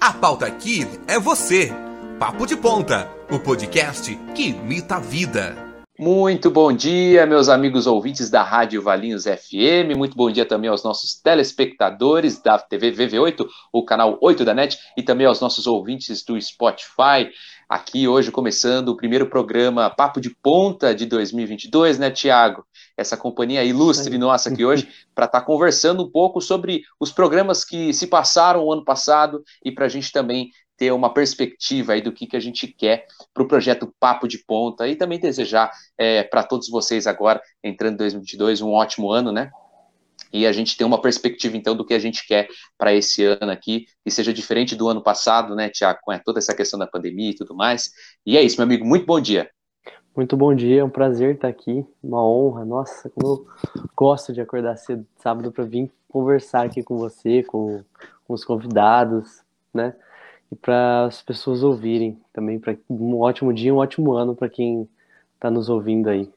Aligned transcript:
A 0.00 0.12
pauta 0.12 0.46
aqui 0.46 0.86
é 1.08 1.18
você. 1.18 1.72
Papo 2.20 2.46
de 2.46 2.56
Ponta, 2.56 3.10
o 3.28 3.38
podcast 3.40 4.14
que 4.32 4.50
imita 4.50 4.94
a 4.94 5.00
vida. 5.00 5.56
Muito 5.98 6.52
bom 6.52 6.72
dia, 6.72 7.26
meus 7.26 7.48
amigos 7.48 7.88
ouvintes 7.88 8.30
da 8.30 8.44
Rádio 8.44 8.80
Valinhos 8.80 9.24
FM. 9.24 9.96
Muito 9.96 10.16
bom 10.16 10.30
dia 10.30 10.46
também 10.46 10.70
aos 10.70 10.84
nossos 10.84 11.20
telespectadores 11.20 12.40
da 12.40 12.56
TV 12.60 12.92
VV8, 12.92 13.44
o 13.72 13.84
canal 13.84 14.16
8 14.22 14.44
da 14.44 14.54
NET, 14.54 14.78
e 14.96 15.02
também 15.02 15.26
aos 15.26 15.40
nossos 15.40 15.66
ouvintes 15.66 16.24
do 16.24 16.40
Spotify. 16.40 17.28
Aqui 17.68 18.06
hoje 18.06 18.30
começando 18.30 18.90
o 18.90 18.96
primeiro 18.96 19.28
programa 19.28 19.90
Papo 19.90 20.20
de 20.20 20.30
Ponta 20.30 20.94
de 20.94 21.06
2022, 21.06 21.98
né, 21.98 22.08
Tiago? 22.08 22.64
Essa 22.98 23.16
companhia 23.16 23.64
ilustre 23.64 24.18
nossa 24.18 24.50
aqui 24.50 24.64
hoje 24.64 24.88
para 25.14 25.26
estar 25.26 25.40
tá 25.40 25.46
conversando 25.46 26.02
um 26.02 26.10
pouco 26.10 26.40
sobre 26.40 26.82
os 26.98 27.12
programas 27.12 27.64
que 27.64 27.92
se 27.94 28.06
passaram 28.08 28.64
o 28.64 28.72
ano 28.72 28.84
passado 28.84 29.42
e 29.64 29.70
para 29.70 29.86
a 29.86 29.88
gente 29.88 30.10
também 30.10 30.50
ter 30.76 30.92
uma 30.92 31.12
perspectiva 31.12 31.92
aí 31.92 32.02
do 32.02 32.12
que, 32.12 32.26
que 32.26 32.36
a 32.36 32.40
gente 32.40 32.66
quer 32.66 33.06
para 33.32 33.42
o 33.42 33.48
projeto 33.48 33.92
Papo 33.98 34.28
de 34.28 34.38
Ponta 34.38 34.86
e 34.86 34.96
também 34.96 35.18
desejar 35.18 35.70
é, 35.96 36.22
para 36.22 36.42
todos 36.42 36.68
vocês 36.68 37.06
agora, 37.06 37.40
entrando 37.64 37.94
em 37.94 37.98
2022, 37.98 38.60
um 38.60 38.72
ótimo 38.72 39.10
ano, 39.10 39.32
né? 39.32 39.50
e 40.32 40.46
a 40.46 40.52
gente 40.52 40.76
tem 40.76 40.86
uma 40.86 41.00
perspectiva, 41.00 41.56
então, 41.56 41.76
do 41.76 41.84
que 41.84 41.94
a 41.94 41.98
gente 41.98 42.26
quer 42.26 42.48
para 42.76 42.94
esse 42.94 43.24
ano 43.24 43.50
aqui, 43.50 43.86
que 44.04 44.10
seja 44.10 44.32
diferente 44.32 44.76
do 44.76 44.88
ano 44.88 45.02
passado, 45.02 45.54
né, 45.54 45.68
Tiago, 45.70 46.00
com 46.02 46.16
toda 46.18 46.38
essa 46.38 46.54
questão 46.54 46.78
da 46.78 46.86
pandemia 46.86 47.30
e 47.30 47.34
tudo 47.34 47.54
mais. 47.54 47.90
E 48.26 48.36
é 48.36 48.42
isso, 48.42 48.56
meu 48.56 48.64
amigo, 48.64 48.84
muito 48.84 49.06
bom 49.06 49.20
dia. 49.20 49.50
Muito 50.18 50.36
bom 50.36 50.52
dia, 50.52 50.80
é 50.80 50.84
um 50.84 50.90
prazer 50.90 51.36
estar 51.36 51.46
aqui, 51.46 51.86
uma 52.02 52.20
honra. 52.28 52.64
Nossa, 52.64 53.08
como 53.08 53.34
eu 53.34 53.46
gosto 53.94 54.32
de 54.32 54.40
acordar 54.40 54.76
cedo 54.76 55.06
sábado 55.16 55.52
para 55.52 55.62
vir 55.62 55.92
conversar 56.08 56.66
aqui 56.66 56.82
com 56.82 56.98
você, 56.98 57.44
com, 57.44 57.84
com 58.26 58.34
os 58.34 58.44
convidados, 58.44 59.42
né? 59.72 59.94
E 60.50 60.56
para 60.56 61.04
as 61.04 61.22
pessoas 61.22 61.62
ouvirem 61.62 62.20
também, 62.32 62.58
para 62.58 62.76
um 62.90 63.20
ótimo 63.20 63.54
dia, 63.54 63.72
um 63.72 63.76
ótimo 63.76 64.12
ano 64.12 64.34
para 64.34 64.48
quem 64.48 64.88
está 65.36 65.52
nos 65.52 65.68
ouvindo 65.68 66.10
aí. 66.10 66.28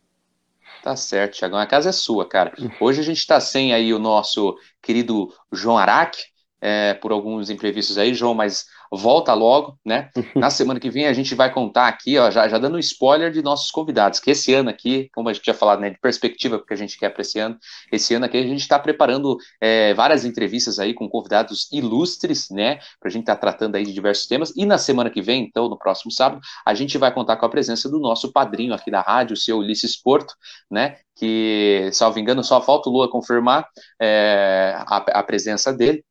Tá 0.84 0.96
certo, 0.96 1.38
Tiagão. 1.38 1.58
A 1.58 1.66
casa 1.66 1.90
é 1.90 1.92
sua, 1.92 2.24
cara. 2.30 2.54
Hoje 2.80 3.00
a 3.00 3.04
gente 3.04 3.18
está 3.18 3.40
sem 3.40 3.74
aí 3.74 3.92
o 3.96 3.98
nosso 3.98 4.56
querido 4.80 5.34
João 5.52 5.80
Araque, 5.80 6.22
é, 6.62 6.94
por 6.94 7.12
alguns 7.12 7.50
imprevistos 7.50 7.98
aí, 7.98 8.14
João, 8.14 8.36
mas 8.36 8.66
volta 8.92 9.34
logo, 9.34 9.80
né? 9.86 10.09
Na 10.36 10.50
semana 10.50 10.80
que 10.80 10.90
vem 10.90 11.08
a 11.08 11.14
gente 11.14 11.34
vai 11.34 11.52
contar 11.52 11.88
aqui, 11.88 12.18
ó, 12.18 12.30
já, 12.30 12.48
já 12.48 12.58
dando 12.58 12.76
um 12.76 12.80
spoiler 12.80 13.31
de 13.31 13.42
nossos 13.42 13.72
convidados, 13.72 14.20
que 14.20 14.31
esse 14.31 14.53
ano 14.53 14.70
aqui, 14.70 15.09
como 15.14 15.30
a 15.30 15.34
gente 15.34 15.45
já 15.45 15.53
falado, 15.53 15.80
né, 15.80 15.90
de 15.90 16.00
perspectiva 16.00 16.64
que 16.64 16.73
a 16.73 16.78
gente 16.78 16.98
quer 17.00 17.09
para 17.09 17.22
esse 17.22 17.40
ano, 17.40 17.58
esse 17.92 18.14
ano 18.14 18.26
aqui 18.26 18.38
a 18.38 18.44
gente 18.44 18.59
está 18.59 18.78
preparando 18.78 19.38
é, 19.59 19.94
várias 19.94 20.26
entrevistas 20.26 20.78
aí 20.78 20.94
com 20.94 21.09
convidados 21.09 21.68
ilustres, 21.72 22.50
né, 22.52 22.75
para 23.00 23.08
a 23.08 23.12
gente 23.12 23.23
estar 23.23 23.36
tá 23.36 23.42
tratando 23.42 23.75
aí 23.75 23.86
de 23.86 23.94
diversos 23.94 24.28
temas, 24.28 24.53
e 24.56 24.66
na 24.66 24.78
semana 24.78 25.09
que 25.09 25.22
vem, 25.22 25.44
então, 25.44 25.70
no 25.70 25.78
próximo 25.78 26.12
sábado, 26.12 26.42
a 26.66 26.73
gente 26.73 26.98
vai 26.98 27.14
contar 27.14 27.38
com 27.38 27.46
a 27.46 27.50
presença 27.50 27.90
do 27.90 28.00
nosso 28.00 28.31
padrinho 28.31 28.73
aqui 28.73 28.92
da 28.92 29.02
rádio, 29.02 29.34
o 29.34 29.38
seu 29.38 29.58
Ulisses 29.58 29.96
Porto, 30.00 30.34
né, 30.70 30.98
que, 31.16 31.90
salvo 31.94 32.20
engano, 32.20 32.44
só 32.44 32.62
falta 32.62 32.90
o 32.90 32.92
Lua 32.92 33.09
confirmar 33.09 33.68
é, 34.02 34.75
a, 34.88 34.98
a 34.98 35.23
presença 35.23 35.72
dele, 35.72 36.03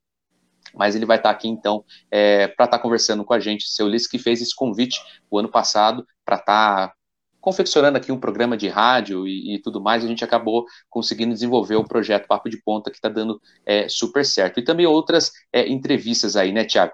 mas 0.75 0.95
ele 0.95 1.05
vai 1.05 1.17
estar 1.17 1.29
aqui 1.29 1.47
então 1.47 1.83
é, 2.09 2.47
para 2.47 2.65
estar 2.65 2.79
conversando 2.79 3.23
com 3.23 3.33
a 3.33 3.39
gente. 3.39 3.67
Seu 3.67 3.85
Ulisses 3.85 4.07
que 4.07 4.17
fez 4.17 4.41
esse 4.41 4.55
convite 4.55 4.99
o 5.29 5.37
ano 5.37 5.49
passado 5.49 6.05
para 6.25 6.37
estar 6.37 6.93
confeccionando 7.41 7.97
aqui 7.97 8.11
um 8.11 8.19
programa 8.19 8.55
de 8.55 8.67
rádio 8.67 9.27
e, 9.27 9.55
e, 9.55 9.61
tudo 9.61 9.81
mais, 9.81 10.05
a 10.05 10.07
gente 10.07 10.23
acabou 10.23 10.65
conseguindo 10.89 11.33
desenvolver 11.33 11.75
o 11.75 11.83
projeto 11.83 12.27
Papo 12.27 12.49
de 12.49 12.61
Ponta 12.61 12.91
que 12.91 12.97
está 12.97 13.09
dando 13.09 13.41
é, 13.65 13.89
super 13.89 14.23
certo. 14.23 14.59
E 14.59 14.63
também 14.63 14.85
outras 14.85 15.31
é, 15.51 15.67
entrevistas 15.67 16.35
aí, 16.35 16.51
né, 16.51 16.63
Tiago? 16.63 16.93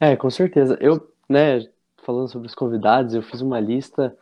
É, 0.00 0.16
com 0.16 0.30
certeza. 0.30 0.78
Eu, 0.80 1.12
né, 1.28 1.60
falando 2.02 2.28
sobre 2.28 2.48
os 2.48 2.54
convidados, 2.54 3.14
eu 3.14 3.22
fiz 3.22 3.42
uma 3.42 3.60
lista. 3.60 4.16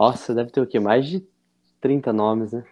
Nossa, 0.00 0.34
deve 0.34 0.50
ter 0.50 0.62
o 0.62 0.66
quê? 0.66 0.80
Mais 0.80 1.06
de 1.06 1.22
30 1.80 2.12
nomes, 2.12 2.52
né? 2.52 2.64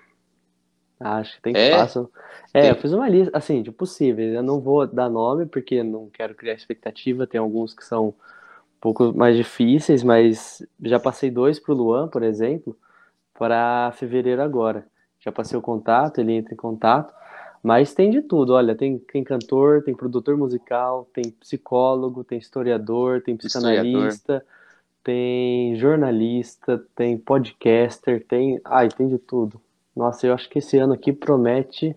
Acho 1.04 1.36
que 1.36 1.42
tem 1.42 1.52
que 1.52 1.60
é? 1.60 1.70
façam. 1.70 2.08
É, 2.54 2.70
eu 2.70 2.76
fiz 2.76 2.92
uma 2.92 3.06
lista, 3.08 3.36
assim, 3.36 3.62
de 3.62 3.70
possíveis. 3.70 4.32
Eu 4.34 4.42
não 4.42 4.58
vou 4.58 4.86
dar 4.86 5.10
nome, 5.10 5.44
porque 5.44 5.82
não 5.82 6.08
quero 6.08 6.34
criar 6.34 6.54
expectativa. 6.54 7.26
Tem 7.26 7.38
alguns 7.38 7.74
que 7.74 7.84
são 7.84 8.08
um 8.08 8.14
pouco 8.80 9.12
mais 9.12 9.36
difíceis, 9.36 10.02
mas 10.02 10.66
já 10.82 10.98
passei 10.98 11.30
dois 11.30 11.58
para 11.60 11.72
o 11.72 11.76
Luan, 11.76 12.08
por 12.08 12.22
exemplo, 12.22 12.74
para 13.34 13.92
fevereiro 13.96 14.40
agora. 14.40 14.86
Já 15.20 15.30
passei 15.30 15.58
o 15.58 15.62
contato, 15.62 16.20
ele 16.20 16.32
entra 16.32 16.54
em 16.54 16.56
contato. 16.56 17.12
Mas 17.62 17.94
tem 17.94 18.10
de 18.10 18.22
tudo, 18.22 18.54
olha, 18.54 18.74
tem, 18.74 18.98
tem 18.98 19.24
cantor, 19.24 19.82
tem 19.82 19.94
produtor 19.94 20.36
musical, 20.36 21.08
tem 21.14 21.30
psicólogo, 21.30 22.24
tem 22.24 22.38
historiador, 22.38 23.22
tem 23.22 23.36
psicanalista, 23.36 24.36
historiador. 24.36 24.46
tem 25.02 25.76
jornalista, 25.76 26.82
tem 26.94 27.18
podcaster, 27.18 28.24
tem. 28.26 28.60
Ai, 28.64 28.88
tem 28.88 29.08
de 29.08 29.18
tudo. 29.18 29.60
Nossa, 29.94 30.26
eu 30.26 30.34
acho 30.34 30.48
que 30.48 30.58
esse 30.58 30.76
ano 30.76 30.92
aqui 30.92 31.12
promete 31.12 31.96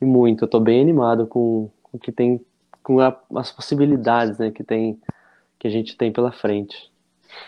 muito. 0.00 0.44
Eu 0.44 0.48
tô 0.48 0.60
bem 0.60 0.80
animado 0.80 1.26
com 1.26 1.70
o 1.92 1.98
que 1.98 2.12
tem, 2.12 2.40
com 2.82 3.00
a, 3.00 3.16
as 3.36 3.50
possibilidades, 3.50 4.38
né, 4.38 4.50
que 4.50 4.62
tem, 4.62 5.00
que 5.58 5.66
a 5.66 5.70
gente 5.70 5.96
tem 5.96 6.12
pela 6.12 6.32
frente. 6.32 6.90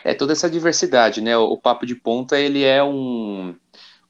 É 0.03 0.15
toda 0.15 0.33
essa 0.33 0.51
diversidade, 0.51 1.21
né? 1.21 1.37
O, 1.37 1.53
o 1.53 1.59
Papo 1.59 1.87
de 1.87 1.95
Ponta, 1.95 2.39
ele 2.39 2.65
é 2.65 2.83
um 2.83 3.55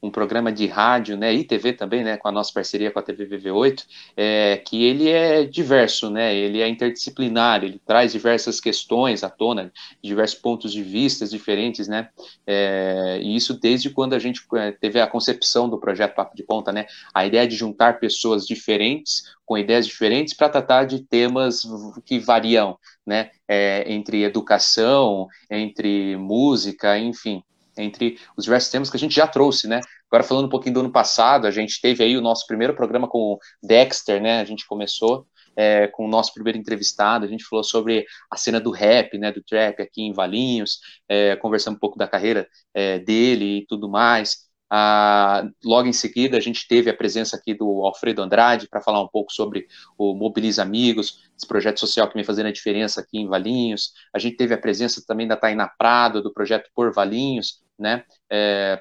um 0.07 0.11
programa 0.11 0.53
de 0.53 0.67
rádio, 0.67 1.17
né, 1.17 1.33
e 1.35 1.45
TV 1.45 1.73
também, 1.73 2.05
né, 2.05 2.17
com 2.17 2.29
a 2.29 2.33
nossa 2.33 2.53
parceria 2.53 2.91
com 2.91 2.99
a 2.99 3.03
TV 3.03 3.27
VV8, 3.27 3.85
é, 4.17 4.57
que 4.59 4.85
ele 4.85 5.09
é 5.09 5.45
diverso, 5.45 6.09
né, 6.11 6.35
ele 6.35 6.61
é 6.61 6.69
interdisciplinar, 6.69 7.65
ele 7.65 7.81
traz 7.85 8.13
diversas 8.13 8.61
questões 8.61 9.25
à 9.25 9.29
tona, 9.29 9.73
diversos 10.03 10.39
pontos 10.39 10.73
de 10.73 10.83
vista 10.83 11.27
diferentes, 11.27 11.89
né, 11.89 12.09
é, 12.47 13.19
e 13.21 13.35
isso 13.37 13.59
desde 13.59 13.91
quando 13.91 14.15
a 14.15 14.19
gente 14.19 14.43
é, 14.55 14.73
teve 14.73 15.01
a 15.01 15.07
concepção 15.07 15.69
do 15.69 15.79
projeto 15.79 16.15
Papo 16.15 16.37
de 16.37 16.43
Ponta, 16.43 16.73
né, 16.73 16.87
a 17.13 17.27
ideia 17.27 17.47
de 17.47 17.57
juntar 17.57 17.99
pessoas 17.99 18.47
diferentes, 18.47 19.35
com 19.45 19.57
ideias 19.57 19.87
diferentes, 19.87 20.35
para 20.35 20.49
tratar 20.49 20.85
de 20.85 21.01
temas 21.01 21.63
que 22.05 22.19
variam, 22.19 22.79
né, 23.07 23.31
é, 23.47 23.85
entre 23.93 24.25
educação, 24.25 25.29
entre 25.49 26.17
música, 26.17 26.99
enfim, 26.99 27.43
entre 27.77 28.19
os 28.37 28.45
diversos 28.45 28.71
temas 28.71 28.91
que 28.91 28.97
a 28.97 29.01
gente 29.01 29.15
já 29.15 29.27
trouxe, 29.27 29.69
né? 29.69 29.81
Agora 30.11 30.23
falando 30.23 30.47
um 30.47 30.51
pouquinho 30.51 30.75
do 30.75 30.81
ano 30.81 30.93
passado, 30.93 31.47
a 31.47 31.51
gente 31.51 31.81
teve 31.81 32.03
aí 32.03 32.17
o 32.17 32.21
nosso 32.21 32.47
primeiro 32.47 32.75
programa 32.75 33.09
com 33.09 33.35
o 33.35 33.39
Dexter, 33.63 34.21
né? 34.21 34.41
A 34.41 34.45
gente 34.45 34.67
começou 34.67 35.27
é, 35.57 35.87
com 35.89 36.05
o 36.05 36.09
nosso 36.09 36.33
primeiro 36.35 36.59
entrevistado, 36.59 37.25
a 37.25 37.29
gente 37.29 37.45
falou 37.45 37.65
sobre 37.65 38.07
a 38.31 38.37
cena 38.37 38.61
do 38.61 38.71
rap, 38.71 39.17
né, 39.17 39.33
do 39.33 39.43
trap 39.43 39.81
aqui 39.81 40.03
em 40.03 40.13
Valinhos, 40.13 40.81
é, 41.09 41.35
conversando 41.37 41.77
um 41.77 41.79
pouco 41.81 41.99
da 41.99 42.07
carreira 42.07 42.47
é, 42.75 42.99
dele 42.99 43.59
e 43.59 43.67
tudo 43.67 43.89
mais. 43.89 44.47
Ah, 44.69 45.49
logo 45.65 45.87
em 45.87 45.93
seguida, 45.93 46.37
a 46.37 46.41
gente 46.41 46.67
teve 46.67 46.91
a 46.91 46.97
presença 46.97 47.37
aqui 47.37 47.55
do 47.55 47.87
Alfredo 47.87 48.21
Andrade 48.21 48.69
para 48.69 48.81
falar 48.81 49.01
um 49.01 49.09
pouco 49.09 49.33
sobre 49.33 49.67
o 49.97 50.13
Mobiliza 50.13 50.63
Amigos, 50.63 51.21
esse 51.37 51.47
projeto 51.47 51.79
social 51.79 52.09
que 52.09 52.15
vem 52.15 52.25
fazendo 52.25 52.47
a 52.47 52.53
diferença 52.53 53.01
aqui 53.01 53.19
em 53.19 53.29
Valinhos. 53.29 53.93
A 54.13 54.19
gente 54.19 54.37
teve 54.37 54.55
a 54.55 54.59
presença 54.59 55.03
também 55.07 55.27
da 55.27 55.37
Taina 55.37 55.69
Prado, 55.79 56.21
do 56.21 56.33
projeto 56.33 56.69
Por 56.75 56.93
Valinhos, 56.93 57.63
né? 57.79 58.05
É, 58.31 58.81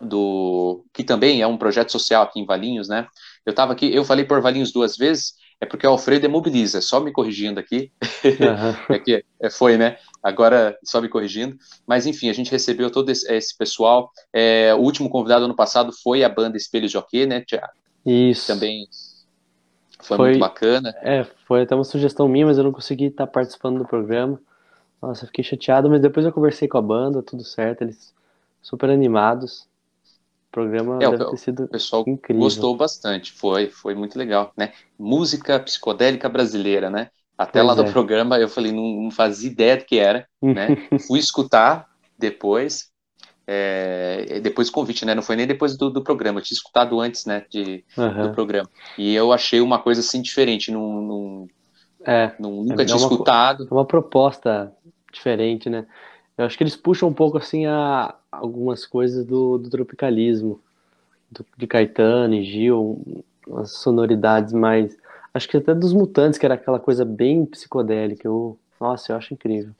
do 0.00 0.84
que 0.92 1.02
também 1.02 1.40
é 1.40 1.46
um 1.46 1.56
projeto 1.56 1.90
social 1.90 2.22
aqui 2.22 2.40
em 2.40 2.46
Valinhos, 2.46 2.88
né? 2.88 3.06
Eu 3.44 3.50
estava 3.50 3.72
aqui, 3.72 3.94
eu 3.94 4.04
falei 4.04 4.24
por 4.24 4.40
Valinhos 4.40 4.72
duas 4.72 4.96
vezes, 4.96 5.34
é 5.60 5.64
porque 5.64 5.86
o 5.86 5.90
Alfredo 5.90 6.26
é 6.26 6.28
mobiliza, 6.28 6.80
só 6.80 7.00
me 7.00 7.12
corrigindo 7.12 7.58
aqui, 7.58 7.90
uhum. 8.24 8.76
é 8.94 8.98
que 8.98 9.24
é, 9.40 9.50
foi, 9.50 9.78
né? 9.78 9.96
Agora 10.22 10.76
só 10.84 11.00
me 11.00 11.08
corrigindo, 11.08 11.56
mas 11.86 12.06
enfim, 12.06 12.28
a 12.28 12.32
gente 12.32 12.50
recebeu 12.50 12.90
todo 12.90 13.10
esse, 13.10 13.30
esse 13.32 13.56
pessoal. 13.56 14.10
É, 14.32 14.74
o 14.74 14.78
último 14.78 15.08
convidado 15.08 15.44
ano 15.44 15.56
passado 15.56 15.92
foi 15.92 16.24
a 16.24 16.28
banda 16.28 16.56
Espelho 16.56 16.88
Jockey, 16.88 17.26
né, 17.26 17.40
Tiago? 17.40 17.72
Isso. 18.04 18.46
Também 18.46 18.86
foi, 20.00 20.16
foi, 20.16 20.28
muito 20.30 20.40
bacana. 20.40 20.94
É, 21.02 21.24
foi 21.46 21.62
até 21.62 21.74
uma 21.74 21.84
sugestão 21.84 22.28
minha, 22.28 22.46
mas 22.46 22.58
eu 22.58 22.64
não 22.64 22.72
consegui 22.72 23.06
estar 23.06 23.26
participando 23.26 23.78
do 23.78 23.86
programa. 23.86 24.40
Nossa, 25.00 25.24
eu 25.24 25.26
fiquei 25.28 25.44
chateado, 25.44 25.90
mas 25.90 26.00
depois 26.00 26.24
eu 26.24 26.32
conversei 26.32 26.66
com 26.68 26.78
a 26.78 26.82
banda, 26.82 27.22
tudo 27.22 27.44
certo, 27.44 27.82
eles 27.82 28.14
super 28.62 28.90
animados. 28.90 29.68
O 30.48 30.52
programa 30.52 30.96
é, 30.96 31.10
deve 31.10 31.22
o, 31.22 31.30
ter 31.30 31.36
sido 31.36 31.64
o 31.64 31.68
pessoal 31.68 32.04
incrível. 32.06 32.42
gostou 32.42 32.76
bastante, 32.76 33.32
foi, 33.32 33.68
foi 33.68 33.94
muito 33.94 34.18
legal, 34.18 34.52
né? 34.56 34.72
Música 34.98 35.60
psicodélica 35.60 36.28
brasileira, 36.28 36.88
né? 36.88 37.10
Até 37.36 37.62
pois 37.62 37.66
lá 37.66 37.82
é. 37.82 37.84
do 37.84 37.92
programa 37.92 38.38
eu 38.38 38.48
falei, 38.48 38.72
não, 38.72 39.02
não 39.02 39.10
fazia 39.10 39.50
ideia 39.50 39.76
do 39.76 39.84
que 39.84 39.98
era, 39.98 40.26
né? 40.40 40.68
Fui 41.06 41.18
escutar 41.18 41.86
depois, 42.18 42.90
é, 43.46 44.40
depois 44.40 44.68
do 44.68 44.72
convite, 44.72 45.04
né? 45.04 45.14
Não 45.14 45.22
foi 45.22 45.36
nem 45.36 45.46
depois 45.46 45.76
do, 45.76 45.90
do 45.90 46.02
programa, 46.02 46.40
eu 46.40 46.44
tinha 46.44 46.56
escutado 46.56 46.98
antes, 46.98 47.26
né? 47.26 47.44
De, 47.50 47.84
uhum. 47.96 48.22
Do 48.22 48.32
programa. 48.32 48.70
E 48.96 49.14
eu 49.14 49.32
achei 49.32 49.60
uma 49.60 49.78
coisa 49.78 50.00
assim 50.00 50.22
diferente, 50.22 50.72
não, 50.72 51.02
não, 51.02 51.48
é, 52.04 52.32
não 52.38 52.64
nunca 52.64 52.82
é, 52.82 52.86
tinha 52.86 52.96
uma, 52.96 53.02
escutado. 53.02 53.68
É 53.70 53.74
uma 53.74 53.84
proposta 53.84 54.72
diferente, 55.16 55.68
né? 55.68 55.86
Eu 56.38 56.44
acho 56.44 56.56
que 56.56 56.62
eles 56.62 56.76
puxam 56.76 57.08
um 57.08 57.14
pouco 57.14 57.38
assim 57.38 57.66
a 57.66 58.14
algumas 58.30 58.84
coisas 58.84 59.24
do, 59.24 59.58
do 59.58 59.70
tropicalismo, 59.70 60.60
do, 61.30 61.44
de 61.56 61.66
Caetano 61.66 62.34
e 62.34 62.44
Gil, 62.44 63.24
as 63.56 63.72
sonoridades 63.72 64.52
mais. 64.52 64.96
acho 65.32 65.48
que 65.48 65.56
até 65.56 65.74
dos 65.74 65.92
Mutantes, 65.92 66.38
que 66.38 66.44
era 66.44 66.54
aquela 66.54 66.78
coisa 66.78 67.04
bem 67.04 67.46
psicodélica. 67.46 68.28
Eu, 68.28 68.58
nossa, 68.78 69.12
eu 69.12 69.16
acho 69.16 69.32
incrível. 69.32 69.72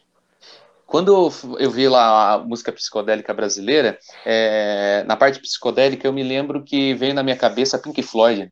Quando 0.87 1.31
eu 1.59 1.71
vi 1.71 1.88
lá 1.88 2.35
a 2.35 2.38
música 2.38 2.73
psicodélica 2.73 3.35
brasileira, 3.35 3.99
é, 4.25 5.05
na 5.06 5.17
parte 5.17 5.41
psicodélica 5.41 6.06
eu 6.06 6.12
me 6.12 6.23
lembro 6.23 6.62
que 6.62 6.94
veio 6.94 7.12
na 7.12 7.25
minha 7.25 7.37
cabeça 7.37 7.79
Pink 7.79 8.03
Floyd. 8.03 8.50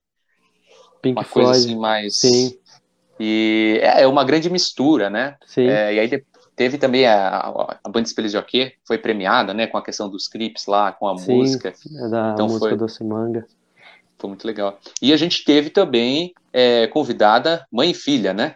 Pink 1.00 1.16
uma 1.16 1.24
Floyd, 1.24 1.50
coisa 1.50 1.66
assim 1.66 1.78
mais. 1.78 2.16
Sim. 2.16 2.58
E 3.20 3.78
é, 3.80 4.02
é 4.02 4.06
uma 4.06 4.24
grande 4.24 4.50
mistura, 4.50 5.08
né? 5.08 5.36
Sim. 5.46 5.68
É, 5.68 5.94
e 5.94 6.00
aí 6.00 6.08
teve 6.56 6.78
também 6.78 7.06
a, 7.06 7.38
a 7.38 7.88
Banda 7.88 8.06
Espelhos 8.06 8.32
de 8.32 8.38
Jockey, 8.38 8.72
foi 8.86 8.98
premiada, 8.98 9.52
né? 9.54 9.66
Com 9.66 9.78
a 9.78 9.82
questão 9.84 10.08
dos 10.08 10.28
clipes 10.28 10.66
lá, 10.66 10.92
com 10.92 11.08
a 11.08 11.16
Sim, 11.16 11.36
música. 11.38 11.72
É 11.96 12.08
da 12.08 12.32
Então 12.32 12.46
música 12.46 12.68
foi- 12.68 12.76
Doce 12.76 13.04
Manga. 13.04 13.46
Foi 14.18 14.28
muito 14.28 14.46
legal. 14.46 14.78
E 15.02 15.12
a 15.12 15.16
gente 15.16 15.44
teve 15.44 15.70
também 15.70 16.32
é, 16.52 16.86
convidada 16.86 17.66
mãe 17.70 17.90
e 17.90 17.94
filha, 17.94 18.32
né? 18.32 18.54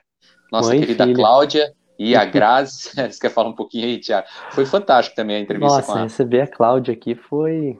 Nossa 0.51 0.69
Mãe 0.71 0.81
querida 0.81 1.05
filha. 1.05 1.17
Cláudia 1.17 1.73
e 1.99 2.15
a 2.15 2.25
Grazi. 2.27 2.91
Você 2.95 3.19
quer 3.21 3.31
falar 3.31 3.49
um 3.49 3.55
pouquinho 3.55 3.85
aí, 3.87 3.99
Tiago? 3.99 4.27
Foi 4.53 4.65
fantástico 4.65 5.17
também 5.17 5.37
a 5.37 5.41
entrevista 5.41 5.83
Nossa, 5.83 5.93
com 5.95 6.03
receber 6.05 6.41
a 6.43 6.47
Cláudia 6.47 6.95
aqui 6.95 7.15
foi, 7.15 7.79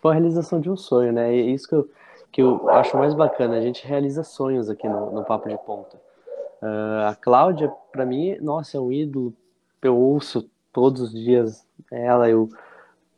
foi 0.00 0.10
a 0.12 0.14
realização 0.14 0.60
de 0.60 0.70
um 0.70 0.76
sonho, 0.76 1.12
né? 1.12 1.34
E 1.34 1.40
é 1.40 1.44
isso 1.50 1.68
que 1.68 1.74
eu, 1.74 1.90
que 2.32 2.42
eu 2.42 2.68
acho 2.70 2.96
mais 2.96 3.14
bacana. 3.14 3.56
A 3.56 3.60
gente 3.60 3.86
realiza 3.86 4.24
sonhos 4.24 4.70
aqui 4.70 4.88
no, 4.88 5.12
no 5.12 5.24
Papo 5.24 5.48
de 5.48 5.58
Ponta. 5.58 6.00
Ah, 6.62 7.10
a 7.10 7.14
Cláudia, 7.14 7.68
pra 7.92 8.06
mim, 8.06 8.36
nossa, 8.40 8.76
é 8.78 8.80
um 8.80 8.90
ídolo. 8.90 9.34
Eu 9.82 9.96
ouço 9.96 10.48
todos 10.72 11.02
os 11.02 11.12
dias 11.12 11.66
ela, 11.90 12.28
eu 12.28 12.48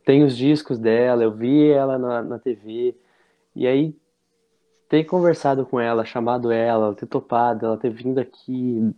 tenho 0.05 0.27
os 0.27 0.37
discos 0.37 0.79
dela, 0.79 1.23
eu 1.23 1.31
vi 1.31 1.71
ela 1.71 1.99
na, 1.99 2.23
na 2.23 2.39
TV. 2.39 2.95
E 3.55 3.67
aí, 3.67 3.95
ter 4.89 5.05
conversado 5.05 5.65
com 5.65 5.81
ela, 5.81 6.05
chamado 6.05 6.51
ela, 6.51 6.87
ela 6.87 6.95
ter 6.95 7.07
topado, 7.07 7.67
ela 7.67 7.77
ter 7.77 7.91
vindo 7.91 8.19
aqui, 8.19 8.95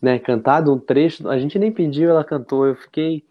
né, 0.00 0.18
cantado 0.18 0.72
um 0.72 0.78
trecho, 0.78 1.28
a 1.28 1.38
gente 1.38 1.58
nem 1.58 1.72
pediu, 1.72 2.10
ela 2.10 2.24
cantou, 2.24 2.66
eu 2.66 2.74
fiquei, 2.74 3.24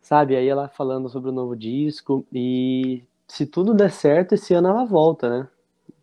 sabe, 0.00 0.36
aí 0.36 0.48
ela 0.48 0.68
falando 0.68 1.08
sobre 1.08 1.30
o 1.30 1.32
novo 1.32 1.54
disco, 1.54 2.24
e 2.32 3.02
se 3.28 3.46
tudo 3.46 3.74
der 3.74 3.90
certo, 3.90 4.34
esse 4.34 4.54
ano 4.54 4.68
ela 4.68 4.84
volta, 4.84 5.28
né? 5.28 5.48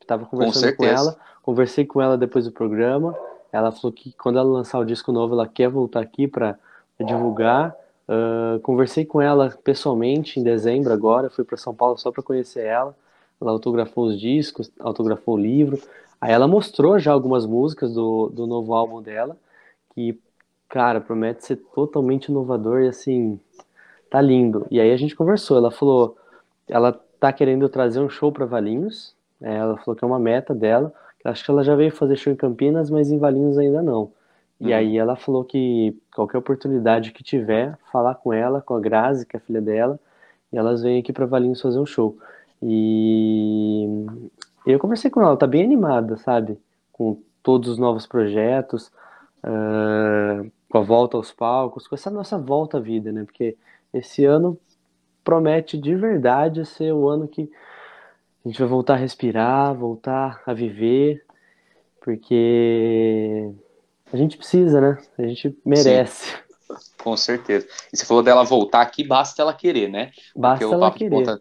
Tava 0.07 0.25
conversando 0.25 0.75
com, 0.75 0.83
certeza. 0.83 0.93
ela, 0.93 1.17
conversei 1.41 1.85
com 1.85 2.01
ela 2.01 2.17
depois 2.17 2.45
do 2.45 2.51
programa, 2.51 3.15
ela 3.51 3.71
falou 3.71 3.91
que 3.91 4.13
quando 4.13 4.39
ela 4.39 4.49
lançar 4.49 4.79
o 4.79 4.85
disco 4.85 5.11
novo, 5.11 5.33
ela 5.33 5.47
quer 5.47 5.69
voltar 5.69 6.01
aqui 6.01 6.27
para 6.27 6.57
divulgar. 7.03 7.75
Ah, 8.12 8.59
conversei 8.62 9.06
com 9.06 9.21
ela 9.21 9.50
pessoalmente 9.63 10.38
em 10.38 10.44
dezembro 10.44 10.92
agora, 10.92 11.30
fui 11.30 11.45
para 11.45 11.56
São 11.56 11.74
Paulo 11.74 11.98
só 11.98 12.12
para 12.12 12.21
conhecer 12.21 12.65
ela. 12.65 12.94
Ela 13.39 13.51
autografou 13.51 14.06
os 14.07 14.19
discos, 14.19 14.69
autografou 14.80 15.36
o 15.36 15.38
livro. 15.38 15.80
Aí 16.19 16.31
ela 16.31 16.48
mostrou 16.48 17.00
já 17.00 17.12
algumas 17.13 17.45
músicas 17.45 17.94
do, 17.94 18.30
do 18.30 18.45
novo 18.45 18.74
álbum 18.74 19.01
dela, 19.01 19.38
que, 19.95 20.19
cara, 20.69 21.01
promete 21.01 21.45
ser 21.45 21.56
totalmente 21.74 22.25
inovador 22.25 22.81
e 22.81 22.89
assim, 22.89 23.39
tá 24.09 24.21
lindo. 24.21 24.68
E 24.69 24.80
aí 24.80 24.92
a 24.92 24.98
gente 24.98 25.15
conversou, 25.15 25.57
ela 25.57 25.71
falou, 25.71 26.18
ela 26.68 26.94
tá 27.19 27.31
querendo 27.33 27.68
trazer 27.69 28.00
um 28.01 28.09
show 28.09 28.31
para 28.31 28.45
Valinhos, 28.45 29.15
é, 29.42 29.56
ela 29.56 29.77
falou 29.77 29.95
que 29.95 30.03
é 30.03 30.07
uma 30.07 30.19
meta 30.19 30.53
dela. 30.53 30.94
Acho 31.24 31.45
que 31.45 31.51
ela 31.51 31.63
já 31.63 31.75
veio 31.75 31.92
fazer 31.92 32.18
show 32.18 32.33
em 32.33 32.36
Campinas, 32.36 32.89
mas 32.89 33.12
em 33.12 33.18
Valinhos 33.18 33.57
ainda 33.57 33.81
não. 33.81 34.12
E 34.61 34.67
Uhum. 34.67 34.75
aí 34.75 34.97
ela 34.97 35.15
falou 35.15 35.43
que 35.43 35.97
qualquer 36.13 36.37
oportunidade 36.37 37.11
que 37.11 37.23
tiver, 37.23 37.77
falar 37.91 38.15
com 38.15 38.31
ela, 38.31 38.61
com 38.61 38.75
a 38.75 38.79
Grazi, 38.79 39.25
que 39.25 39.35
é 39.35 39.39
a 39.39 39.41
filha 39.41 39.59
dela, 39.59 39.99
e 40.53 40.57
elas 40.57 40.83
vêm 40.83 40.99
aqui 40.99 41.11
para 41.11 41.25
Valinhos 41.25 41.61
fazer 41.61 41.79
um 41.79 41.85
show. 41.85 42.15
E 42.61 43.87
eu 44.65 44.77
conversei 44.77 45.09
com 45.09 45.21
ela, 45.21 45.35
tá 45.35 45.47
bem 45.47 45.63
animada, 45.63 46.15
sabe? 46.17 46.59
Com 46.91 47.17
todos 47.41 47.69
os 47.69 47.77
novos 47.79 48.05
projetos, 48.05 48.91
ah, 49.43 50.43
com 50.69 50.77
a 50.77 50.81
volta 50.81 51.17
aos 51.17 51.31
palcos, 51.31 51.87
com 51.87 51.95
essa 51.95 52.11
nossa 52.11 52.37
volta 52.37 52.77
à 52.77 52.79
vida, 52.79 53.11
né? 53.11 53.23
Porque 53.23 53.57
esse 53.91 54.25
ano 54.25 54.57
promete 55.23 55.77
de 55.77 55.95
verdade 55.95 56.65
ser 56.65 56.93
o 56.93 57.09
ano 57.09 57.27
que 57.27 57.49
a 58.45 58.47
gente 58.47 58.59
vai 58.59 58.67
voltar 58.67 58.93
a 58.93 58.97
respirar, 58.97 59.73
voltar 59.73 60.41
a 60.45 60.53
viver, 60.53 61.23
porque 61.99 63.51
a 64.11 64.17
gente 64.17 64.37
precisa, 64.37 64.81
né? 64.81 64.97
A 65.17 65.23
gente 65.23 65.57
merece. 65.65 66.35
Com 66.97 67.17
certeza. 67.17 67.67
E 67.91 67.97
você 67.97 68.05
falou 68.05 68.23
dela 68.23 68.43
voltar 68.43 68.81
aqui, 68.81 69.03
basta 69.03 69.41
ela 69.41 69.53
querer, 69.53 69.89
né? 69.89 70.11
Basta 70.35 70.59
Porque 70.59 70.65
o 70.65 70.77
ela 70.77 70.87
Papo 70.87 70.99
de 70.99 71.05
querer. 71.05 71.15
Ponta 71.15 71.39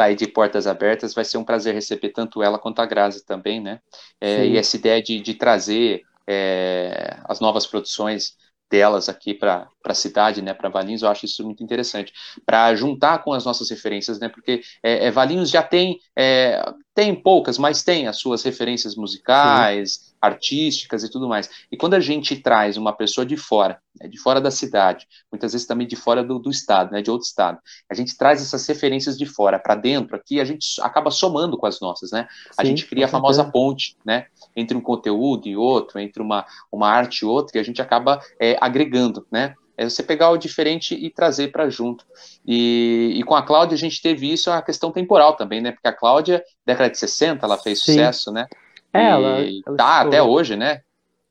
tá 0.00 0.04
aí 0.04 0.14
de 0.14 0.26
portas 0.26 0.66
abertas, 0.66 1.12
vai 1.12 1.26
ser 1.26 1.36
um 1.36 1.44
prazer 1.44 1.74
receber 1.74 2.08
tanto 2.08 2.42
ela 2.42 2.58
quanto 2.58 2.80
a 2.80 2.86
Grazi 2.86 3.22
também, 3.22 3.60
né? 3.60 3.80
É, 4.18 4.36
Sim. 4.36 4.42
e 4.52 4.56
essa 4.56 4.76
ideia 4.76 5.02
de, 5.02 5.20
de 5.20 5.34
trazer 5.34 6.02
é, 6.26 7.18
as 7.24 7.38
novas 7.38 7.66
produções 7.66 8.34
delas 8.70 9.10
aqui 9.10 9.34
para 9.34 9.68
a 9.84 9.94
cidade, 9.94 10.42
né, 10.42 10.52
para 10.54 10.68
Valinhos, 10.68 11.02
eu 11.02 11.08
acho 11.08 11.24
isso 11.24 11.44
muito 11.44 11.62
interessante, 11.62 12.12
para 12.44 12.74
juntar 12.74 13.18
com 13.24 13.32
as 13.32 13.44
nossas 13.44 13.70
referências, 13.70 14.18
né, 14.18 14.28
porque 14.28 14.62
é, 14.82 15.06
é, 15.06 15.10
Valinhos 15.10 15.50
já 15.50 15.62
tem, 15.62 15.98
é, 16.16 16.62
tem 16.94 17.14
poucas, 17.14 17.58
mas 17.58 17.82
tem 17.82 18.06
as 18.06 18.18
suas 18.18 18.42
referências 18.42 18.94
musicais, 18.94 20.10
artísticas 20.20 21.02
e 21.02 21.10
tudo 21.10 21.28
mais. 21.28 21.48
E 21.72 21.76
quando 21.76 21.94
a 21.94 22.00
gente 22.00 22.36
traz 22.36 22.76
uma 22.76 22.92
pessoa 22.92 23.24
de 23.24 23.36
fora, 23.36 23.80
né, 23.98 24.06
de 24.06 24.18
fora 24.18 24.40
da 24.40 24.50
cidade, 24.50 25.06
muitas 25.32 25.52
vezes 25.52 25.66
também 25.66 25.86
de 25.86 25.96
fora 25.96 26.22
do, 26.22 26.38
do 26.38 26.50
estado, 26.50 26.92
né, 26.92 27.00
de 27.00 27.10
outro 27.10 27.26
estado, 27.26 27.58
a 27.88 27.94
gente 27.94 28.16
traz 28.16 28.42
essas 28.42 28.66
referências 28.66 29.16
de 29.16 29.24
fora 29.24 29.58
para 29.58 29.74
dentro 29.74 30.14
aqui, 30.14 30.40
a 30.40 30.44
gente 30.44 30.80
acaba 30.82 31.10
somando 31.10 31.56
com 31.56 31.66
as 31.66 31.80
nossas, 31.80 32.10
né? 32.10 32.28
A 32.56 32.62
Sim, 32.62 32.68
gente 32.68 32.86
cria 32.86 33.06
a 33.06 33.08
famosa 33.08 33.42
certeza. 33.42 33.52
ponte, 33.52 33.96
né? 34.04 34.26
Entre 34.54 34.76
um 34.76 34.80
conteúdo 34.80 35.48
e 35.48 35.56
outro, 35.56 35.98
entre 35.98 36.22
uma, 36.22 36.44
uma 36.70 36.88
arte 36.88 37.20
e 37.20 37.24
outra, 37.24 37.56
e 37.56 37.60
a 37.60 37.64
gente 37.64 37.80
acaba 37.80 38.20
é, 38.38 38.58
agregando, 38.60 39.26
né? 39.30 39.54
É 39.80 39.88
você 39.88 40.02
pegar 40.02 40.28
o 40.28 40.36
diferente 40.36 40.94
e 40.94 41.08
trazer 41.08 41.48
para 41.48 41.70
junto. 41.70 42.04
E, 42.46 43.14
e 43.16 43.22
com 43.22 43.34
a 43.34 43.42
Cláudia 43.42 43.74
a 43.74 43.78
gente 43.78 44.02
teve 44.02 44.30
isso, 44.30 44.50
a 44.50 44.60
questão 44.60 44.92
temporal 44.92 45.36
também, 45.36 45.62
né? 45.62 45.72
Porque 45.72 45.88
a 45.88 45.92
Cláudia, 45.92 46.44
década 46.66 46.90
de 46.90 46.98
60, 46.98 47.46
ela 47.46 47.56
fez 47.56 47.78
Sim. 47.78 47.92
sucesso, 47.92 48.30
né? 48.30 48.46
É, 48.92 48.98
e 48.98 49.06
ela, 49.06 49.40
ela 49.40 49.76
tá 49.78 49.86
estourou. 49.86 50.08
até 50.08 50.22
hoje, 50.22 50.54
né? 50.54 50.82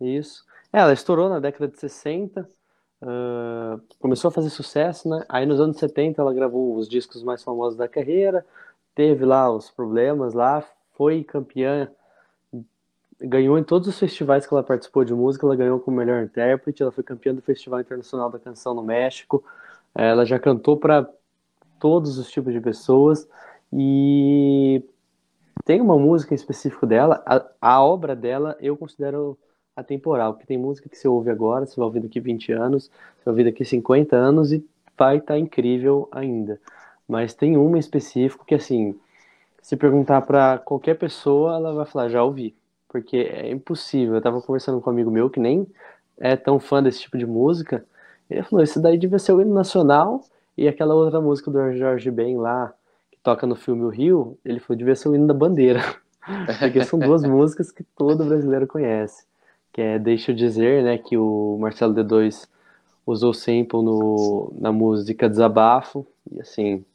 Isso. 0.01 0.43
É, 0.73 0.79
ela 0.79 0.93
estourou 0.93 1.29
na 1.29 1.39
década 1.39 1.67
de 1.67 1.79
60, 1.79 2.49
ah, 3.03 3.79
começou 3.99 4.29
a 4.29 4.31
fazer 4.31 4.49
sucesso, 4.49 5.07
né? 5.07 5.23
Aí 5.29 5.45
nos 5.45 5.61
anos 5.61 5.77
70 5.77 6.19
ela 6.19 6.33
gravou 6.33 6.75
os 6.75 6.89
discos 6.89 7.21
mais 7.21 7.43
famosos 7.43 7.77
da 7.77 7.87
carreira, 7.87 8.43
teve 8.95 9.25
lá 9.25 9.51
os 9.51 9.69
problemas 9.69 10.33
lá, 10.33 10.63
foi 10.93 11.23
campeã, 11.23 11.87
ganhou 13.21 13.57
em 13.57 13.63
todos 13.63 13.87
os 13.87 13.99
festivais 13.99 14.47
que 14.47 14.53
ela 14.53 14.63
participou 14.63 15.03
de 15.03 15.13
música, 15.13 15.45
ela 15.45 15.55
ganhou 15.55 15.79
como 15.79 15.97
melhor 15.97 16.23
intérprete, 16.23 16.81
ela 16.81 16.91
foi 16.91 17.03
campeã 17.03 17.33
do 17.33 17.41
Festival 17.41 17.81
Internacional 17.81 18.29
da 18.29 18.39
Canção 18.39 18.73
no 18.73 18.83
México, 18.83 19.43
ela 19.93 20.25
já 20.25 20.39
cantou 20.39 20.77
para 20.77 21.09
todos 21.79 22.17
os 22.17 22.29
tipos 22.31 22.53
de 22.53 22.61
pessoas 22.61 23.27
e 23.71 24.83
tem 25.65 25.81
uma 25.81 25.97
música 25.97 26.33
em 26.33 26.35
específico 26.35 26.85
dela, 26.85 27.21
a, 27.25 27.45
a 27.61 27.83
obra 27.83 28.15
dela 28.15 28.57
eu 28.59 28.77
considero 28.77 29.37
atemporal, 29.75 30.33
porque 30.33 30.47
tem 30.47 30.57
música 30.57 30.89
que 30.89 30.97
você 30.97 31.07
ouve 31.07 31.29
agora, 31.29 31.65
você 31.65 31.75
vai 31.75 31.85
ouvir 31.85 32.01
daqui 32.01 32.19
20 32.19 32.51
anos, 32.51 32.85
você 32.85 33.25
vai 33.25 33.31
ouvir 33.33 33.43
daqui 33.45 33.65
50 33.65 34.15
anos 34.15 34.51
e 34.51 34.65
vai 34.97 35.17
estar 35.17 35.37
incrível 35.37 36.07
ainda. 36.11 36.59
Mas 37.07 37.33
tem 37.33 37.57
uma 37.57 37.77
em 37.77 37.79
específico 37.79 38.45
que, 38.45 38.55
assim, 38.55 38.99
se 39.61 39.75
perguntar 39.75 40.21
para 40.21 40.59
qualquer 40.59 40.95
pessoa, 40.95 41.55
ela 41.55 41.73
vai 41.73 41.85
falar, 41.85 42.09
já 42.09 42.23
ouvi. 42.23 42.55
Porque 42.89 43.17
é 43.17 43.51
impossível. 43.51 44.15
Eu 44.15 44.21
tava 44.21 44.41
conversando 44.41 44.81
com 44.81 44.89
um 44.89 44.93
amigo 44.93 45.09
meu 45.09 45.29
que 45.29 45.39
nem 45.39 45.65
é 46.19 46.35
tão 46.35 46.59
fã 46.59 46.83
desse 46.83 47.01
tipo 47.01 47.17
de 47.17 47.25
música. 47.25 47.85
Ele 48.29 48.43
falou, 48.43 48.63
esse 48.63 48.79
daí 48.79 48.97
devia 48.97 49.19
ser 49.19 49.31
o 49.31 49.41
hino 49.41 49.53
nacional 49.53 50.23
e 50.57 50.67
aquela 50.67 50.93
outra 50.93 51.21
música 51.21 51.49
do 51.49 51.71
Jorge 51.77 52.11
Ben 52.11 52.37
lá, 52.37 52.73
que 53.11 53.17
toca 53.23 53.47
no 53.47 53.55
filme 53.55 53.83
O 53.83 53.89
Rio, 53.89 54.37
ele 54.43 54.59
falou, 54.59 54.77
devia 54.77 54.95
ser 54.95 55.09
o 55.09 55.15
hino 55.15 55.25
da 55.25 55.33
bandeira. 55.33 55.81
Porque 56.59 56.83
são 56.83 56.99
duas 56.99 57.23
músicas 57.25 57.71
que 57.71 57.83
todo 57.83 58.25
brasileiro 58.25 58.67
conhece. 58.67 59.23
Que 59.71 59.81
é 59.81 59.99
Deixa 59.99 60.31
eu 60.31 60.35
Dizer, 60.35 60.83
né, 60.83 60.97
que 60.97 61.17
o 61.17 61.57
Marcelo 61.59 61.93
D2 61.93 62.47
usou 63.05 63.33
sample 63.33 63.81
no, 63.81 64.53
na 64.59 64.71
música 64.71 65.29
Desabafo, 65.29 66.05
e 66.31 66.39
assim, 66.41 66.85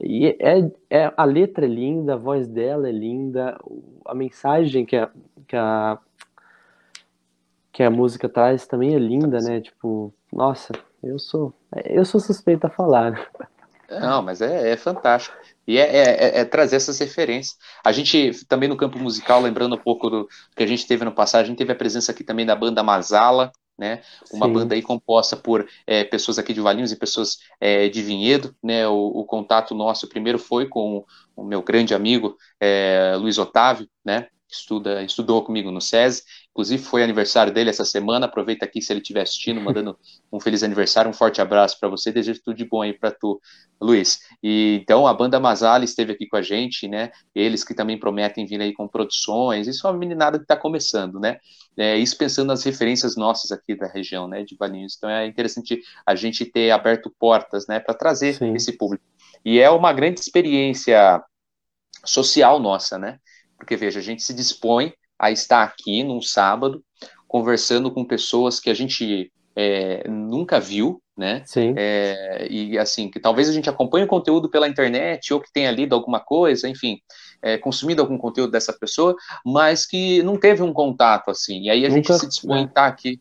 e 0.00 0.26
é, 0.26 0.70
é, 0.90 1.12
a 1.16 1.24
letra 1.24 1.64
é 1.64 1.68
linda, 1.68 2.14
a 2.14 2.18
voz 2.18 2.46
dela 2.46 2.88
é 2.88 2.92
linda, 2.92 3.58
a 4.04 4.14
mensagem 4.14 4.84
que 4.84 4.96
a, 4.96 5.10
que 5.46 5.56
a, 5.56 5.98
que 7.72 7.82
a 7.82 7.90
música 7.90 8.28
traz 8.28 8.66
também 8.66 8.94
é 8.94 8.98
linda, 8.98 9.40
né, 9.40 9.60
tipo, 9.60 10.12
nossa, 10.32 10.72
eu 11.02 11.18
sou, 11.18 11.52
eu 11.84 12.04
sou 12.04 12.20
suspeita 12.20 12.66
a 12.66 12.70
falar? 12.70 13.30
Não, 13.88 14.20
mas 14.20 14.42
é, 14.42 14.70
é 14.70 14.76
fantástico. 14.76 15.36
E 15.66 15.78
é, 15.78 15.84
é, 15.84 16.40
é, 16.40 16.44
trazer 16.44 16.76
essas 16.76 16.98
referências. 16.98 17.56
A 17.84 17.92
gente, 17.92 18.44
também 18.46 18.68
no 18.68 18.76
campo 18.76 18.98
musical, 18.98 19.40
lembrando 19.40 19.76
um 19.76 19.78
pouco 19.78 20.10
do 20.10 20.28
que 20.56 20.62
a 20.62 20.66
gente 20.66 20.86
teve 20.86 21.04
no 21.04 21.12
passado, 21.12 21.42
a 21.42 21.46
gente 21.46 21.58
teve 21.58 21.72
a 21.72 21.76
presença 21.76 22.12
aqui 22.12 22.24
também 22.24 22.44
da 22.44 22.54
banda 22.54 22.82
Masala, 22.82 23.52
né? 23.78 24.02
Uma 24.32 24.46
Sim. 24.46 24.52
banda 24.52 24.74
aí 24.74 24.82
composta 24.82 25.36
por 25.36 25.68
é, 25.86 26.04
pessoas 26.04 26.38
aqui 26.38 26.52
de 26.52 26.60
Valinhos 26.60 26.92
e 26.92 26.96
pessoas 26.96 27.38
é, 27.60 27.88
de 27.88 28.02
Vinhedo, 28.02 28.54
né? 28.62 28.86
O, 28.88 28.94
o, 28.94 29.24
contato 29.24 29.74
nosso 29.74 30.08
primeiro 30.08 30.38
foi 30.38 30.66
com 30.66 31.04
o 31.34 31.44
meu 31.44 31.62
grande 31.62 31.94
amigo 31.94 32.36
é, 32.60 33.14
Luiz 33.18 33.38
Otávio, 33.38 33.88
né? 34.04 34.28
estuda, 34.48 35.02
estudou 35.02 35.42
comigo 35.42 35.70
no 35.70 35.80
SESI, 35.80 36.22
inclusive 36.56 36.82
foi 36.82 37.02
aniversário 37.02 37.52
dele 37.52 37.68
essa 37.68 37.84
semana, 37.84 38.24
aproveita 38.24 38.64
aqui 38.64 38.80
se 38.80 38.90
ele 38.90 39.00
estiver 39.00 39.20
assistindo, 39.20 39.60
mandando 39.60 39.98
um 40.32 40.40
feliz 40.40 40.62
aniversário, 40.62 41.10
um 41.10 41.12
forte 41.12 41.38
abraço 41.38 41.78
para 41.78 41.86
você, 41.86 42.10
desejo 42.10 42.40
tudo 42.42 42.56
de 42.56 42.64
bom 42.64 42.80
aí 42.80 42.94
para 42.94 43.10
tu, 43.10 43.38
Luiz. 43.78 44.20
E 44.42 44.80
então 44.82 45.06
a 45.06 45.12
banda 45.12 45.38
Masala 45.38 45.84
esteve 45.84 46.14
aqui 46.14 46.26
com 46.26 46.38
a 46.38 46.40
gente, 46.40 46.88
né? 46.88 47.12
Eles 47.34 47.62
que 47.62 47.74
também 47.74 48.00
prometem 48.00 48.46
vir 48.46 48.58
aí 48.58 48.72
com 48.72 48.88
produções, 48.88 49.68
isso 49.68 49.86
é 49.86 49.90
uma 49.90 49.98
meninada 49.98 50.38
que 50.38 50.44
está 50.44 50.56
começando, 50.56 51.20
né? 51.20 51.36
É, 51.76 51.98
isso 51.98 52.16
pensando 52.16 52.46
nas 52.46 52.64
referências 52.64 53.16
nossas 53.16 53.52
aqui 53.52 53.74
da 53.76 53.86
região, 53.86 54.26
né, 54.26 54.42
de 54.42 54.56
Valinhos. 54.56 54.94
Então 54.96 55.10
é 55.10 55.26
interessante 55.26 55.82
a 56.06 56.14
gente 56.14 56.46
ter 56.46 56.70
aberto 56.70 57.14
portas, 57.18 57.66
né, 57.66 57.78
para 57.78 57.94
trazer 57.94 58.32
Sim. 58.32 58.54
esse 58.54 58.72
público. 58.78 59.04
E 59.44 59.60
é 59.60 59.68
uma 59.68 59.92
grande 59.92 60.20
experiência 60.20 61.22
social 62.02 62.58
nossa, 62.58 62.98
né? 62.98 63.18
Porque, 63.58 63.76
veja, 63.76 64.00
a 64.00 64.02
gente 64.02 64.22
se 64.22 64.32
dispõe 64.32 64.94
a 65.18 65.30
estar 65.30 65.62
aqui 65.62 66.02
num 66.02 66.20
sábado, 66.20 66.82
conversando 67.26 67.90
com 67.90 68.04
pessoas 68.04 68.60
que 68.60 68.70
a 68.70 68.74
gente 68.74 69.30
é, 69.54 70.06
nunca 70.08 70.60
viu, 70.60 71.00
né? 71.16 71.42
Sim. 71.46 71.74
É, 71.76 72.46
e 72.50 72.78
assim, 72.78 73.10
que 73.10 73.18
talvez 73.18 73.48
a 73.48 73.52
gente 73.52 73.70
acompanhe 73.70 74.04
o 74.04 74.08
conteúdo 74.08 74.50
pela 74.50 74.68
internet 74.68 75.32
ou 75.32 75.40
que 75.40 75.50
tenha 75.50 75.70
lido 75.70 75.94
alguma 75.94 76.20
coisa, 76.20 76.68
enfim, 76.68 77.00
é, 77.40 77.56
consumido 77.56 78.02
algum 78.02 78.18
conteúdo 78.18 78.50
dessa 78.50 78.72
pessoa, 78.72 79.16
mas 79.44 79.86
que 79.86 80.22
não 80.22 80.36
teve 80.36 80.62
um 80.62 80.72
contato 80.72 81.30
assim. 81.30 81.62
E 81.62 81.70
aí 81.70 81.86
a 81.86 81.88
nunca, 81.88 82.12
gente 82.12 82.20
se 82.20 82.28
dispõe 82.28 82.58
a 82.58 82.60
né? 82.62 82.66
estar 82.66 82.86
aqui. 82.86 83.20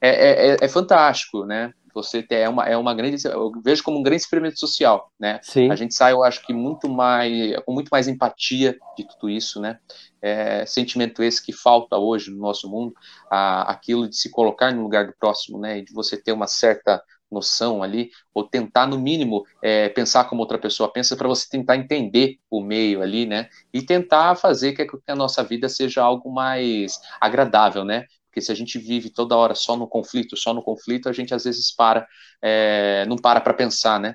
É, 0.00 0.08
é, 0.08 0.50
é, 0.50 0.56
é 0.60 0.68
fantástico, 0.68 1.46
né? 1.46 1.72
Você 1.96 2.22
ter, 2.22 2.36
é 2.36 2.48
uma, 2.48 2.64
é 2.64 2.76
uma 2.76 2.94
grande, 2.94 3.16
eu 3.26 3.50
vejo 3.64 3.82
como 3.82 3.98
um 3.98 4.02
grande 4.02 4.22
experimento 4.22 4.60
social, 4.60 5.10
né? 5.18 5.40
Sim. 5.42 5.70
A 5.70 5.74
gente 5.74 5.94
sai, 5.94 6.12
eu 6.12 6.22
acho 6.22 6.44
que 6.46 6.52
muito 6.52 6.88
mais, 6.88 7.56
com 7.64 7.72
muito 7.72 7.88
mais 7.88 8.06
empatia 8.06 8.76
de 8.96 9.08
tudo 9.08 9.30
isso, 9.30 9.60
né? 9.60 9.78
É, 10.20 10.66
sentimento 10.66 11.22
esse 11.22 11.44
que 11.44 11.52
falta 11.52 11.96
hoje 11.96 12.30
no 12.30 12.38
nosso 12.38 12.68
mundo, 12.68 12.94
a, 13.30 13.70
aquilo 13.70 14.08
de 14.08 14.16
se 14.16 14.30
colocar 14.30 14.72
no 14.72 14.82
lugar 14.82 15.06
do 15.06 15.14
próximo, 15.18 15.58
né? 15.58 15.78
E 15.78 15.84
de 15.84 15.92
você 15.92 16.16
ter 16.16 16.32
uma 16.32 16.46
certa 16.46 17.02
noção 17.30 17.82
ali, 17.82 18.10
ou 18.32 18.44
tentar, 18.44 18.86
no 18.86 18.98
mínimo, 18.98 19.44
é, 19.62 19.88
pensar 19.88 20.24
como 20.24 20.40
outra 20.42 20.58
pessoa 20.58 20.92
pensa, 20.92 21.16
para 21.16 21.28
você 21.28 21.48
tentar 21.48 21.76
entender 21.76 22.38
o 22.50 22.62
meio 22.62 23.02
ali, 23.02 23.26
né? 23.26 23.48
E 23.72 23.82
tentar 23.82 24.36
fazer 24.36 24.72
que 24.72 24.86
a 25.08 25.16
nossa 25.16 25.42
vida 25.42 25.68
seja 25.68 26.02
algo 26.02 26.32
mais 26.32 27.00
agradável, 27.20 27.84
né? 27.84 28.06
Porque 28.36 28.44
se 28.44 28.52
a 28.52 28.54
gente 28.54 28.78
vive 28.78 29.08
toda 29.08 29.34
hora 29.34 29.54
só 29.54 29.78
no 29.78 29.88
conflito, 29.88 30.36
só 30.36 30.52
no 30.52 30.62
conflito, 30.62 31.08
a 31.08 31.12
gente 31.12 31.32
às 31.32 31.44
vezes 31.44 31.74
para, 31.74 32.06
é, 32.42 33.06
não 33.08 33.16
para 33.16 33.40
para 33.40 33.54
pensar, 33.54 33.98
né? 33.98 34.14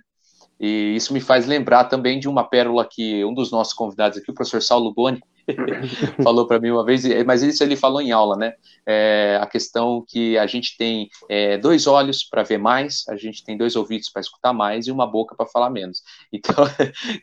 E 0.60 0.96
isso 0.96 1.12
me 1.12 1.20
faz 1.20 1.48
lembrar 1.48 1.86
também 1.86 2.20
de 2.20 2.30
uma 2.30 2.48
pérola 2.48 2.88
que 2.88 3.26
um 3.26 3.34
dos 3.34 3.50
nossos 3.50 3.74
convidados 3.74 4.20
aqui, 4.20 4.30
o 4.30 4.34
professor 4.36 4.62
Saulo 4.62 4.94
Boni, 4.94 5.20
falou 6.24 6.48
para 6.48 6.60
mim 6.60 6.72
uma 6.72 6.86
vez, 6.86 7.04
mas 7.26 7.42
isso 7.42 7.64
ele 7.64 7.76
falou 7.76 8.02
em 8.02 8.12
aula, 8.12 8.36
né? 8.36 8.54
É, 8.86 9.40
a 9.42 9.46
questão 9.46 10.04
que 10.08 10.38
a 10.38 10.48
gente 10.48 10.78
tem 10.78 11.10
é, 11.30 11.58
dois 11.58 11.88
olhos 11.88 12.24
para 12.24 12.44
ver 12.44 12.58
mais, 12.58 13.06
a 13.10 13.16
gente 13.16 13.44
tem 13.44 13.58
dois 13.58 13.76
ouvidos 13.76 14.10
para 14.10 14.22
escutar 14.22 14.54
mais 14.54 14.88
e 14.88 14.92
uma 14.92 15.06
boca 15.06 15.36
para 15.36 15.46
falar 15.46 15.70
menos. 15.70 16.02
Então, 16.34 16.66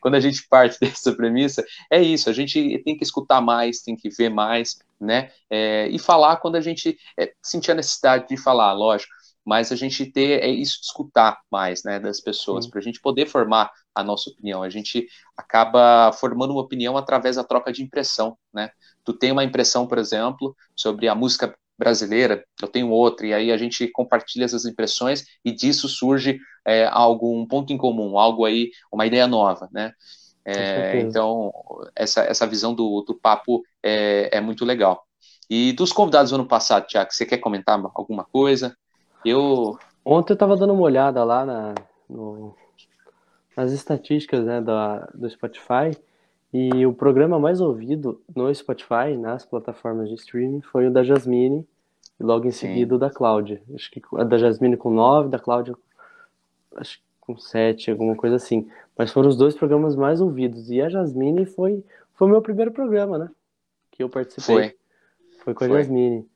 quando 0.00 0.14
a 0.14 0.20
gente 0.20 0.47
parte 0.49 0.78
dessa 0.80 1.12
premissa, 1.12 1.64
é 1.90 2.00
isso, 2.00 2.30
a 2.30 2.32
gente 2.32 2.78
tem 2.85 2.97
que 2.97 3.02
escutar 3.02 3.40
mais, 3.40 3.80
tem 3.80 3.97
que 3.97 4.08
ver 4.08 4.28
mais, 4.28 4.78
né? 5.00 5.30
É, 5.50 5.88
e 5.88 5.99
falar 5.99 6.37
quando 6.37 6.56
a 6.56 6.61
gente 6.61 6.97
é, 7.18 7.32
sentir 7.42 7.73
a 7.73 7.75
necessidade 7.75 8.28
de 8.28 8.37
falar, 8.37 8.73
lógico 8.73 9.17
mas 9.49 9.73
a 9.73 9.76
gente 9.76 10.05
ter 10.05 10.43
é 10.43 10.49
isso 10.49 10.78
escutar 10.83 11.40
mais, 11.50 11.83
né, 11.83 11.99
das 11.99 12.21
pessoas, 12.21 12.67
para 12.67 12.81
a 12.81 12.83
gente 12.83 13.00
poder 13.00 13.25
formar 13.25 13.71
a 13.95 14.05
nossa 14.05 14.28
opinião. 14.28 14.62
A 14.62 14.69
gente 14.69 15.09
acaba 15.35 16.12
formando 16.12 16.50
uma 16.50 16.61
opinião 16.61 16.99
através 16.99 17.37
da 17.37 17.43
troca 17.43 17.73
de 17.73 17.83
impressão, 17.83 18.37
né? 18.52 18.71
Tu 19.02 19.14
tem 19.14 19.33
uma 19.33 19.43
impressão, 19.43 19.87
por 19.87 19.97
exemplo, 19.97 20.55
sobre 20.76 21.09
a 21.09 21.14
música 21.14 21.57
brasileira, 21.78 22.45
eu 22.61 22.69
tenho 22.69 22.90
outra, 22.90 23.26
e 23.26 23.33
aí 23.33 23.50
a 23.50 23.57
gente 23.57 23.88
compartilha 23.88 24.45
essas 24.45 24.67
impressões 24.67 25.25
e 25.43 25.50
disso 25.50 25.88
surge 25.88 26.38
é, 26.67 26.85
algo, 26.85 27.35
um 27.35 27.47
ponto 27.47 27.73
em 27.73 27.78
comum, 27.78 28.19
algo 28.19 28.45
aí, 28.45 28.71
uma 28.93 29.07
ideia 29.07 29.26
nova, 29.26 29.67
né? 29.73 29.95
É, 30.45 31.00
então, 31.00 31.50
essa, 31.97 32.21
essa 32.21 32.47
visão 32.47 32.75
do, 32.75 33.00
do 33.00 33.14
papo 33.14 33.62
é, 33.83 34.28
é 34.37 34.40
muito 34.43 34.67
legal. 34.67 35.07
E 35.49 35.73
dos 35.73 35.90
convidados 35.90 36.33
do 36.33 36.35
ano 36.35 36.47
passado, 36.47 36.87
Tiago, 36.87 37.11
você 37.11 37.25
quer 37.25 37.38
comentar 37.38 37.81
alguma 37.95 38.25
coisa? 38.25 38.76
Eu. 39.25 39.78
Ontem 40.04 40.32
eu 40.32 40.34
estava 40.34 40.56
dando 40.56 40.72
uma 40.72 40.82
olhada 40.82 41.22
lá 41.25 41.44
na, 41.44 41.75
no, 42.08 42.54
nas 43.56 43.72
estatísticas 43.72 44.44
né, 44.44 44.60
da, 44.60 45.08
do 45.14 45.28
Spotify 45.28 45.90
e 46.52 46.87
o 46.87 46.94
programa 46.94 47.38
mais 47.38 47.60
ouvido 47.60 48.22
no 48.34 48.52
Spotify, 48.54 49.16
nas 49.18 49.44
plataformas 49.44 50.08
de 50.08 50.14
streaming, 50.14 50.62
foi 50.62 50.87
o 50.87 50.90
da 50.90 51.02
Jasmine 51.02 51.66
e 52.18 52.22
logo 52.22 52.46
em 52.46 52.50
seguida 52.50 52.94
o 52.94 52.98
da 52.98 53.10
Cláudia. 53.10 53.60
Acho 53.75 53.90
que 53.90 54.00
a 54.16 54.25
da 54.25 54.38
Jasmine 54.38 54.76
com 54.76 54.90
9, 54.90 55.28
da 55.28 55.38
Cláudia 55.38 55.75
acho 56.76 57.00
com 57.20 57.37
7, 57.37 57.90
alguma 57.90 58.16
coisa 58.16 58.37
assim. 58.37 58.66
Mas 58.96 59.12
foram 59.12 59.28
os 59.28 59.37
dois 59.37 59.54
programas 59.54 59.94
mais 59.94 60.20
ouvidos. 60.20 60.70
E 60.70 60.80
a 60.80 60.88
Jasmine 60.88 61.44
foi 61.44 61.84
foi 62.14 62.26
o 62.26 62.30
meu 62.30 62.42
primeiro 62.42 62.72
programa, 62.72 63.16
né? 63.16 63.30
Que 63.92 64.02
eu 64.02 64.08
participei. 64.08 64.56
Foi, 64.56 64.75
foi 65.44 65.54
com 65.54 65.64
a 65.64 65.68
foi. 65.68 65.78
Jasmine, 65.78 66.26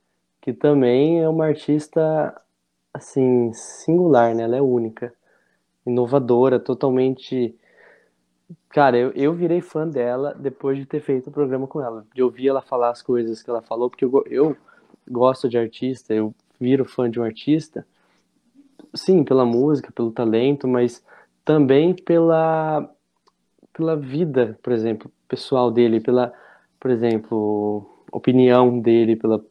que 0.40 0.52
também 0.52 1.20
é 1.20 1.28
uma 1.28 1.46
artista 1.46 2.40
assim, 2.92 3.52
singular, 3.52 4.34
né? 4.34 4.44
Ela 4.44 4.56
é 4.56 4.62
única, 4.62 5.12
inovadora, 5.86 6.58
totalmente. 6.60 7.54
Cara, 8.68 8.96
eu, 8.98 9.10
eu 9.12 9.32
virei 9.34 9.60
fã 9.60 9.88
dela 9.88 10.34
depois 10.34 10.78
de 10.78 10.86
ter 10.86 11.00
feito 11.00 11.28
o 11.28 11.32
programa 11.32 11.66
com 11.66 11.80
ela, 11.80 12.06
de 12.14 12.22
ouvir 12.22 12.48
ela 12.48 12.62
falar 12.62 12.90
as 12.90 13.02
coisas 13.02 13.42
que 13.42 13.50
ela 13.50 13.62
falou, 13.62 13.88
porque 13.88 14.04
eu, 14.04 14.24
eu 14.30 14.56
gosto 15.08 15.48
de 15.48 15.58
artista, 15.58 16.14
eu 16.14 16.34
viro 16.60 16.84
fã 16.84 17.10
de 17.10 17.18
um 17.18 17.24
artista, 17.24 17.86
sim, 18.94 19.24
pela 19.24 19.44
música, 19.44 19.92
pelo 19.92 20.12
talento, 20.12 20.68
mas 20.68 21.04
também 21.44 21.94
pela, 21.94 22.88
pela 23.72 23.96
vida, 23.96 24.58
por 24.62 24.72
exemplo, 24.72 25.10
pessoal 25.28 25.70
dele, 25.70 26.00
pela, 26.00 26.32
por 26.78 26.90
exemplo, 26.90 27.86
opinião 28.12 28.78
dele, 28.78 29.16
pela 29.16 29.42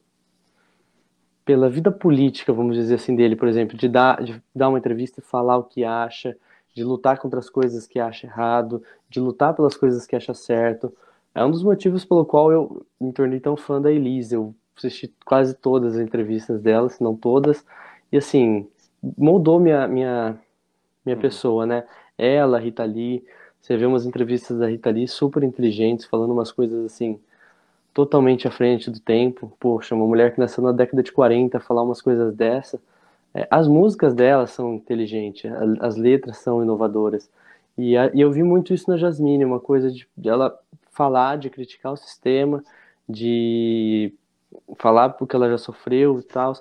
pela 1.43 1.69
vida 1.69 1.91
política, 1.91 2.53
vamos 2.53 2.75
dizer 2.75 2.95
assim, 2.95 3.15
dele, 3.15 3.35
por 3.35 3.47
exemplo, 3.47 3.77
de 3.77 3.87
dar, 3.87 4.23
de 4.23 4.41
dar 4.55 4.69
uma 4.69 4.77
entrevista 4.77 5.19
e 5.19 5.23
falar 5.23 5.57
o 5.57 5.63
que 5.63 5.83
acha, 5.83 6.35
de 6.73 6.83
lutar 6.83 7.17
contra 7.19 7.39
as 7.39 7.49
coisas 7.49 7.87
que 7.87 7.99
acha 7.99 8.27
errado, 8.27 8.83
de 9.09 9.19
lutar 9.19 9.53
pelas 9.53 9.75
coisas 9.75 10.05
que 10.05 10.15
acha 10.15 10.33
certo. 10.33 10.93
É 11.33 11.43
um 11.43 11.51
dos 11.51 11.63
motivos 11.63 12.05
pelo 12.05 12.25
qual 12.25 12.51
eu 12.51 12.85
me 12.99 13.11
tornei 13.11 13.39
tão 13.39 13.57
fã 13.57 13.81
da 13.81 13.91
Elise. 13.91 14.35
Eu 14.35 14.53
assisti 14.77 15.13
quase 15.25 15.53
todas 15.53 15.95
as 15.95 16.01
entrevistas 16.01 16.61
dela, 16.61 16.89
se 16.89 17.03
não 17.03 17.15
todas, 17.15 17.65
e 18.11 18.17
assim, 18.17 18.67
moldou 19.17 19.59
minha, 19.59 19.87
minha, 19.87 20.37
minha 21.05 21.15
uhum. 21.15 21.21
pessoa, 21.21 21.65
né? 21.65 21.83
Ela, 22.17 22.59
Rita 22.59 22.83
Lee, 22.83 23.23
você 23.61 23.77
vê 23.77 23.85
umas 23.85 24.05
entrevistas 24.05 24.57
da 24.57 24.67
Rita 24.67 24.89
Lee 24.89 25.07
super 25.07 25.43
inteligentes, 25.43 26.05
falando 26.05 26.31
umas 26.31 26.51
coisas 26.51 26.85
assim, 26.85 27.19
totalmente 27.93 28.47
à 28.47 28.51
frente 28.51 28.89
do 28.89 28.99
tempo. 28.99 29.51
Poxa, 29.59 29.95
uma 29.95 30.05
mulher 30.05 30.33
que 30.33 30.39
nasceu 30.39 30.63
na 30.63 30.71
década 30.71 31.03
de 31.03 31.11
40 31.11 31.59
falar 31.59 31.83
umas 31.83 32.01
coisas 32.01 32.33
dessa. 32.35 32.79
É, 33.33 33.47
as 33.49 33.67
músicas 33.67 34.13
dela 34.13 34.45
são 34.47 34.75
inteligentes, 34.75 35.49
as 35.79 35.95
letras 35.95 36.37
são 36.37 36.61
inovadoras. 36.61 37.29
E, 37.77 37.97
a, 37.97 38.11
e, 38.13 38.21
eu 38.21 38.31
vi 38.31 38.43
muito 38.43 38.73
isso 38.73 38.89
na 38.89 38.97
Jasmine, 38.97 39.45
uma 39.45 39.59
coisa 39.59 39.89
de, 39.91 40.07
de, 40.17 40.29
ela 40.29 40.57
falar, 40.91 41.37
de 41.37 41.49
criticar 41.49 41.93
o 41.93 41.97
sistema, 41.97 42.63
de 43.07 44.13
falar 44.77 45.09
porque 45.11 45.35
ela 45.35 45.49
já 45.49 45.57
sofreu 45.57 46.19
e 46.19 46.23
tal. 46.23 46.53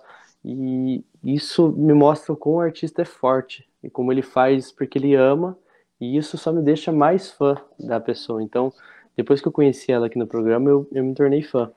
E 0.45 1.05
isso 1.23 1.71
me 1.73 1.93
mostra 1.93 2.35
como 2.37 2.57
o 2.57 2.61
artista 2.61 3.03
é 3.03 3.05
forte 3.05 3.69
e 3.83 3.91
como 3.91 4.13
ele 4.13 4.23
faz 4.23 4.73
porque 4.73 4.99
ele 4.99 5.15
ama, 5.15 5.57
e 6.01 6.17
isso 6.17 6.39
só 6.39 6.53
me 6.53 6.63
deixa 6.63 6.91
mais 6.93 7.31
fã 7.31 7.57
da 7.79 8.01
pessoa. 8.01 8.43
Então, 8.43 8.73
depois 9.17 9.41
que 9.41 9.49
eu 9.49 9.53
conheci 9.53 9.93
ela 9.93 10.07
aqui 10.07 10.19
no 10.19 10.27
programa, 10.27 10.71
eu, 10.71 10.89
eu 10.93 11.05
me 11.05 11.15
tornei 11.15 11.43
fã. 11.43 11.71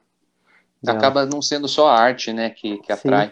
Dela. 0.82 0.98
Acaba 0.98 1.26
não 1.26 1.42
sendo 1.42 1.68
só 1.68 1.88
a 1.88 1.98
arte, 1.98 2.34
né, 2.34 2.50
que, 2.50 2.78
que 2.80 2.92
atrai. 2.92 3.32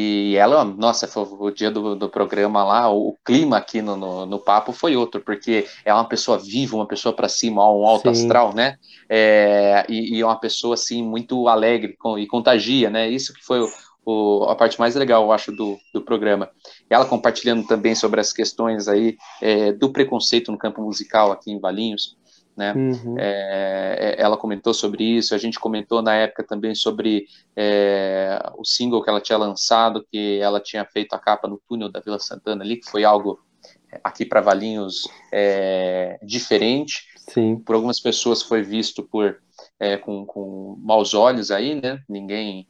E 0.00 0.36
ela, 0.36 0.64
nossa, 0.64 1.08
foi 1.08 1.24
o 1.24 1.50
dia 1.50 1.72
do, 1.72 1.96
do 1.96 2.08
programa 2.08 2.62
lá, 2.62 2.88
o, 2.88 3.08
o 3.08 3.16
clima 3.24 3.56
aqui 3.56 3.82
no, 3.82 3.96
no, 3.96 4.26
no, 4.26 4.38
papo 4.38 4.70
foi 4.70 4.94
outro, 4.94 5.20
porque 5.20 5.66
é 5.84 5.92
uma 5.92 6.04
pessoa 6.04 6.38
viva, 6.38 6.76
uma 6.76 6.86
pessoa 6.86 7.12
para 7.12 7.28
cima, 7.28 7.68
um 7.68 7.84
alto 7.84 8.14
Sim. 8.14 8.22
astral, 8.22 8.54
né? 8.54 8.76
É, 9.08 9.84
e, 9.88 10.16
e 10.16 10.20
é 10.20 10.24
uma 10.24 10.38
pessoa, 10.38 10.74
assim, 10.74 11.02
muito 11.02 11.48
alegre 11.48 11.96
com, 11.98 12.16
e 12.16 12.28
contagia, 12.28 12.88
né? 12.90 13.08
Isso 13.08 13.34
que 13.34 13.44
foi 13.44 13.60
o, 13.60 13.68
o, 14.04 14.44
a 14.44 14.54
parte 14.54 14.78
mais 14.78 14.94
legal, 14.94 15.24
eu 15.24 15.32
acho, 15.32 15.50
do, 15.50 15.76
do 15.92 16.00
programa. 16.00 16.48
E 16.88 16.94
ela 16.94 17.04
compartilhando 17.04 17.66
também 17.66 17.96
sobre 17.96 18.20
as 18.20 18.32
questões 18.32 18.86
aí 18.86 19.16
é, 19.42 19.72
do 19.72 19.90
preconceito 19.90 20.52
no 20.52 20.58
campo 20.58 20.80
musical 20.80 21.32
aqui 21.32 21.50
em 21.50 21.58
Valinhos 21.58 22.17
né? 22.58 22.74
Uhum. 22.74 23.14
É, 23.16 24.16
é, 24.18 24.20
ela 24.20 24.36
comentou 24.36 24.74
sobre 24.74 25.04
isso, 25.04 25.32
a 25.32 25.38
gente 25.38 25.60
comentou 25.60 26.02
na 26.02 26.12
época 26.12 26.42
também 26.42 26.74
sobre 26.74 27.26
é, 27.54 28.36
o 28.58 28.64
single 28.64 29.00
que 29.00 29.08
ela 29.08 29.20
tinha 29.20 29.38
lançado, 29.38 30.04
que 30.10 30.40
ela 30.40 30.58
tinha 30.58 30.84
feito 30.84 31.14
a 31.14 31.18
capa 31.20 31.46
no 31.46 31.62
túnel 31.68 31.88
da 31.88 32.00
Vila 32.00 32.18
Santana 32.18 32.64
ali, 32.64 32.78
que 32.78 32.90
foi 32.90 33.04
algo 33.04 33.38
é, 33.92 34.00
aqui 34.02 34.24
para 34.24 34.40
Valinhos 34.40 35.08
é, 35.32 36.18
diferente. 36.20 37.06
Sim. 37.28 37.56
Por 37.64 37.76
algumas 37.76 38.00
pessoas 38.00 38.42
foi 38.42 38.60
visto 38.60 39.04
por 39.04 39.38
é, 39.78 39.96
com, 39.96 40.26
com 40.26 40.76
maus 40.80 41.14
olhos 41.14 41.52
aí, 41.52 41.80
né? 41.80 42.00
Ninguém, 42.08 42.66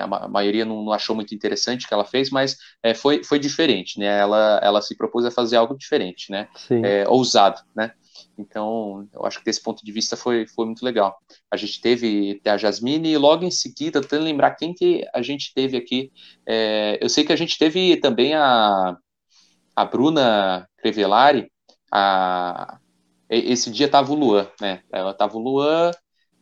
a, 0.00 0.28
maioria 0.28 0.64
não, 0.64 0.82
não, 0.82 0.92
achou 0.92 1.14
muito 1.14 1.34
interessante 1.34 1.84
o 1.84 1.88
que 1.88 1.92
ela 1.92 2.04
fez, 2.04 2.30
mas 2.30 2.56
foi, 2.96 3.24
foi 3.24 3.38
diferente, 3.38 3.98
né? 3.98 4.18
Ela, 4.20 4.60
ela 4.62 4.80
se 4.80 4.96
propôs 4.96 5.24
a 5.24 5.30
fazer 5.30 5.56
algo 5.56 5.76
diferente, 5.76 6.30
né? 6.30 6.48
É, 6.70 7.08
ousado, 7.08 7.60
né? 7.74 7.92
Então, 8.40 9.08
eu 9.12 9.24
acho 9.24 9.38
que 9.38 9.44
desse 9.44 9.62
ponto 9.62 9.84
de 9.84 9.92
vista 9.92 10.16
foi, 10.16 10.46
foi 10.46 10.66
muito 10.66 10.84
legal. 10.84 11.18
A 11.50 11.56
gente 11.56 11.80
teve 11.80 12.40
a 12.46 12.56
Jasmine 12.56 13.10
e 13.10 13.18
logo 13.18 13.44
em 13.44 13.50
seguida, 13.50 14.00
tentando 14.00 14.24
lembrar 14.24 14.52
quem 14.52 14.72
que 14.72 15.06
a 15.14 15.22
gente 15.22 15.52
teve 15.54 15.76
aqui. 15.76 16.10
É, 16.46 16.98
eu 17.00 17.08
sei 17.08 17.24
que 17.24 17.32
a 17.32 17.36
gente 17.36 17.58
teve 17.58 17.96
também 17.98 18.34
a, 18.34 18.96
a 19.76 19.84
Bruna 19.84 20.68
Crevellari. 20.78 21.50
A, 21.92 22.78
esse 23.28 23.70
dia 23.70 23.86
estava 23.86 24.12
o 24.12 24.16
Luan, 24.16 24.48
né? 24.60 24.82
Ela 24.92 25.12
estava 25.12 25.36
o 25.36 25.40
Luan 25.40 25.92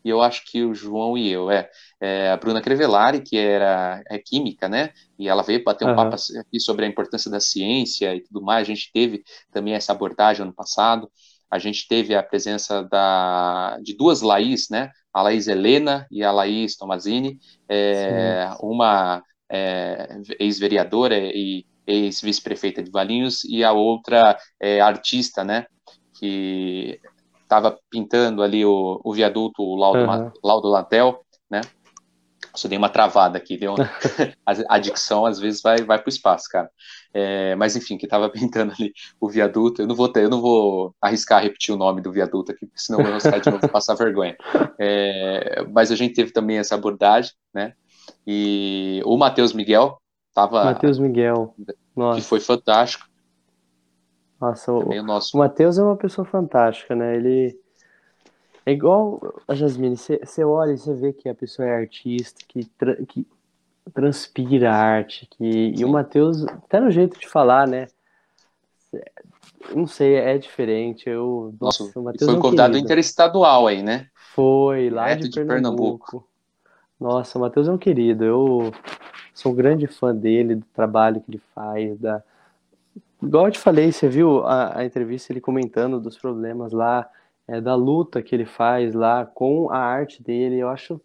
e 0.04 0.10
eu 0.10 0.22
acho 0.22 0.44
que 0.46 0.64
o 0.64 0.74
João 0.74 1.18
e 1.18 1.30
eu. 1.30 1.50
É, 1.50 1.68
é 2.00 2.30
a 2.30 2.36
Bruna 2.36 2.62
Crevellari, 2.62 3.20
que 3.20 3.36
era 3.36 4.02
é 4.08 4.18
química, 4.18 4.68
né? 4.68 4.90
E 5.18 5.28
ela 5.28 5.42
veio 5.42 5.62
bater 5.64 5.84
um 5.84 5.90
uhum. 5.90 5.96
papo 5.96 6.16
aqui 6.40 6.60
sobre 6.60 6.84
a 6.86 6.88
importância 6.88 7.30
da 7.30 7.40
ciência 7.40 8.14
e 8.14 8.22
tudo 8.22 8.40
mais. 8.40 8.62
A 8.62 8.72
gente 8.72 8.90
teve 8.92 9.22
também 9.52 9.74
essa 9.74 9.92
abordagem 9.92 10.42
ano 10.42 10.54
passado 10.54 11.10
a 11.50 11.58
gente 11.58 11.88
teve 11.88 12.14
a 12.14 12.22
presença 12.22 12.82
da, 12.84 13.78
de 13.82 13.96
duas 13.96 14.20
Laís, 14.20 14.68
né? 14.70 14.90
A 15.12 15.22
Laís 15.22 15.48
Helena 15.48 16.06
e 16.10 16.22
a 16.22 16.30
Laís 16.30 16.76
Tomazini, 16.76 17.38
é, 17.68 18.50
uma 18.60 19.22
é, 19.50 20.20
ex-vereadora 20.38 21.16
e 21.16 21.64
ex-vice-prefeita 21.86 22.82
de 22.82 22.90
Valinhos, 22.90 23.44
e 23.44 23.64
a 23.64 23.72
outra 23.72 24.38
é, 24.60 24.80
artista, 24.80 25.42
né? 25.42 25.66
Que 26.18 27.00
estava 27.42 27.78
pintando 27.90 28.42
ali 28.42 28.64
o, 28.64 29.00
o 29.02 29.14
viaduto 29.14 29.74
Laudo, 29.74 30.00
uhum. 30.00 30.30
Laudo 30.44 30.68
Latel, 30.68 31.24
né? 31.50 31.62
Só 32.54 32.68
dei 32.68 32.76
uma 32.76 32.90
travada 32.90 33.38
aqui, 33.38 33.56
deu 33.56 33.74
uma... 33.74 33.88
a 34.68 34.78
dicção 34.78 35.24
às 35.24 35.38
vezes 35.38 35.62
vai, 35.62 35.78
vai 35.82 35.98
para 35.98 36.08
o 36.08 36.12
espaço, 36.12 36.46
cara. 36.50 36.70
É, 37.12 37.54
mas 37.56 37.74
enfim, 37.74 37.96
que 37.96 38.06
estava 38.06 38.28
pintando 38.30 38.72
ali 38.72 38.92
o 39.20 39.28
viaduto. 39.28 39.82
Eu 39.82 39.86
não 39.86 39.94
vou 39.94 40.08
ter, 40.08 40.24
eu 40.24 40.30
não 40.30 40.40
vou 40.40 40.94
arriscar 41.00 41.42
repetir 41.42 41.74
o 41.74 41.78
nome 41.78 42.00
do 42.00 42.12
viaduto 42.12 42.52
aqui, 42.52 42.66
porque 42.66 42.80
senão 42.80 43.00
eu 43.00 43.06
vou 43.06 43.40
de 43.40 43.50
novo 43.50 43.68
passar 43.68 43.94
vergonha. 43.96 44.36
É, 44.78 45.64
mas 45.72 45.90
a 45.90 45.96
gente 45.96 46.14
teve 46.14 46.32
também 46.32 46.58
essa 46.58 46.74
abordagem, 46.74 47.32
né? 47.52 47.74
E 48.26 49.02
o 49.04 49.16
Matheus 49.16 49.52
Miguel 49.52 50.00
estava. 50.28 50.64
Matheus 50.64 50.98
Miguel. 50.98 51.54
Nossa. 51.96 52.20
Que 52.20 52.26
foi 52.26 52.40
fantástico. 52.40 53.06
Nossa, 54.40 54.72
o, 54.72 54.90
o, 54.90 55.02
nosso... 55.02 55.36
o 55.36 55.40
Matheus 55.40 55.78
é 55.78 55.82
uma 55.82 55.96
pessoa 55.96 56.24
fantástica, 56.24 56.94
né? 56.94 57.16
Ele 57.16 57.58
é 58.64 58.72
igual 58.72 59.42
a 59.48 59.54
Jasmine, 59.54 59.96
você 59.96 60.44
olha 60.44 60.72
e 60.72 60.78
você 60.78 60.94
vê 60.94 61.12
que 61.12 61.28
a 61.28 61.34
pessoa 61.34 61.66
é 61.66 61.74
artista, 61.74 62.40
que, 62.46 62.70
que 63.08 63.26
transpira 63.94 64.72
arte, 64.72 65.26
que 65.30 65.74
e 65.76 65.84
o 65.84 65.88
Matheus, 65.88 66.44
até 66.46 66.80
no 66.80 66.90
jeito 66.90 67.18
de 67.18 67.28
falar, 67.28 67.66
né? 67.66 67.86
Não 69.74 69.86
sei, 69.86 70.14
é 70.14 70.38
diferente. 70.38 71.08
Eu, 71.08 71.54
nossa, 71.60 71.84
nossa 71.84 72.00
o 72.00 72.04
Matheus 72.04 72.30
foi 72.30 72.38
é 72.38 72.42
convidado 72.42 72.72
querido. 72.72 72.86
interestadual 72.86 73.66
aí, 73.66 73.82
né? 73.82 74.08
Foi, 74.34 74.88
lá 74.90 75.14
de, 75.14 75.28
de 75.28 75.34
Pernambuco. 75.34 76.06
Pernambuco. 76.06 76.28
Nossa, 76.98 77.38
o 77.38 77.40
Matheus 77.40 77.68
é 77.68 77.72
um 77.72 77.78
querido. 77.78 78.24
Eu 78.24 78.72
sou 79.34 79.52
um 79.52 79.54
grande 79.54 79.86
fã 79.86 80.14
dele, 80.14 80.56
do 80.56 80.64
trabalho 80.74 81.20
que 81.20 81.30
ele 81.30 81.42
faz, 81.54 81.98
da 81.98 82.22
igual 83.22 83.46
eu 83.46 83.52
te 83.52 83.58
falei, 83.58 83.90
você 83.92 84.08
viu 84.08 84.46
a, 84.46 84.78
a 84.78 84.84
entrevista 84.84 85.32
ele 85.32 85.40
comentando 85.40 86.00
dos 86.00 86.16
problemas 86.16 86.72
lá 86.72 87.08
é, 87.46 87.60
da 87.60 87.74
luta 87.74 88.22
que 88.22 88.34
ele 88.34 88.44
faz 88.44 88.94
lá 88.94 89.26
com 89.26 89.70
a 89.70 89.78
arte 89.78 90.22
dele. 90.22 90.58
Eu 90.58 90.68
acho, 90.68 91.00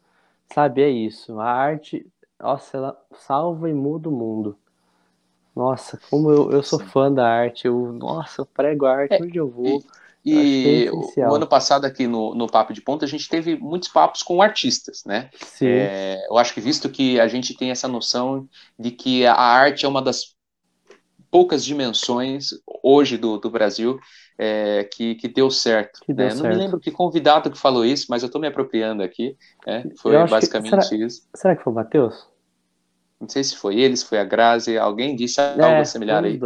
sabe, 0.53 0.81
é 0.81 0.89
isso. 0.89 1.39
A 1.39 1.45
arte, 1.45 2.05
nossa, 2.43 2.77
ela 2.77 2.97
salva 3.15 3.69
e 3.69 3.73
muda 3.73 4.09
o 4.09 4.11
mundo. 4.11 4.57
Nossa, 5.55 5.99
como 6.09 6.29
eu, 6.29 6.51
eu 6.51 6.61
sou 6.61 6.79
fã 6.79 7.11
da 7.11 7.25
arte, 7.25 7.67
eu, 7.67 7.93
nossa, 7.93 8.41
eu 8.41 8.45
prego 8.45 8.85
a 8.85 8.93
arte 8.93 9.13
é, 9.13 9.21
onde 9.21 9.37
eu 9.37 9.49
vou. 9.49 9.81
E, 10.25 10.85
e 10.85 10.87
é 11.17 11.29
o 11.29 11.35
ano 11.35 11.47
passado 11.47 11.85
aqui 11.85 12.07
no, 12.07 12.33
no 12.33 12.47
Papo 12.47 12.73
de 12.73 12.81
Ponta 12.81 13.05
a 13.05 13.07
gente 13.07 13.29
teve 13.29 13.55
muitos 13.57 13.89
papos 13.89 14.23
com 14.23 14.41
artistas, 14.41 15.03
né? 15.05 15.29
Sim. 15.35 15.67
É, 15.67 16.25
eu 16.29 16.37
acho 16.37 16.53
que 16.53 16.61
visto 16.61 16.89
que 16.89 17.19
a 17.19 17.27
gente 17.27 17.55
tem 17.55 17.71
essa 17.71 17.87
noção 17.87 18.47
de 18.77 18.91
que 18.91 19.25
a 19.25 19.35
arte 19.35 19.85
é 19.85 19.89
uma 19.89 20.01
das 20.01 20.35
poucas 21.29 21.63
dimensões 21.63 22.49
hoje 22.81 23.17
do, 23.17 23.37
do 23.37 23.49
Brasil 23.49 23.99
é, 24.37 24.83
que, 24.83 25.15
que 25.15 25.27
deu 25.27 25.49
certo. 25.49 25.99
Que 26.01 26.13
deu 26.13 26.25
né? 26.25 26.31
certo. 26.31 26.43
Não 26.43 26.49
me 26.49 26.57
lembro 26.57 26.79
que 26.79 26.91
convidado 26.91 27.51
que 27.51 27.57
falou 27.57 27.85
isso, 27.85 28.07
mas 28.09 28.23
eu 28.23 28.27
estou 28.27 28.41
me 28.41 28.47
apropriando 28.47 29.03
aqui. 29.03 29.37
Né? 29.65 29.83
Foi 29.97 30.13
basicamente 30.27 30.71
que, 30.71 30.83
será, 30.83 31.05
isso. 31.05 31.27
Será 31.35 31.55
que 31.55 31.63
foi 31.63 31.71
o 31.71 31.75
Matheus? 31.75 32.32
Não 33.19 33.29
sei 33.29 33.43
se 33.43 33.55
foi 33.55 33.79
ele, 33.79 33.95
se 33.95 34.05
foi 34.05 34.19
a 34.19 34.23
Grazi, 34.23 34.77
alguém 34.77 35.15
disse 35.15 35.39
algo 35.39 35.63
é, 35.63 35.85
similar 35.85 36.23
aí. 36.23 36.39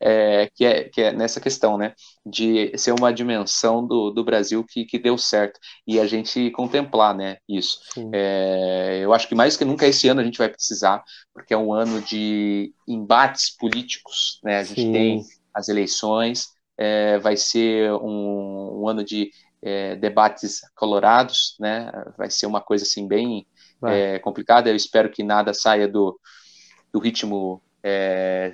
É, 0.00 0.48
que, 0.54 0.64
é, 0.64 0.84
que 0.84 1.02
é 1.02 1.12
nessa 1.12 1.40
questão, 1.40 1.76
né? 1.76 1.92
De 2.24 2.76
ser 2.78 2.92
uma 2.92 3.12
dimensão 3.12 3.84
do, 3.84 4.10
do 4.10 4.22
Brasil 4.22 4.64
que, 4.64 4.84
que 4.84 4.98
deu 4.98 5.18
certo. 5.18 5.58
E 5.86 5.98
a 5.98 6.06
gente 6.06 6.50
contemplar, 6.52 7.16
né? 7.16 7.38
Isso. 7.48 7.80
É, 8.12 9.00
eu 9.02 9.12
acho 9.12 9.28
que 9.28 9.34
mais 9.34 9.56
que 9.56 9.64
nunca 9.64 9.86
esse 9.86 10.08
ano 10.08 10.20
a 10.20 10.24
gente 10.24 10.38
vai 10.38 10.48
precisar, 10.48 11.02
porque 11.34 11.52
é 11.52 11.58
um 11.58 11.72
ano 11.72 12.00
de 12.00 12.72
embates 12.86 13.56
políticos, 13.56 14.40
né? 14.44 14.58
A 14.58 14.64
gente 14.64 14.82
Sim. 14.82 14.92
tem 14.92 15.22
as 15.52 15.68
eleições, 15.68 16.48
é, 16.78 17.18
vai 17.18 17.36
ser 17.36 17.92
um, 17.92 18.82
um 18.82 18.88
ano 18.88 19.04
de 19.04 19.30
é, 19.62 19.96
debates 19.96 20.60
colorados, 20.74 21.56
né? 21.58 21.90
Vai 22.16 22.30
ser 22.30 22.46
uma 22.46 22.60
coisa 22.60 22.84
assim 22.84 23.06
bem 23.06 23.46
é, 23.86 24.18
complicada. 24.18 24.68
Eu 24.68 24.76
espero 24.76 25.10
que 25.10 25.22
nada 25.22 25.54
saia 25.54 25.88
do, 25.88 26.18
do 26.92 26.98
ritmo 26.98 27.62
é, 27.82 28.52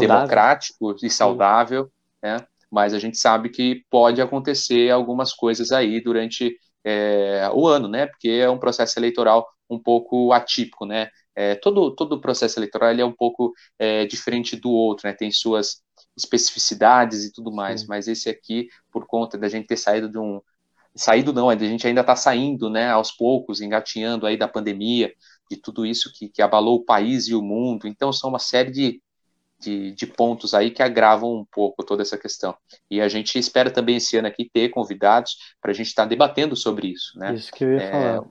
democrático 0.00 0.94
e 1.02 1.10
saudável, 1.10 1.90
né? 2.22 2.38
Mas 2.70 2.92
a 2.92 2.98
gente 2.98 3.16
sabe 3.16 3.50
que 3.50 3.84
pode 3.88 4.20
acontecer 4.20 4.90
algumas 4.90 5.32
coisas 5.32 5.70
aí 5.70 6.00
durante 6.00 6.56
é, 6.84 7.48
o 7.52 7.66
ano, 7.66 7.88
né? 7.88 8.06
Porque 8.06 8.28
é 8.28 8.50
um 8.50 8.58
processo 8.58 8.98
eleitoral 8.98 9.46
um 9.70 9.78
pouco 9.78 10.32
atípico, 10.32 10.84
né? 10.84 11.08
É, 11.34 11.54
todo 11.56 11.94
todo 11.94 12.20
processo 12.20 12.58
eleitoral 12.58 12.90
é 12.90 13.04
um 13.04 13.12
pouco 13.12 13.52
é, 13.78 14.06
diferente 14.06 14.56
do 14.56 14.70
outro, 14.70 15.08
né? 15.08 15.14
Tem 15.14 15.30
suas 15.30 15.82
especificidades 16.16 17.24
e 17.24 17.32
tudo 17.32 17.52
mais, 17.52 17.82
Sim. 17.82 17.86
mas 17.88 18.06
esse 18.06 18.28
aqui, 18.28 18.68
por 18.90 19.06
conta 19.06 19.36
da 19.36 19.48
gente 19.48 19.66
ter 19.66 19.76
saído 19.76 20.08
de 20.08 20.18
um. 20.18 20.40
Saído 20.96 21.32
não, 21.32 21.50
a 21.50 21.56
gente 21.56 21.86
ainda 21.86 22.02
está 22.02 22.14
saindo, 22.14 22.70
né, 22.70 22.90
aos 22.90 23.10
poucos, 23.10 23.60
engatinhando 23.60 24.26
aí 24.26 24.36
da 24.36 24.46
pandemia, 24.46 25.12
de 25.50 25.56
tudo 25.56 25.84
isso 25.84 26.12
que, 26.12 26.28
que 26.28 26.40
abalou 26.40 26.76
o 26.76 26.84
país 26.84 27.26
e 27.26 27.34
o 27.34 27.42
mundo. 27.42 27.88
Então, 27.88 28.12
são 28.12 28.30
uma 28.30 28.38
série 28.38 28.70
de, 28.70 29.02
de, 29.58 29.92
de, 29.92 30.06
pontos 30.06 30.54
aí 30.54 30.70
que 30.70 30.82
agravam 30.82 31.34
um 31.34 31.44
pouco 31.44 31.84
toda 31.84 32.02
essa 32.02 32.16
questão. 32.16 32.56
E 32.90 33.00
a 33.00 33.08
gente 33.08 33.38
espera 33.38 33.70
também 33.70 33.96
esse 33.96 34.16
ano 34.16 34.28
aqui 34.28 34.48
ter 34.52 34.68
convidados 34.68 35.36
para 35.60 35.72
a 35.72 35.74
gente 35.74 35.88
estar 35.88 36.04
tá 36.04 36.08
debatendo 36.08 36.54
sobre 36.54 36.88
isso. 36.88 37.18
Né? 37.18 37.34
Isso 37.34 37.52
que 37.52 37.64
eu 37.64 37.72
ia 37.72 37.82
é, 37.82 37.90
falar. 37.90 38.24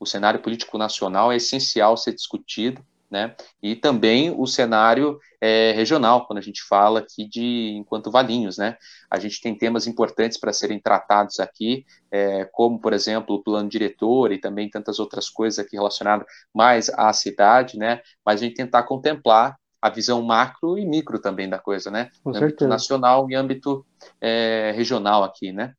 O 0.00 0.06
cenário 0.06 0.40
político 0.40 0.76
nacional 0.76 1.30
é 1.30 1.36
essencial 1.36 1.96
ser 1.96 2.14
discutido 2.14 2.84
né? 3.12 3.36
E 3.62 3.76
também 3.76 4.34
o 4.36 4.46
cenário 4.46 5.18
é, 5.38 5.72
regional, 5.72 6.26
quando 6.26 6.38
a 6.38 6.42
gente 6.42 6.62
fala 6.62 7.00
aqui 7.00 7.28
de 7.28 7.74
enquanto 7.76 8.10
Valinhos, 8.10 8.56
né? 8.56 8.78
A 9.10 9.18
gente 9.18 9.40
tem 9.40 9.54
temas 9.54 9.86
importantes 9.86 10.40
para 10.40 10.52
serem 10.52 10.80
tratados 10.80 11.38
aqui, 11.38 11.84
é, 12.10 12.46
como, 12.46 12.80
por 12.80 12.94
exemplo, 12.94 13.36
o 13.36 13.42
plano 13.42 13.68
diretor 13.68 14.32
e 14.32 14.38
também 14.38 14.70
tantas 14.70 14.98
outras 14.98 15.28
coisas 15.28 15.58
aqui 15.58 15.76
relacionadas 15.76 16.26
mais 16.54 16.88
à 16.88 17.12
cidade, 17.12 17.78
né? 17.78 18.00
Mas 18.24 18.40
a 18.40 18.44
gente 18.44 18.56
tentar 18.56 18.84
contemplar 18.84 19.56
a 19.80 19.90
visão 19.90 20.22
macro 20.22 20.78
e 20.78 20.86
micro 20.86 21.20
também 21.20 21.50
da 21.50 21.58
coisa, 21.58 21.90
né? 21.90 22.08
Com 22.24 22.30
no 22.30 22.38
âmbito 22.38 22.66
nacional 22.66 23.30
e 23.30 23.34
âmbito 23.34 23.84
é, 24.20 24.72
regional 24.74 25.22
aqui, 25.22 25.52
né? 25.52 25.74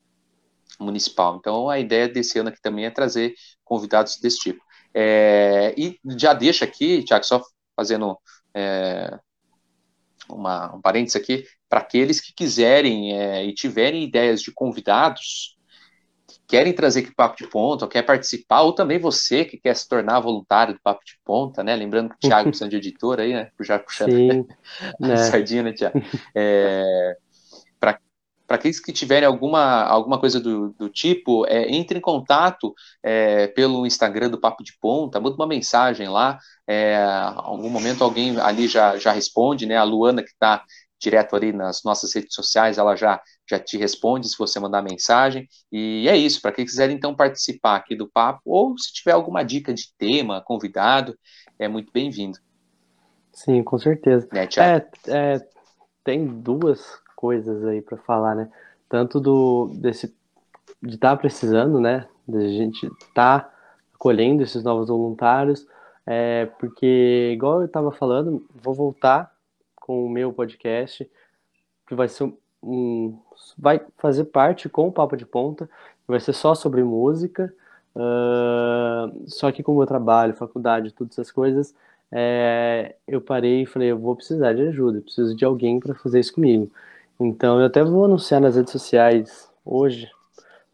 Municipal. 0.80 1.38
Então, 1.38 1.68
a 1.68 1.80
ideia 1.80 2.08
desse 2.08 2.38
ano 2.38 2.50
aqui 2.50 2.62
também 2.62 2.86
é 2.86 2.92
trazer 2.92 3.34
convidados 3.64 4.20
desse 4.20 4.38
tipo. 4.38 4.62
É, 4.94 5.74
e 5.78 6.00
já 6.18 6.34
deixa 6.34 6.66
aqui, 6.66 7.04
Tiago, 7.04 7.26
só 7.26 7.42
fazendo 7.76 8.18
é, 8.54 9.18
uma, 10.30 10.76
um 10.76 10.82
parênteses 10.82 11.16
aqui, 11.16 11.46
para 11.68 11.80
aqueles 11.80 12.22
que 12.22 12.34
quiserem 12.34 13.18
é, 13.18 13.44
e 13.46 13.54
tiverem 13.54 14.04
ideias 14.04 14.42
de 14.42 14.52
convidados, 14.52 15.58
querem 16.48 16.74
trazer 16.74 17.00
aqui 17.02 17.16
Papo 17.16 17.38
de 17.38 17.48
Ponta, 17.48 17.86
ou 17.86 17.90
quer 17.90 18.04
participar, 18.04 18.62
ou 18.62 18.74
também 18.74 19.00
você 19.00 19.44
que 19.44 19.58
quer 19.58 19.76
se 19.76 19.88
tornar 19.88 20.20
voluntário 20.20 20.76
do 20.76 20.82
Papo 20.82 21.04
de 21.04 21.18
Ponta, 21.26 21.64
né? 21.64 21.76
Lembrando 21.76 22.10
que 22.10 22.16
o 22.16 22.20
Thiago 22.30 22.50
precisa 22.50 22.70
de 22.70 22.78
editor 22.78 23.20
aí, 23.20 23.34
né? 23.34 23.50
Já 23.62 23.80
puxando 23.80 24.12
Sim, 24.12 24.46
a 25.02 25.08
né? 25.08 25.18
sardinha, 25.18 25.64
né, 25.64 25.74
Thiago? 25.74 26.00
É, 26.36 27.18
para 28.54 28.60
aqueles 28.60 28.80
que 28.80 28.94
tiverem 28.94 29.26
alguma, 29.26 29.82
alguma 29.82 30.20
coisa 30.20 30.40
do, 30.40 30.70
do 30.74 30.88
tipo, 30.88 31.44
é, 31.48 31.72
entre 31.72 31.98
em 31.98 32.02
contato 32.02 32.72
é, 33.02 33.48
pelo 33.48 33.84
Instagram 33.84 34.30
do 34.30 34.40
Papo 34.40 34.64
de 34.64 34.78
Ponta, 34.80 35.20
manda 35.20 35.36
uma 35.36 35.48
mensagem 35.48 36.08
lá, 36.08 36.38
é, 36.68 36.96
algum 37.36 37.68
momento 37.68 38.04
alguém 38.04 38.40
ali 38.40 38.68
já, 38.68 38.96
já 38.96 39.12
responde, 39.12 39.66
né? 39.66 39.76
A 39.76 39.84
Luana 39.84 40.22
que 40.22 40.30
está 40.30 40.64
direto 41.02 41.36
ali 41.36 41.52
nas 41.52 41.82
nossas 41.84 42.14
redes 42.14 42.36
sociais, 42.36 42.78
ela 42.78 42.96
já, 42.96 43.20
já 43.50 43.58
te 43.58 43.76
responde 43.76 44.30
se 44.30 44.38
você 44.38 44.60
mandar 44.60 44.84
mensagem. 44.84 45.50
E 45.72 46.08
é 46.08 46.16
isso, 46.16 46.40
para 46.40 46.52
quem 46.52 46.64
quiser 46.64 46.92
então 46.92 47.16
participar 47.16 47.78
aqui 47.78 47.96
do 47.96 48.08
papo, 48.08 48.42
ou 48.46 48.78
se 48.78 48.94
tiver 48.94 49.14
alguma 49.14 49.42
dica 49.42 49.74
de 49.74 49.92
tema, 49.98 50.44
convidado, 50.46 51.18
é 51.58 51.68
muito 51.68 51.92
bem-vindo. 51.92 52.38
Sim, 53.32 53.64
com 53.64 53.80
certeza. 53.80 54.28
Né, 54.32 54.48
é, 54.58 54.86
é, 55.08 55.48
tem 56.04 56.28
duas 56.28 57.02
coisas 57.24 57.64
aí 57.64 57.82
para 57.82 57.96
falar, 57.96 58.36
né? 58.36 58.50
Tanto 58.90 59.18
do 59.18 59.72
desse 59.76 60.14
de 60.82 60.96
estar 60.96 61.12
tá 61.12 61.16
precisando, 61.16 61.80
né? 61.80 62.06
De 62.28 62.36
a 62.36 62.50
gente 62.50 62.86
estar 62.86 63.40
tá 63.40 63.54
acolhendo 63.96 64.44
esses 64.44 64.62
novos 64.62 64.90
voluntários, 64.90 65.66
é, 66.06 66.48
porque 66.60 67.32
igual 67.34 67.62
eu 67.62 67.66
estava 67.66 67.94
falando, 67.94 68.46
vou 68.62 68.74
voltar 68.74 69.34
com 69.74 70.06
o 70.06 70.10
meu 70.10 70.34
podcast, 70.34 71.10
que 71.88 71.96
vai 71.96 72.10
ser 72.10 72.34
um, 72.62 73.18
vai 73.58 73.80
fazer 73.98 74.26
parte 74.26 74.68
com 74.68 74.90
o 74.90 74.92
Papo 74.92 75.16
de 75.16 75.26
Ponta, 75.26 75.70
vai 76.06 76.20
ser 76.20 76.34
só 76.34 76.54
sobre 76.54 76.84
música, 76.84 77.54
uh, 77.96 79.30
só 79.30 79.50
que 79.50 79.64
como 79.64 79.82
eu 79.82 79.88
trabalho, 79.88 80.34
faculdade, 80.34 80.92
todas 80.92 81.14
essas 81.14 81.32
coisas, 81.32 81.74
é, 82.12 82.96
eu 83.08 83.22
parei 83.22 83.62
e 83.62 83.66
falei, 83.66 83.92
eu 83.92 83.98
vou 83.98 84.14
precisar 84.14 84.52
de 84.52 84.64
ajuda, 84.64 85.00
preciso 85.00 85.34
de 85.34 85.46
alguém 85.46 85.80
para 85.80 85.96
fazer 85.96 86.20
isso 86.20 86.34
comigo. 86.34 86.70
Então 87.26 87.60
eu 87.60 87.66
até 87.66 87.84
vou 87.84 88.06
anunciar 88.06 88.42
nas 88.42 88.56
redes 88.56 88.72
sociais 88.72 89.50
hoje. 89.66 90.10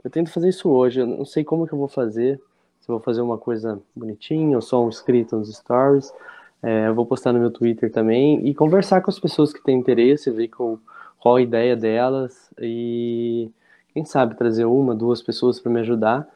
Eu 0.04 0.10
tento 0.10 0.32
fazer 0.32 0.50
isso 0.50 0.70
hoje, 0.70 1.02
eu 1.02 1.08
não 1.08 1.26
sei 1.26 1.44
como 1.44 1.68
que 1.68 1.74
eu 1.74 1.78
vou 1.78 1.88
fazer, 1.88 2.38
se 2.80 2.90
eu 2.90 2.96
vou 2.96 3.00
fazer 3.00 3.22
uma 3.22 3.38
coisa 3.38 3.82
bonitinha 3.96 4.56
ou 4.56 4.62
só 4.62 4.84
um 4.84 4.90
escrito 4.90 5.36
nos 5.36 5.54
stories. 5.54 6.12
É, 6.62 6.88
eu 6.88 6.96
vou 6.96 7.06
postar 7.06 7.32
no 7.34 7.40
meu 7.40 7.52
Twitter 7.52 7.92
também 7.92 8.46
e 8.48 8.54
conversar 8.54 9.02
com 9.02 9.10
as 9.10 9.20
pessoas 9.20 9.54
que 9.54 9.64
têm 9.64 9.78
interesse, 9.78 10.32
ver 10.32 10.50
com, 10.50 10.78
qual 11.20 11.36
a 11.36 11.42
ideia 11.42 11.76
delas 11.76 12.50
e 12.60 13.50
quem 13.94 14.06
sabe 14.06 14.36
trazer 14.36 14.66
uma, 14.66 14.96
duas 14.96 15.22
pessoas 15.22 15.60
para 15.60 15.72
me 15.72 15.80
ajudar 15.82 16.28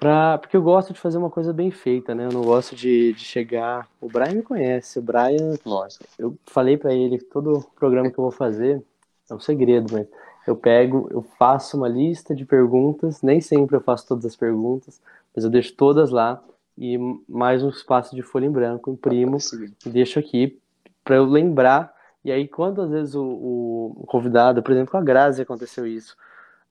Pra, 0.00 0.38
porque 0.38 0.56
eu 0.56 0.62
gosto 0.62 0.94
de 0.94 0.98
fazer 0.98 1.18
uma 1.18 1.28
coisa 1.28 1.52
bem 1.52 1.70
feita, 1.70 2.14
né? 2.14 2.24
Eu 2.24 2.32
não 2.32 2.40
gosto 2.40 2.74
de, 2.74 3.12
de 3.12 3.22
chegar. 3.22 3.86
O 4.00 4.08
Brian 4.08 4.32
me 4.32 4.42
conhece. 4.42 4.98
O 4.98 5.02
Brian, 5.02 5.58
Lógico. 5.62 6.06
eu 6.18 6.38
falei 6.46 6.78
para 6.78 6.94
ele 6.94 7.18
que 7.18 7.26
todo 7.26 7.62
programa 7.76 8.10
que 8.10 8.18
eu 8.18 8.22
vou 8.22 8.30
fazer 8.30 8.82
é 9.30 9.34
um 9.34 9.40
segredo, 9.40 9.92
mas 9.92 10.06
eu 10.46 10.56
pego, 10.56 11.08
eu 11.10 11.22
faço 11.38 11.76
uma 11.76 11.88
lista 11.88 12.34
de 12.34 12.44
perguntas. 12.44 13.22
Nem 13.22 13.40
sempre 13.40 13.76
eu 13.76 13.80
faço 13.80 14.06
todas 14.06 14.24
as 14.24 14.36
perguntas, 14.36 15.00
mas 15.34 15.44
eu 15.44 15.50
deixo 15.50 15.74
todas 15.74 16.10
lá 16.10 16.42
e 16.76 16.98
mais 17.28 17.62
um 17.62 17.68
espaço 17.68 18.14
de 18.14 18.22
folha 18.22 18.46
em 18.46 18.50
branco, 18.50 18.90
imprimo 18.90 19.36
e 19.84 19.90
deixo 19.90 20.18
aqui 20.18 20.58
para 21.04 21.16
eu 21.16 21.24
lembrar. 21.24 21.94
E 22.24 22.30
aí, 22.30 22.46
quando 22.46 22.82
às 22.82 22.90
vezes 22.90 23.14
o, 23.14 23.24
o, 23.96 24.04
convidado, 24.06 24.62
por 24.62 24.72
exemplo, 24.72 24.90
com 24.90 24.98
a 24.98 25.02
Grazi 25.02 25.42
aconteceu 25.42 25.86
isso, 25.86 26.16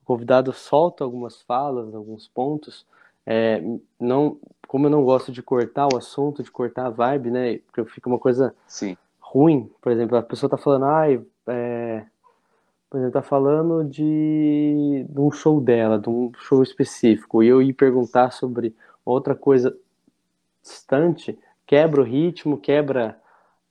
o 0.01 0.05
convidado 0.05 0.51
solta 0.53 1.03
algumas 1.03 1.41
falas, 1.41 1.93
alguns 1.93 2.27
pontos 2.27 2.85
é, 3.31 3.61
não, 3.99 4.39
como 4.67 4.87
eu 4.87 4.89
não 4.89 5.03
gosto 5.03 5.31
de 5.31 5.43
cortar 5.43 5.87
o 5.93 5.97
assunto, 5.97 6.41
de 6.41 6.49
cortar 6.49 6.87
a 6.87 6.89
vibe, 6.89 7.29
né? 7.29 7.59
Porque 7.59 7.85
fica 7.85 8.09
uma 8.09 8.17
coisa 8.17 8.55
Sim. 8.65 8.97
ruim. 9.19 9.69
Por 9.79 9.91
exemplo, 9.91 10.17
a 10.17 10.23
pessoa 10.23 10.49
tá 10.49 10.57
falando, 10.57 10.85
ai, 10.85 11.21
é, 11.45 12.05
por 12.89 12.97
exemplo, 12.97 13.13
tá 13.13 13.21
falando 13.21 13.83
de, 13.83 15.05
de 15.07 15.19
um 15.19 15.29
show 15.29 15.61
dela, 15.61 15.99
de 15.99 16.09
um 16.09 16.31
show 16.39 16.63
específico, 16.63 17.43
e 17.43 17.47
eu 17.47 17.61
ir 17.61 17.73
perguntar 17.73 18.31
sobre 18.31 18.75
outra 19.05 19.35
coisa 19.35 19.75
distante, 20.61 21.37
quebra 21.67 22.01
o 22.01 22.03
ritmo, 22.03 22.57
quebra. 22.57 23.17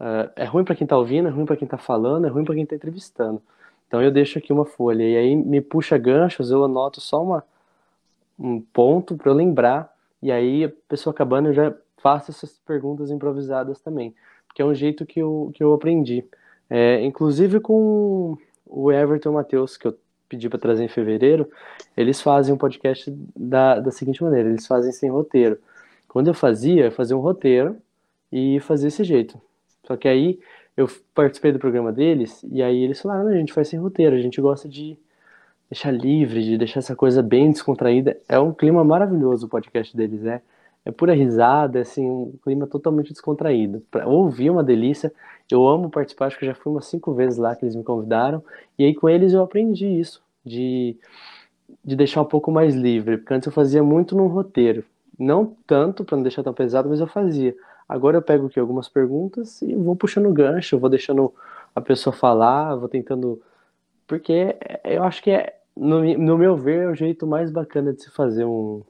Uh, 0.00 0.30
é 0.36 0.44
ruim 0.44 0.64
para 0.64 0.76
quem 0.76 0.86
tá 0.86 0.96
ouvindo, 0.96 1.26
é 1.28 1.30
ruim 1.30 1.44
para 1.44 1.56
quem 1.56 1.66
tá 1.66 1.76
falando, 1.76 2.26
é 2.26 2.28
ruim 2.28 2.44
para 2.44 2.54
quem 2.54 2.64
tá 2.64 2.76
entrevistando. 2.76 3.42
Então 3.88 4.00
eu 4.00 4.12
deixo 4.12 4.38
aqui 4.38 4.52
uma 4.52 4.64
folha 4.64 5.02
e 5.02 5.16
aí 5.16 5.34
me 5.34 5.60
puxa 5.60 5.98
ganchos, 5.98 6.50
eu 6.52 6.64
anoto 6.64 7.00
só 7.00 7.22
uma 7.22 7.44
um 8.38 8.60
ponto 8.60 9.16
para 9.16 9.32
eu 9.32 9.34
lembrar, 9.34 9.92
e 10.22 10.30
aí 10.30 10.64
a 10.64 10.72
pessoa 10.88 11.12
acabando 11.12 11.48
eu 11.48 11.52
já 11.52 11.74
faço 11.96 12.30
essas 12.30 12.60
perguntas 12.64 13.10
improvisadas 13.10 13.80
também, 13.80 14.14
porque 14.46 14.62
é 14.62 14.64
um 14.64 14.74
jeito 14.74 15.04
que 15.04 15.18
eu, 15.18 15.50
que 15.54 15.64
eu 15.64 15.74
aprendi. 15.74 16.24
É, 16.70 17.02
inclusive 17.02 17.58
com 17.58 18.38
o 18.68 18.92
Everton 18.92 19.32
Matheus, 19.32 19.76
que 19.76 19.86
eu 19.86 19.98
pedi 20.28 20.48
para 20.48 20.58
trazer 20.58 20.84
em 20.84 20.88
fevereiro, 20.88 21.50
eles 21.96 22.20
fazem 22.20 22.54
um 22.54 22.58
podcast 22.58 23.10
da, 23.34 23.80
da 23.80 23.90
seguinte 23.90 24.22
maneira: 24.22 24.48
eles 24.48 24.66
fazem 24.66 24.92
sem 24.92 25.10
roteiro. 25.10 25.58
Quando 26.06 26.28
eu 26.28 26.34
fazia, 26.34 26.86
eu 26.86 26.92
fazia 26.92 27.16
um 27.16 27.20
roteiro 27.20 27.76
e 28.30 28.60
fazia 28.60 28.88
esse 28.88 29.04
jeito. 29.04 29.40
Só 29.86 29.96
que 29.96 30.08
aí 30.08 30.38
eu 30.76 30.88
participei 31.14 31.50
do 31.52 31.58
programa 31.58 31.92
deles 31.92 32.44
e 32.50 32.62
aí 32.62 32.82
eles 32.82 33.00
falaram: 33.00 33.28
a 33.28 33.34
gente 33.34 33.52
faz 33.52 33.68
sem 33.68 33.78
roteiro, 33.78 34.14
a 34.14 34.20
gente 34.20 34.40
gosta 34.40 34.68
de 34.68 34.96
deixar 35.70 35.90
livre, 35.90 36.42
de 36.42 36.58
deixar 36.58 36.80
essa 36.80 36.96
coisa 36.96 37.22
bem 37.22 37.50
descontraída. 37.50 38.16
É 38.28 38.38
um 38.38 38.52
clima 38.52 38.84
maravilhoso 38.84 39.46
o 39.46 39.48
podcast 39.48 39.96
deles, 39.96 40.24
é. 40.24 40.40
É 40.84 40.90
pura 40.90 41.14
risada, 41.14 41.78
é 41.78 41.82
assim, 41.82 42.08
um 42.08 42.34
clima 42.42 42.66
totalmente 42.66 43.12
descontraído. 43.12 43.82
Pra 43.90 44.06
ouvir 44.06 44.48
é 44.48 44.50
uma 44.50 44.64
delícia. 44.64 45.12
Eu 45.50 45.66
amo 45.66 45.90
participar, 45.90 46.26
acho 46.26 46.38
que 46.38 46.46
já 46.46 46.54
fui 46.54 46.72
umas 46.72 46.86
cinco 46.86 47.12
vezes 47.12 47.38
lá 47.38 47.54
que 47.54 47.64
eles 47.64 47.76
me 47.76 47.84
convidaram. 47.84 48.42
E 48.78 48.84
aí 48.84 48.94
com 48.94 49.08
eles 49.08 49.32
eu 49.32 49.42
aprendi 49.42 49.86
isso, 49.86 50.22
de, 50.44 50.96
de 51.84 51.96
deixar 51.96 52.22
um 52.22 52.26
pouco 52.26 52.50
mais 52.50 52.74
livre. 52.74 53.18
Porque 53.18 53.34
antes 53.34 53.46
eu 53.46 53.52
fazia 53.52 53.82
muito 53.82 54.16
num 54.16 54.26
roteiro. 54.26 54.84
Não 55.18 55.54
tanto 55.66 56.04
para 56.04 56.16
não 56.16 56.22
deixar 56.22 56.42
tão 56.42 56.54
pesado, 56.54 56.88
mas 56.88 57.00
eu 57.00 57.06
fazia. 57.06 57.54
Agora 57.88 58.18
eu 58.18 58.22
pego 58.22 58.46
aqui 58.46 58.60
algumas 58.60 58.88
perguntas 58.88 59.62
e 59.62 59.74
vou 59.74 59.96
puxando 59.96 60.32
gancho, 60.32 60.78
vou 60.78 60.90
deixando 60.90 61.32
a 61.74 61.80
pessoa 61.80 62.14
falar, 62.14 62.76
vou 62.76 62.88
tentando. 62.88 63.40
Porque 64.06 64.56
eu 64.84 65.02
acho 65.02 65.22
que 65.22 65.30
é, 65.30 65.58
no, 65.76 66.02
no 66.18 66.36
meu 66.36 66.56
ver, 66.56 66.84
é 66.84 66.88
o 66.88 66.94
jeito 66.94 67.26
mais 67.26 67.50
bacana 67.50 67.92
de 67.92 68.02
se 68.02 68.10
fazer 68.10 68.44
um, 68.44 68.82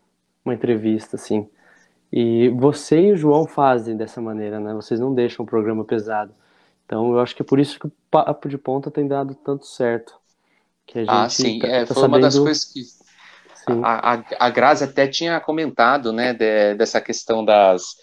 uma 0.45 0.55
entrevista, 0.55 1.17
assim. 1.17 1.49
E 2.13 2.49
você 2.51 3.01
e 3.01 3.13
o 3.13 3.17
João 3.17 3.47
fazem 3.47 3.97
dessa 3.97 4.21
maneira, 4.21 4.59
né? 4.59 4.73
Vocês 4.75 4.99
não 4.99 5.15
deixam 5.15 5.45
o 5.45 5.49
programa 5.49 5.85
pesado. 5.85 6.33
Então, 6.87 7.13
eu 7.13 7.21
acho 7.21 7.37
que 7.37 7.43
é 7.43 7.45
por 7.45 7.61
isso 7.61 7.79
que 7.79 7.87
o 7.87 7.93
Papo 8.11 8.49
de 8.49 8.57
Ponta 8.57 8.91
tem 8.91 9.07
dado 9.07 9.35
tanto 9.35 9.67
certo. 9.67 10.15
Que 10.87 11.01
a 11.01 11.03
ah, 11.03 11.05
gente 11.05 11.11
ah, 11.13 11.29
sim. 11.29 11.59
Tá, 11.59 11.69
é, 11.69 11.81
tá 11.85 11.95
foi 11.95 12.03
sabendo... 12.03 12.15
uma 12.15 12.21
das 12.21 12.39
coisas 12.39 12.65
que 12.65 12.83
a, 13.83 14.15
a, 14.15 14.25
a 14.39 14.51
Grazi 14.51 14.85
até 14.85 15.07
tinha 15.07 15.39
comentado, 15.39 16.13
né, 16.13 16.33
de, 16.33 16.75
dessa 16.75 17.01
questão 17.01 17.45
das 17.45 17.97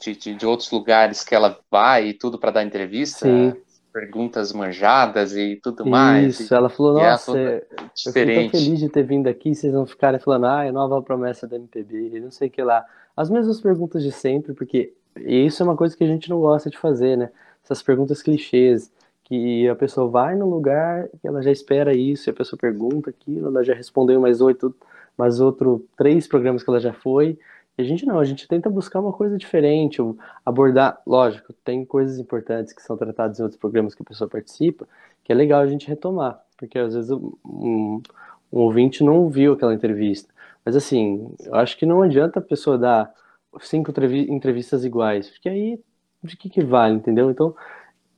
de, 0.00 0.16
de, 0.16 0.34
de, 0.34 0.46
outros 0.46 0.70
lugares 0.70 1.22
que 1.22 1.34
ela 1.34 1.58
vai 1.70 2.08
e 2.08 2.14
tudo 2.14 2.38
para 2.38 2.52
dar 2.52 2.64
entrevista. 2.64 3.26
Sim 3.26 3.54
perguntas 3.96 4.52
manjadas 4.52 5.34
e 5.34 5.58
tudo 5.62 5.80
Isso, 5.80 5.90
mais. 5.90 6.38
Isso, 6.38 6.54
ela 6.54 6.68
falou, 6.68 6.98
é 6.98 7.10
nossa, 7.12 7.38
é 7.38 7.66
eu 7.80 8.12
fico 8.12 8.12
tão 8.12 8.50
feliz 8.50 8.78
de 8.78 8.90
ter 8.90 9.02
vindo 9.02 9.26
aqui, 9.26 9.54
vocês 9.54 9.72
vão 9.72 9.86
ficarem 9.86 10.20
falando, 10.20 10.44
ah, 10.44 10.64
é 10.66 10.70
nova 10.70 11.00
promessa 11.00 11.48
da 11.48 11.56
MPB, 11.56 12.20
não 12.20 12.30
sei 12.30 12.48
o 12.48 12.50
que 12.50 12.62
lá. 12.62 12.84
As 13.16 13.30
mesmas 13.30 13.60
perguntas 13.60 14.02
de 14.02 14.12
sempre, 14.12 14.52
porque 14.52 14.92
isso 15.16 15.62
é 15.62 15.64
uma 15.64 15.76
coisa 15.76 15.96
que 15.96 16.04
a 16.04 16.06
gente 16.06 16.28
não 16.28 16.40
gosta 16.40 16.68
de 16.68 16.76
fazer, 16.76 17.16
né? 17.16 17.30
Essas 17.64 17.82
perguntas 17.82 18.22
clichês, 18.22 18.92
que 19.24 19.68
a 19.68 19.74
pessoa 19.74 20.08
vai 20.08 20.36
no 20.36 20.48
lugar, 20.48 21.08
ela 21.24 21.42
já 21.42 21.50
espera 21.50 21.94
isso, 21.94 22.28
e 22.28 22.30
a 22.30 22.34
pessoa 22.34 22.58
pergunta 22.58 23.10
aquilo, 23.10 23.48
ela 23.48 23.64
já 23.64 23.74
respondeu 23.74 24.20
mais 24.20 24.40
oito, 24.40 24.74
mais 25.18 25.40
outro 25.40 25.84
três 25.96 26.28
programas 26.28 26.62
que 26.62 26.70
ela 26.70 26.78
já 26.78 26.92
foi, 26.92 27.38
e 27.76 27.82
a 27.82 27.84
gente 27.84 28.06
não, 28.06 28.20
a 28.20 28.24
gente 28.24 28.46
tenta 28.46 28.70
buscar 28.70 29.00
uma 29.00 29.12
coisa 29.12 29.36
diferente, 29.36 30.00
abordar, 30.44 31.02
lógico, 31.06 31.52
tem 31.64 31.84
coisas 31.84 32.18
importantes 32.18 32.72
que 32.72 32.82
são 32.82 32.96
tratadas 32.96 33.40
em 33.40 33.42
outros 33.42 33.60
programas 33.60 33.94
que 33.94 34.02
a 34.02 34.06
pessoa 34.06 34.30
participa, 34.30 34.86
que 35.24 35.32
é 35.32 35.34
legal 35.34 35.60
a 35.60 35.66
gente 35.66 35.88
retomar, 35.88 36.40
porque 36.56 36.78
às 36.78 36.94
vezes 36.94 37.10
um, 37.10 37.32
um 37.44 38.58
ouvinte 38.60 39.02
não 39.02 39.28
viu 39.28 39.54
aquela 39.54 39.74
entrevista. 39.74 40.32
Mas 40.66 40.74
assim, 40.74 41.32
eu 41.44 41.54
acho 41.54 41.78
que 41.78 41.86
não 41.86 42.02
adianta 42.02 42.40
a 42.40 42.42
pessoa 42.42 42.76
dar 42.76 43.14
cinco 43.60 43.92
entrevistas 44.28 44.84
iguais, 44.84 45.30
porque 45.30 45.48
aí 45.48 45.80
de 46.24 46.36
que 46.36 46.50
que 46.50 46.64
vale, 46.64 46.96
entendeu? 46.96 47.30
Então, 47.30 47.54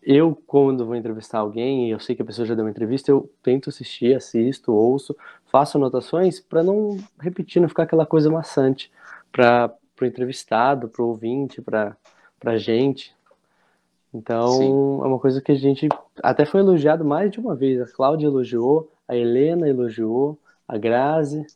eu 0.03 0.35
quando 0.47 0.87
vou 0.87 0.97
entrevistar 0.97 1.41
alguém 1.41 1.89
e 1.89 1.91
eu 1.91 2.01
sei 2.01 2.17
que 2.17 2.23
a 2.23 2.25
pessoa 2.25 2.47
já 2.47 2.55
deu 2.55 2.65
uma 2.65 2.71
entrevista, 2.71 3.11
eu 3.11 3.31
tento 3.43 3.69
assistir, 3.69 4.17
assisto, 4.17 4.73
ouço, 4.73 5.15
faço 5.45 5.77
anotações 5.77 6.41
para 6.41 6.63
não 6.63 6.97
repetir, 7.21 7.61
não 7.61 7.69
ficar 7.69 7.83
aquela 7.83 8.07
coisa 8.07 8.31
maçante 8.31 8.91
para 9.31 9.71
o 10.01 10.05
entrevistado, 10.07 10.89
para 10.89 11.03
o 11.03 11.09
ouvinte, 11.09 11.61
para 11.61 11.97
a 12.47 12.57
gente. 12.57 13.15
Então, 14.15 14.53
Sim. 14.53 15.01
é 15.03 15.07
uma 15.07 15.19
coisa 15.19 15.43
que 15.43 15.53
a 15.53 15.55
gente 15.55 15.87
até 16.23 16.47
foi 16.47 16.61
elogiado 16.61 17.05
mais 17.05 17.31
de 17.31 17.39
uma 17.39 17.55
vez. 17.55 17.79
A 17.79 17.93
Cláudia 17.93 18.27
elogiou, 18.27 18.91
a 19.07 19.15
Helena 19.15 19.69
elogiou, 19.69 20.39
a 20.67 20.79
Grazi. 20.79 21.47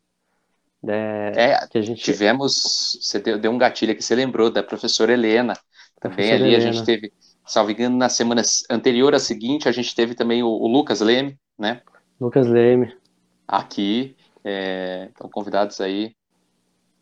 É, 0.88 1.33
é 1.37 1.66
que 1.66 1.79
a 1.79 1.83
gente... 1.83 2.03
tivemos. 2.03 2.99
Você 3.01 3.18
deu, 3.18 3.38
deu, 3.38 3.51
um 3.51 3.59
gatilho 3.59 3.95
que 3.95 4.03
você 4.03 4.14
lembrou 4.14 4.51
da 4.51 4.62
professora 4.62 5.12
Helena. 5.12 5.55
Também 6.01 6.16
professora 6.16 6.45
ali 6.45 6.55
Helena. 6.55 6.71
a 6.71 6.73
gente 6.73 6.85
teve, 6.85 7.12
salvo 7.47 7.71
engano, 7.71 7.97
na 7.97 8.09
semana 8.09 8.42
anterior 8.71 9.14
à 9.14 9.18
seguinte, 9.18 9.68
a 9.68 9.73
gente 9.73 9.95
teve 9.95 10.14
também 10.14 10.42
o, 10.42 10.49
o 10.49 10.66
Lucas 10.66 11.01
Leme, 11.01 11.38
né? 11.59 11.83
Lucas 12.21 12.47
Leme. 12.47 12.95
Aqui. 13.47 14.16
É, 14.45 15.09
então, 15.12 15.31
convidados 15.31 15.81
aí 15.81 16.14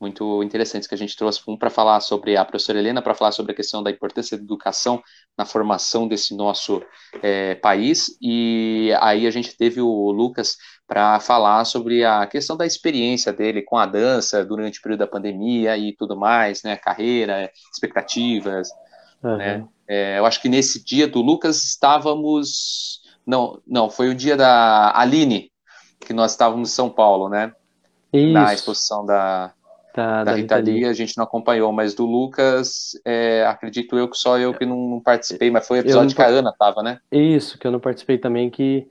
muito 0.01 0.43
interessantes 0.43 0.89
que 0.89 0.95
a 0.95 0.99
gente 0.99 1.17
trouxe. 1.17 1.43
Um 1.47 1.57
para 1.57 1.69
falar 1.69 2.01
sobre 2.01 2.37
a 2.37 2.45
professora 2.45 2.79
Helena, 2.79 3.03
para 3.03 3.15
falar 3.15 3.33
sobre 3.33 3.53
a 3.53 3.55
questão 3.55 3.83
da 3.83 3.91
importância 3.91 4.37
da 4.37 4.43
educação 4.43 5.03
na 5.37 5.45
formação 5.45 6.09
desse 6.09 6.35
nosso 6.35 6.83
é, 7.23 7.55
país, 7.57 8.17
e 8.21 8.91
aí 9.01 9.27
a 9.27 9.31
gente 9.31 9.57
teve 9.57 9.81
o 9.81 10.11
Lucas 10.11 10.57
para 10.87 11.21
falar 11.21 11.65
sobre 11.65 12.05
a 12.05 12.27
questão 12.27 12.57
da 12.57 12.67
experiência 12.67 13.33
dele 13.33 13.63
com 13.63 13.77
a 13.77 13.87
dança 13.87 14.45
durante 14.45 14.79
o 14.79 14.83
período 14.83 15.01
da 15.01 15.07
pandemia 15.07 15.77
e 15.77 15.95
tudo 15.95 16.17
mais, 16.17 16.63
né? 16.63 16.77
Carreira, 16.77 17.51
expectativas, 17.73 18.71
uhum. 19.23 19.37
né? 19.37 19.69
É, 19.87 20.19
eu 20.19 20.25
acho 20.25 20.41
que 20.41 20.49
nesse 20.49 20.85
dia 20.85 21.07
do 21.07 21.21
Lucas 21.21 21.65
estávamos. 21.65 23.03
Não, 23.27 23.61
não, 23.67 23.91
foi 23.91 24.09
o 24.09 24.15
dia 24.15 24.37
da 24.37 24.97
Aline, 24.99 25.53
que 26.01 26.13
nós 26.13 26.31
estávamos 26.31 26.71
em 26.71 26.73
São 26.73 26.89
Paulo, 26.89 27.29
né? 27.29 27.53
Isso. 28.13 28.33
Na 28.33 28.55
exposição 28.55 29.05
da, 29.05 29.53
da, 29.95 30.25
da 30.25 30.33
Rita 30.35 30.57
Lee 30.57 30.85
a 30.85 30.93
gente 30.93 31.17
não 31.17 31.25
acompanhou, 31.25 31.73
mas 31.73 31.95
do 31.95 32.07
Lucas, 32.07 32.93
é, 33.05 33.45
acredito 33.47 33.97
eu 33.99 34.09
que 34.09 34.17
só 34.17 34.39
eu 34.39 34.55
que 34.55 34.65
não 34.65 35.01
participei, 35.05 35.51
mas 35.51 35.67
foi 35.67 35.79
o 35.79 35.81
episódio 35.81 36.15
que 36.15 36.23
a 36.23 36.27
Ana 36.27 36.55
tava, 36.59 36.83
né? 36.83 37.01
Isso, 37.11 37.59
que 37.59 37.67
eu 37.67 37.73
não 37.73 37.81
participei 37.81 38.19
também, 38.19 38.51
que 38.51 38.89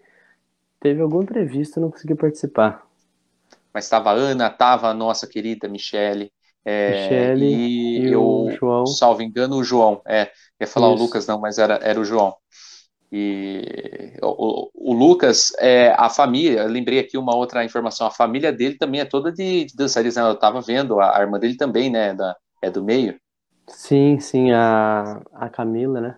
teve 0.79 1.01
alguma 1.01 1.23
entrevista 1.23 1.79
e 1.79 1.81
não 1.81 1.91
consegui 1.91 2.15
participar. 2.15 2.85
Mas 3.73 3.85
estava 3.85 4.11
a 4.11 4.13
Ana, 4.13 4.49
tava 4.49 4.89
a 4.89 4.93
nossa 4.93 5.27
querida 5.27 5.67
Michele, 5.67 6.31
é, 6.65 6.91
Michele 6.91 7.45
e, 7.45 7.99
e 7.99 8.11
eu, 8.11 8.23
o 8.23 8.51
João. 8.51 8.85
salvo 8.85 9.21
engano, 9.21 9.57
o 9.57 9.63
João. 9.63 10.01
É, 10.07 10.29
ia 10.59 10.67
falar 10.67 10.87
Isso. 10.87 10.97
o 10.97 11.05
Lucas, 11.05 11.27
não, 11.27 11.39
mas 11.39 11.57
era, 11.57 11.79
era 11.81 11.99
o 11.99 12.05
João. 12.05 12.35
E 13.11 14.13
o, 14.21 14.69
o, 14.73 14.93
Lucas, 14.93 15.51
é, 15.57 15.95
a 15.97 16.09
família, 16.09 16.65
lembrei 16.65 16.99
aqui 16.99 17.17
uma 17.17 17.35
outra 17.35 17.65
informação, 17.65 18.05
a 18.05 18.11
família 18.11 18.53
dele 18.53 18.77
também 18.77 19.01
é 19.01 19.05
toda 19.05 19.31
de, 19.31 19.65
de 19.65 19.75
dançarinas, 19.75 20.15
né? 20.15 20.21
eu 20.21 20.33
estava 20.33 20.61
vendo, 20.61 20.99
a, 20.99 21.17
a, 21.17 21.21
irmã 21.21 21.39
dele 21.39 21.57
também, 21.57 21.89
né, 21.89 22.13
da, 22.13 22.35
é 22.61 22.69
do 22.69 22.83
meio. 22.83 23.19
Sim, 23.67 24.19
sim, 24.19 24.51
a, 24.51 25.21
a 25.33 25.49
Camila, 25.49 25.99
né? 25.99 26.17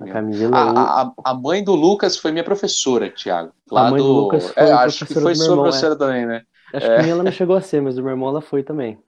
A 0.00 0.06
Camila. 0.06 0.56
A, 0.56 1.02
a, 1.02 1.12
a, 1.26 1.34
mãe 1.34 1.62
do 1.62 1.74
Lucas 1.74 2.16
foi 2.16 2.32
minha 2.32 2.44
professora, 2.44 3.10
Thiago. 3.10 3.52
Lá 3.70 3.88
a 3.88 3.90
mãe 3.90 4.00
do, 4.00 4.06
do 4.06 4.12
Lucas 4.12 4.50
foi 4.50 4.62
é, 4.62 4.72
acho 4.72 5.04
que 5.04 5.14
foi 5.14 5.34
sua 5.34 5.54
professora 5.54 5.94
é. 5.94 5.98
também, 5.98 6.24
né? 6.24 6.42
Acho 6.72 6.86
é. 6.86 7.02
que 7.02 7.10
ela 7.10 7.22
não 7.22 7.32
chegou 7.32 7.56
a 7.56 7.60
ser, 7.60 7.82
mas 7.82 7.96
do 7.96 8.02
meu 8.02 8.12
irmão 8.12 8.30
ela 8.30 8.40
foi 8.40 8.62
também. 8.62 8.98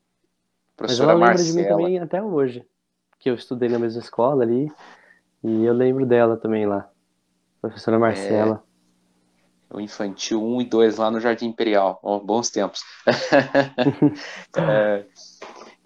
Professora 0.77 1.17
mas 1.17 1.21
ela 1.21 1.31
lembra 1.31 1.45
de 1.45 1.53
mim 1.55 1.65
também 1.65 1.99
até 1.99 2.23
hoje, 2.23 2.67
que 3.19 3.31
eu 3.31 3.35
estudei 3.35 3.71
na 3.71 3.79
mesma 3.79 4.03
escola 4.03 4.43
ali. 4.43 4.71
E 5.45 5.65
eu 5.65 5.73
lembro 5.73 6.07
dela 6.07 6.37
também 6.37 6.67
lá. 6.67 6.89
Professora 7.61 7.99
Marcela. 7.99 8.63
É, 9.71 9.77
o 9.77 9.81
infantil 9.81 10.43
1 10.43 10.61
e 10.61 10.65
2 10.65 10.97
lá 10.97 11.11
no 11.11 11.21
Jardim 11.21 11.47
Imperial. 11.47 11.99
Oh, 12.03 12.21
bons 12.21 12.51
tempos. 12.51 12.81
é, 14.57 15.05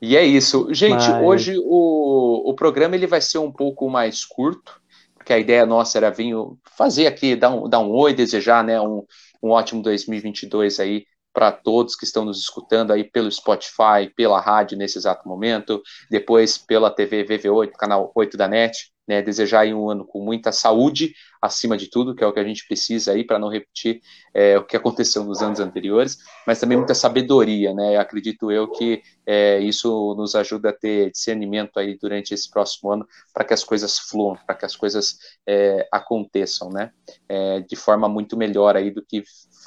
e 0.00 0.16
é 0.16 0.24
isso. 0.24 0.72
Gente, 0.74 1.08
Mas... 1.08 1.22
hoje 1.22 1.58
o, 1.58 2.50
o 2.50 2.54
programa 2.54 2.96
ele 2.96 3.06
vai 3.06 3.20
ser 3.20 3.38
um 3.38 3.52
pouco 3.52 3.88
mais 3.88 4.24
curto, 4.24 4.80
porque 5.14 5.32
a 5.32 5.38
ideia 5.38 5.64
nossa 5.64 5.98
era 5.98 6.10
vir 6.10 6.34
fazer 6.76 7.06
aqui, 7.06 7.36
dar 7.36 7.50
um, 7.50 7.68
dar 7.68 7.78
um 7.78 7.90
oi, 7.90 8.12
desejar 8.12 8.62
né, 8.64 8.80
um, 8.80 9.04
um 9.42 9.50
ótimo 9.50 9.82
2022 9.82 10.80
aí 10.80 11.04
para 11.32 11.52
todos 11.52 11.94
que 11.94 12.04
estão 12.04 12.24
nos 12.24 12.38
escutando 12.38 12.92
aí 12.92 13.04
pelo 13.04 13.30
Spotify, 13.30 14.10
pela 14.16 14.40
rádio 14.40 14.76
nesse 14.78 14.96
exato 14.96 15.28
momento, 15.28 15.82
depois 16.10 16.56
pela 16.56 16.90
TV 16.90 17.24
VV8, 17.24 17.72
canal 17.72 18.10
8 18.14 18.38
da 18.38 18.48
NET, 18.48 18.90
né, 19.06 19.22
desejar 19.22 19.60
aí 19.60 19.72
um 19.72 19.88
ano 19.88 20.04
com 20.04 20.20
muita 20.20 20.50
saúde, 20.52 21.14
acima 21.40 21.76
de 21.76 21.88
tudo, 21.88 22.14
que 22.14 22.24
é 22.24 22.26
o 22.26 22.32
que 22.32 22.40
a 22.40 22.44
gente 22.44 22.66
precisa 22.66 23.12
aí 23.12 23.24
para 23.24 23.38
não 23.38 23.48
repetir 23.48 24.00
é, 24.34 24.58
o 24.58 24.64
que 24.64 24.76
aconteceu 24.76 25.24
nos 25.24 25.42
anos 25.42 25.60
anteriores, 25.60 26.18
mas 26.46 26.58
também 26.58 26.76
muita 26.76 26.94
sabedoria, 26.94 27.72
né? 27.72 27.96
Acredito 27.96 28.50
eu 28.50 28.68
que 28.68 29.02
é, 29.24 29.58
isso 29.60 30.14
nos 30.16 30.34
ajuda 30.34 30.70
a 30.70 30.72
ter 30.72 31.10
discernimento 31.10 31.78
aí 31.78 31.96
durante 31.96 32.34
esse 32.34 32.50
próximo 32.50 32.90
ano 32.90 33.06
para 33.32 33.44
que 33.44 33.54
as 33.54 33.62
coisas 33.62 33.98
fluam, 33.98 34.36
para 34.46 34.56
que 34.56 34.64
as 34.64 34.74
coisas 34.74 35.18
é, 35.46 35.86
aconteçam, 35.92 36.70
né? 36.70 36.90
É, 37.28 37.60
de 37.60 37.76
forma 37.76 38.08
muito 38.08 38.36
melhor 38.36 38.76
aí 38.76 38.90
do 38.90 39.04
que 39.04 39.22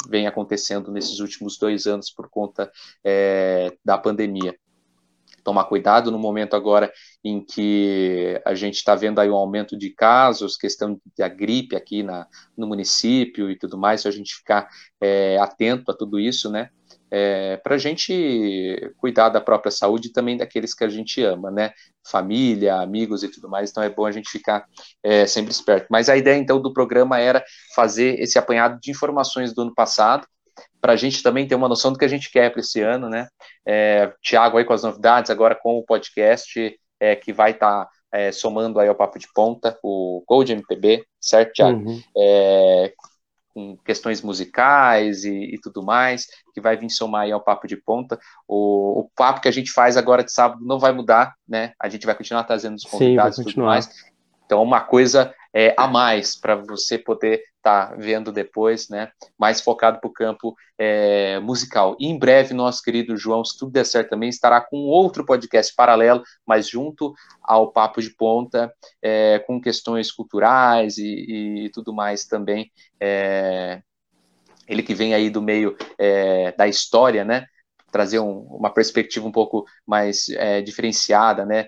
vem 0.10 0.28
acontecendo 0.28 0.92
nesses 0.92 1.20
últimos 1.20 1.58
dois 1.58 1.88
anos 1.88 2.10
por 2.10 2.30
conta 2.30 2.72
é, 3.04 3.72
da 3.84 3.98
pandemia 3.98 4.56
tomar 5.50 5.64
cuidado 5.64 6.12
no 6.12 6.20
momento 6.20 6.56
agora 6.56 6.92
em 7.24 7.44
que 7.44 8.40
a 8.46 8.54
gente 8.54 8.76
está 8.76 8.94
vendo 8.94 9.18
aí 9.18 9.32
um 9.32 9.36
aumento 9.36 9.76
de 9.76 9.90
casos, 9.90 10.56
questão 10.56 11.02
da 11.18 11.28
gripe 11.28 11.76
aqui 11.76 12.04
na, 12.04 12.28
no 12.56 12.68
município 12.68 13.50
e 13.50 13.58
tudo 13.58 13.76
mais, 13.76 14.06
a 14.06 14.12
gente 14.12 14.36
ficar 14.36 14.70
é, 15.02 15.40
atento 15.40 15.90
a 15.90 15.98
tudo 15.98 16.20
isso, 16.20 16.52
né? 16.52 16.70
É, 17.12 17.58
para 17.58 17.74
a 17.74 17.78
gente 17.80 18.94
cuidar 18.98 19.30
da 19.30 19.42
própria 19.42 19.72
saúde 19.72 20.10
e 20.10 20.12
também 20.12 20.38
daqueles 20.38 20.76
que 20.76 20.84
a 20.84 20.90
gente 20.90 21.24
ama, 21.24 21.50
né? 21.50 21.72
Família, 22.08 22.76
amigos 22.76 23.24
e 23.24 23.28
tudo 23.28 23.50
mais, 23.50 23.72
então 23.72 23.82
é 23.82 23.90
bom 23.90 24.06
a 24.06 24.12
gente 24.12 24.30
ficar 24.30 24.66
é, 25.02 25.26
sempre 25.26 25.52
esperto. 25.52 25.88
Mas 25.90 26.10
a 26.10 26.16
ideia 26.16 26.38
então 26.38 26.62
do 26.62 26.72
programa 26.72 27.18
era 27.18 27.44
fazer 27.76 28.20
esse 28.20 28.38
apanhado 28.38 28.80
de 28.80 28.92
informações 28.92 29.52
do 29.52 29.64
ano 29.64 29.74
passado, 29.74 30.28
para 30.82 30.94
a 30.94 30.96
gente 30.96 31.22
também 31.22 31.48
ter 31.48 31.56
uma 31.56 31.68
noção 31.68 31.92
do 31.92 32.00
que 32.00 32.06
a 32.06 32.10
gente 32.10 32.32
quer 32.32 32.52
para 32.52 32.62
esse 32.62 32.82
ano, 32.82 33.10
né? 33.10 33.28
É, 33.66 34.12
Tiago 34.22 34.58
aí 34.58 34.66
com 34.66 34.74
as 34.74 34.84
novidades, 34.84 35.30
agora 35.30 35.56
com 35.56 35.78
o 35.78 35.84
podcast 35.84 36.80
é, 37.00 37.16
que 37.16 37.34
vai 37.34 37.52
estar 37.52 37.86
tá, 37.86 37.92
é, 38.12 38.32
somando 38.32 38.80
aí 38.80 38.88
ao 38.88 38.96
Papo 38.96 39.20
de 39.20 39.28
Ponta, 39.34 39.78
o 39.84 40.24
Gold 40.28 40.52
MPB, 40.52 41.06
certo, 41.20 41.54
Tiago? 41.54 41.80
Uhum. 41.80 42.02
É, 42.18 42.94
com 43.54 43.78
questões 43.78 44.22
musicais 44.22 45.24
e, 45.26 45.56
e, 45.56 45.60
tudo 45.60 45.84
mais, 45.84 46.28
que 46.54 46.62
vai 46.62 46.78
vir 46.78 46.90
somar 46.90 47.24
aí 47.24 47.32
ao 47.32 47.42
Papo 47.42 47.68
de 47.68 47.76
Ponta. 47.76 48.18
O, 48.48 49.02
o, 49.02 49.12
papo 49.16 49.42
que 49.42 49.48
a 49.48 49.52
gente 49.52 49.72
faz 49.72 49.98
agora 49.98 50.24
de 50.24 50.32
sábado 50.32 50.64
não 50.64 50.80
vai 50.80 50.92
mudar, 50.92 51.34
né? 51.48 51.74
A 51.80 51.90
gente 51.90 52.06
vai 52.06 52.16
continuar 52.16 52.44
trazendo 52.44 52.76
os 52.76 52.84
convidados 52.84 53.36
Sim, 53.36 53.42
e 53.42 53.46
tudo 53.46 53.66
mais. 53.66 53.90
Então, 54.46 54.64
uma 54.64 54.82
coisa 54.82 55.34
é, 55.54 55.74
a 55.78 55.88
mais 55.88 56.40
para 56.40 56.56
você 56.56 56.98
poder 56.98 57.44
estar 57.58 57.90
tá 57.90 57.96
vendo 57.96 58.32
depois, 58.32 58.90
né? 58.90 59.12
Mais 59.38 59.62
focado 59.62 60.00
para 60.00 60.10
o 60.10 60.14
campo 60.14 60.56
é, 60.78 61.40
musical. 61.40 61.96
E 62.00 62.08
em 62.08 62.18
breve, 62.18 62.54
nosso 62.54 62.82
querido 62.82 63.18
João, 63.18 63.44
se 63.44 63.58
tudo 63.58 63.72
der 63.72 63.86
certo 63.86 64.10
também, 64.10 64.30
estará 64.30 64.62
com 64.62 64.78
outro 64.78 65.26
podcast 65.26 65.74
paralelo, 65.76 66.24
mas 66.46 66.70
junto 66.70 67.14
ao 67.44 67.72
Papo 67.72 68.02
de 68.02 68.10
Ponta, 68.16 68.74
é, 69.02 69.40
com 69.40 69.60
questões 69.62 70.12
culturais 70.12 70.98
e, 70.98 71.66
e, 71.66 71.70
tudo 71.72 71.94
mais 71.94 72.26
também. 72.26 72.72
É, 73.00 73.82
ele 74.68 74.84
que 74.84 74.94
vem 74.94 75.14
aí 75.14 75.30
do 75.30 75.42
meio 75.42 75.76
é, 75.98 76.52
da 76.54 76.68
história, 76.68 77.26
né? 77.26 77.46
Trazer 77.92 78.20
um, 78.20 78.42
uma 78.42 78.72
perspectiva 78.72 79.28
um 79.28 79.32
pouco 79.32 79.66
mais 79.86 80.30
é, 80.30 80.62
diferenciada, 80.62 81.44
né? 81.44 81.68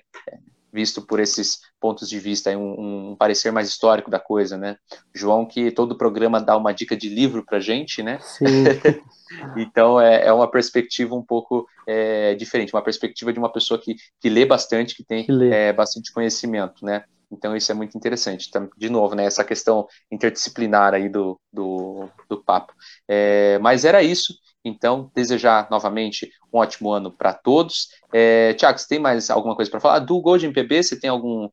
Visto 0.71 1.01
por 1.01 1.19
esses 1.19 1.59
pontos 1.79 2.07
de 2.07 2.19
vista, 2.19 2.49
um, 2.51 3.11
um, 3.11 3.15
parecer 3.15 3.51
mais 3.51 3.67
histórico 3.67 4.09
da 4.09 4.19
coisa, 4.19 4.57
né? 4.57 4.77
João, 5.13 5.45
que 5.45 5.71
todo 5.71 5.97
programa 5.97 6.39
dá 6.39 6.55
uma 6.55 6.73
dica 6.73 6.95
de 6.95 7.09
livro 7.09 7.45
para 7.45 7.59
gente, 7.59 8.01
né? 8.01 8.19
Sim. 8.21 8.45
então 9.57 9.99
é, 9.99 10.27
é, 10.27 10.33
uma 10.33 10.49
perspectiva 10.49 11.15
um 11.15 11.23
pouco 11.23 11.67
é, 11.87 12.35
diferente, 12.35 12.73
uma 12.73 12.83
perspectiva 12.83 13.33
de 13.33 13.39
uma 13.39 13.51
pessoa 13.51 13.79
que, 13.79 13.95
que 14.19 14.29
lê 14.29 14.45
bastante, 14.45 14.95
que 14.95 15.03
tem 15.03 15.25
que 15.25 15.31
é, 15.53 15.73
bastante 15.73 16.11
conhecimento, 16.13 16.85
né? 16.85 17.03
Então 17.31 17.55
isso 17.55 17.71
é 17.71 17.75
muito 17.75 17.97
interessante. 17.97 18.47
Então, 18.49 18.69
de 18.77 18.89
novo, 18.89 19.15
né? 19.15 19.25
Essa 19.25 19.43
questão 19.43 19.87
interdisciplinar 20.11 20.93
aí 20.93 21.07
do, 21.07 21.39
do, 21.51 22.09
do 22.29 22.43
papo. 22.43 22.73
É, 23.07 23.57
mas 23.59 23.85
era 23.85 24.03
isso. 24.03 24.33
Então, 24.63 25.09
desejar 25.15 25.67
novamente 25.71 26.31
um 26.53 26.59
ótimo 26.59 26.91
ano 26.91 27.11
para 27.11 27.33
todos. 27.33 27.89
É, 28.13 28.53
Tiago, 28.53 28.77
você 28.77 28.87
tem 28.87 28.99
mais 28.99 29.29
alguma 29.29 29.55
coisa 29.55 29.71
para 29.71 29.79
falar? 29.79 29.99
Do 29.99 30.21
Gold 30.21 30.45
MPB, 30.45 30.83
você 30.83 30.99
tem 30.99 31.09
algum, 31.09 31.49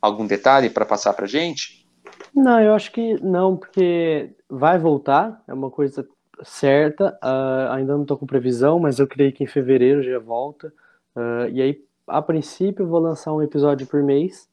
algum 0.00 0.26
detalhe 0.26 0.68
para 0.68 0.84
passar 0.84 1.14
para 1.14 1.26
gente? 1.26 1.86
Não, 2.34 2.60
eu 2.60 2.74
acho 2.74 2.92
que 2.92 3.14
não, 3.22 3.56
porque 3.56 4.30
vai 4.48 4.78
voltar, 4.78 5.42
é 5.48 5.54
uma 5.54 5.70
coisa 5.70 6.06
certa. 6.42 7.18
Uh, 7.22 7.72
ainda 7.72 7.94
não 7.94 8.02
estou 8.02 8.16
com 8.16 8.26
previsão, 8.26 8.78
mas 8.78 8.98
eu 8.98 9.06
creio 9.06 9.32
que 9.32 9.44
em 9.44 9.46
fevereiro 9.46 10.02
já 10.02 10.18
volta. 10.18 10.72
Uh, 11.16 11.48
e 11.52 11.62
aí, 11.62 11.84
a 12.06 12.20
princípio, 12.20 12.86
vou 12.86 13.00
lançar 13.00 13.32
um 13.32 13.42
episódio 13.42 13.86
por 13.86 14.02
mês. 14.02 14.48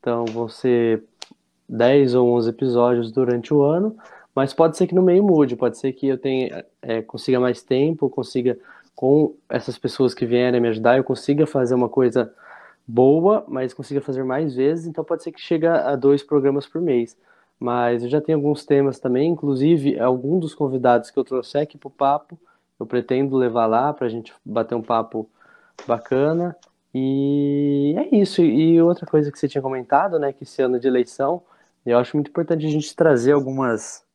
Então, 0.00 0.24
vão 0.26 0.48
ser 0.48 1.04
10 1.68 2.14
ou 2.14 2.28
11 2.36 2.50
episódios 2.50 3.12
durante 3.12 3.52
o 3.52 3.62
ano. 3.62 3.96
Mas 4.36 4.52
pode 4.52 4.76
ser 4.76 4.86
que 4.86 4.94
no 4.94 5.00
meio 5.00 5.24
mude, 5.24 5.56
pode 5.56 5.78
ser 5.78 5.94
que 5.94 6.08
eu 6.08 6.18
tenha, 6.18 6.62
é, 6.82 7.00
consiga 7.00 7.40
mais 7.40 7.62
tempo, 7.62 8.10
consiga, 8.10 8.58
com 8.94 9.34
essas 9.48 9.78
pessoas 9.78 10.12
que 10.12 10.26
vierem 10.26 10.60
me 10.60 10.68
ajudar, 10.68 10.98
eu 10.98 11.04
consiga 11.04 11.46
fazer 11.46 11.74
uma 11.74 11.88
coisa 11.88 12.30
boa, 12.86 13.42
mas 13.48 13.72
consiga 13.72 14.02
fazer 14.02 14.24
mais 14.24 14.54
vezes, 14.54 14.86
então 14.86 15.02
pode 15.02 15.22
ser 15.22 15.32
que 15.32 15.40
chegue 15.40 15.66
a 15.66 15.96
dois 15.96 16.22
programas 16.22 16.66
por 16.66 16.82
mês. 16.82 17.16
Mas 17.58 18.02
eu 18.02 18.10
já 18.10 18.20
tenho 18.20 18.36
alguns 18.36 18.66
temas 18.66 18.98
também, 18.98 19.30
inclusive 19.30 19.98
algum 19.98 20.38
dos 20.38 20.54
convidados 20.54 21.10
que 21.10 21.18
eu 21.18 21.24
trouxe 21.24 21.56
aqui 21.56 21.78
para 21.78 21.88
o 21.88 21.90
papo, 21.90 22.38
eu 22.78 22.84
pretendo 22.84 23.38
levar 23.38 23.64
lá 23.64 23.90
para 23.94 24.06
a 24.06 24.10
gente 24.10 24.34
bater 24.44 24.74
um 24.74 24.82
papo 24.82 25.26
bacana. 25.88 26.54
E 26.94 27.94
é 27.96 28.14
isso. 28.14 28.42
E 28.42 28.82
outra 28.82 29.06
coisa 29.06 29.32
que 29.32 29.38
você 29.38 29.48
tinha 29.48 29.62
comentado, 29.62 30.18
né, 30.18 30.30
que 30.30 30.44
esse 30.44 30.60
ano 30.60 30.78
de 30.78 30.86
eleição, 30.86 31.42
eu 31.86 31.98
acho 31.98 32.14
muito 32.14 32.28
importante 32.28 32.66
a 32.66 32.70
gente 32.70 32.94
trazer 32.94 33.32
algumas 33.32 34.05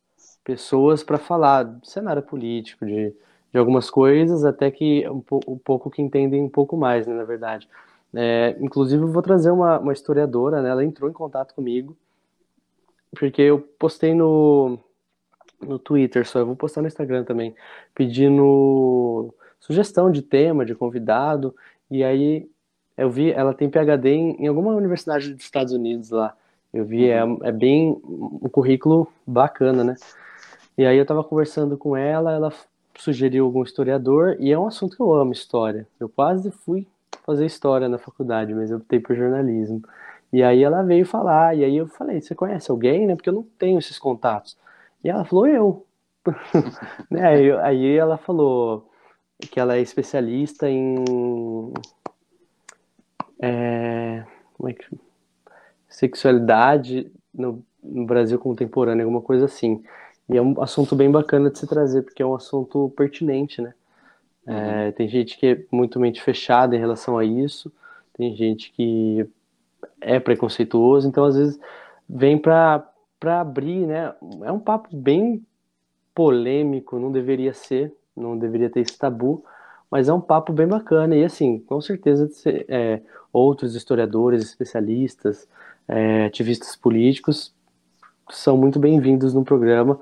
pessoas 0.44 1.02
para 1.02 1.18
falar 1.18 1.64
do 1.64 1.86
cenário 1.86 2.22
político, 2.22 2.84
de 2.84 3.14
de 3.52 3.58
algumas 3.58 3.90
coisas, 3.90 4.44
até 4.44 4.70
que 4.70 5.06
um, 5.08 5.22
um 5.46 5.58
pouco 5.58 5.90
que 5.90 6.00
entendem 6.00 6.42
um 6.42 6.48
pouco 6.48 6.76
mais, 6.76 7.06
né, 7.06 7.14
na 7.14 7.24
verdade. 7.24 7.68
É, 8.14 8.56
inclusive, 8.60 9.02
eu 9.02 9.08
vou 9.08 9.22
trazer 9.22 9.50
uma, 9.50 9.78
uma 9.78 9.92
historiadora, 9.92 10.62
né, 10.62 10.70
ela 10.70 10.84
entrou 10.84 11.08
em 11.10 11.12
contato 11.12 11.54
comigo, 11.54 11.96
porque 13.14 13.42
eu 13.42 13.58
postei 13.78 14.14
no, 14.14 14.78
no 15.60 15.78
Twitter 15.78 16.26
só, 16.26 16.38
eu 16.38 16.46
vou 16.46 16.56
postar 16.56 16.80
no 16.80 16.88
Instagram 16.88 17.24
também, 17.24 17.54
pedindo 17.94 19.34
sugestão 19.60 20.10
de 20.10 20.22
tema, 20.22 20.64
de 20.64 20.74
convidado, 20.74 21.54
e 21.90 22.02
aí 22.02 22.48
eu 22.96 23.10
vi, 23.10 23.32
ela 23.32 23.52
tem 23.52 23.68
PhD 23.68 24.08
em, 24.10 24.44
em 24.44 24.46
alguma 24.46 24.74
universidade 24.74 25.32
dos 25.34 25.44
Estados 25.44 25.74
Unidos 25.74 26.10
lá, 26.10 26.34
eu 26.72 26.86
vi, 26.86 27.10
é, 27.10 27.22
uhum. 27.22 27.38
é 27.42 27.52
bem 27.52 28.00
um 28.02 28.48
currículo 28.48 29.06
bacana, 29.26 29.84
né? 29.84 29.94
E 30.76 30.86
aí 30.86 30.96
eu 30.96 31.06
tava 31.06 31.22
conversando 31.22 31.76
com 31.76 31.96
ela, 31.96 32.32
ela 32.32 32.52
sugeriu 32.96 33.44
algum 33.44 33.62
historiador, 33.62 34.36
e 34.38 34.52
é 34.52 34.58
um 34.58 34.66
assunto 34.66 34.96
que 34.96 35.02
eu 35.02 35.12
amo, 35.12 35.32
história. 35.32 35.86
Eu 35.98 36.08
quase 36.08 36.50
fui 36.50 36.86
fazer 37.24 37.46
história 37.46 37.88
na 37.88 37.98
faculdade, 37.98 38.54
mas 38.54 38.70
eu 38.70 38.78
optei 38.78 39.00
por 39.00 39.16
jornalismo. 39.16 39.82
E 40.32 40.42
aí 40.42 40.62
ela 40.62 40.82
veio 40.82 41.04
falar, 41.04 41.56
e 41.56 41.64
aí 41.64 41.76
eu 41.76 41.86
falei, 41.86 42.20
você 42.20 42.34
conhece 42.34 42.70
alguém, 42.70 43.06
né? 43.06 43.14
Porque 43.14 43.28
eu 43.28 43.34
não 43.34 43.46
tenho 43.58 43.78
esses 43.78 43.98
contatos. 43.98 44.56
E 45.04 45.10
ela 45.10 45.24
falou, 45.24 45.46
eu. 45.46 45.86
né? 47.10 47.26
aí, 47.26 47.52
aí 47.52 47.96
ela 47.96 48.16
falou 48.16 48.88
que 49.38 49.60
ela 49.60 49.76
é 49.76 49.80
especialista 49.80 50.70
em... 50.70 51.04
É, 53.40 54.24
como 54.54 54.68
é 54.68 54.72
que... 54.72 54.86
Sexualidade 55.88 57.12
no, 57.34 57.62
no 57.82 58.06
Brasil 58.06 58.38
contemporâneo, 58.38 59.04
alguma 59.04 59.20
coisa 59.20 59.44
assim. 59.44 59.84
E 60.28 60.36
é 60.36 60.42
um 60.42 60.60
assunto 60.62 60.94
bem 60.94 61.10
bacana 61.10 61.50
de 61.50 61.58
se 61.58 61.66
trazer, 61.66 62.02
porque 62.02 62.22
é 62.22 62.26
um 62.26 62.34
assunto 62.34 62.92
pertinente, 62.96 63.60
né? 63.60 63.74
Uhum. 64.46 64.54
É, 64.54 64.92
tem 64.92 65.08
gente 65.08 65.38
que 65.38 65.46
é 65.46 65.64
muito 65.70 66.00
mente 66.00 66.22
fechada 66.22 66.74
em 66.74 66.78
relação 66.78 67.18
a 67.18 67.24
isso, 67.24 67.72
tem 68.14 68.34
gente 68.34 68.72
que 68.72 69.26
é 70.00 70.18
preconceituoso, 70.18 71.08
então 71.08 71.24
às 71.24 71.36
vezes 71.36 71.60
vem 72.08 72.38
para 72.38 72.84
abrir, 73.22 73.86
né? 73.86 74.14
É 74.42 74.52
um 74.52 74.58
papo 74.58 74.94
bem 74.94 75.44
polêmico, 76.14 76.98
não 76.98 77.10
deveria 77.10 77.52
ser, 77.52 77.92
não 78.16 78.36
deveria 78.36 78.68
ter 78.68 78.80
esse 78.80 78.98
tabu, 78.98 79.44
mas 79.90 80.08
é 80.08 80.12
um 80.12 80.20
papo 80.20 80.52
bem 80.52 80.66
bacana. 80.66 81.16
E 81.16 81.24
assim, 81.24 81.58
com 81.58 81.80
certeza 81.80 82.30
é, 82.68 83.00
outros 83.32 83.74
historiadores, 83.74 84.42
especialistas, 84.42 85.48
é, 85.88 86.26
ativistas 86.26 86.76
políticos 86.76 87.54
são 88.30 88.56
muito 88.56 88.78
bem-vindos 88.78 89.34
no 89.34 89.44
programa. 89.44 89.98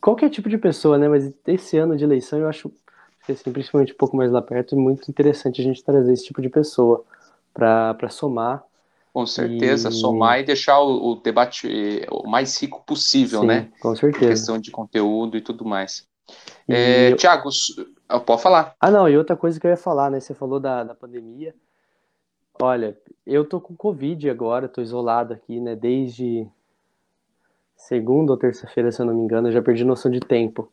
Qualquer 0.00 0.30
tipo 0.30 0.48
de 0.48 0.58
pessoa, 0.58 0.98
né? 0.98 1.08
Mas 1.08 1.32
esse 1.46 1.76
ano 1.76 1.96
de 1.96 2.04
eleição 2.04 2.38
eu 2.38 2.48
acho, 2.48 2.70
assim, 3.28 3.52
principalmente 3.52 3.92
um 3.92 3.96
pouco 3.96 4.16
mais 4.16 4.30
lá 4.30 4.40
perto, 4.40 4.76
muito 4.76 5.10
interessante 5.10 5.60
a 5.60 5.64
gente 5.64 5.82
trazer 5.82 6.12
esse 6.12 6.24
tipo 6.24 6.40
de 6.40 6.48
pessoa 6.48 7.04
para 7.52 8.08
somar. 8.08 8.62
Com 9.12 9.26
certeza, 9.26 9.88
e... 9.88 9.92
somar 9.92 10.40
e 10.40 10.44
deixar 10.44 10.78
o, 10.80 11.12
o, 11.12 11.14
debate 11.16 11.66
eh, 11.66 12.06
o 12.10 12.28
mais 12.28 12.60
rico 12.60 12.84
possível, 12.84 13.40
Sim, 13.40 13.46
né? 13.46 13.68
Com 13.80 13.96
certeza. 13.96 14.24
Em 14.24 14.28
questão 14.28 14.58
de 14.58 14.70
conteúdo 14.70 15.38
e 15.38 15.40
tudo 15.40 15.64
mais. 15.64 16.06
E 16.68 16.74
é. 16.74 17.16
Tiago, 17.16 17.48
pode 18.26 18.42
falar. 18.42 18.74
Ah, 18.78 18.90
não, 18.90 19.08
e 19.08 19.16
outra 19.16 19.34
coisa 19.34 19.58
que 19.58 19.66
eu 19.66 19.70
ia 19.70 19.76
falar, 19.76 20.10
né? 20.10 20.20
Você 20.20 20.34
falou 20.34 20.60
da, 20.60 20.84
da 20.84 20.94
pandemia. 20.94 21.54
Olha, 22.60 22.96
eu 23.26 23.44
tô 23.44 23.60
com 23.60 23.74
Covid 23.74 24.28
agora, 24.28 24.68
tô 24.68 24.80
isolado 24.80 25.32
aqui, 25.32 25.60
né? 25.60 25.74
Desde 25.74 26.46
segunda 27.86 28.32
ou 28.32 28.38
terça-feira, 28.38 28.90
se 28.90 29.00
eu 29.00 29.06
não 29.06 29.14
me 29.14 29.22
engano, 29.22 29.48
eu 29.48 29.52
já 29.52 29.62
perdi 29.62 29.84
noção 29.84 30.10
de 30.10 30.20
tempo. 30.20 30.70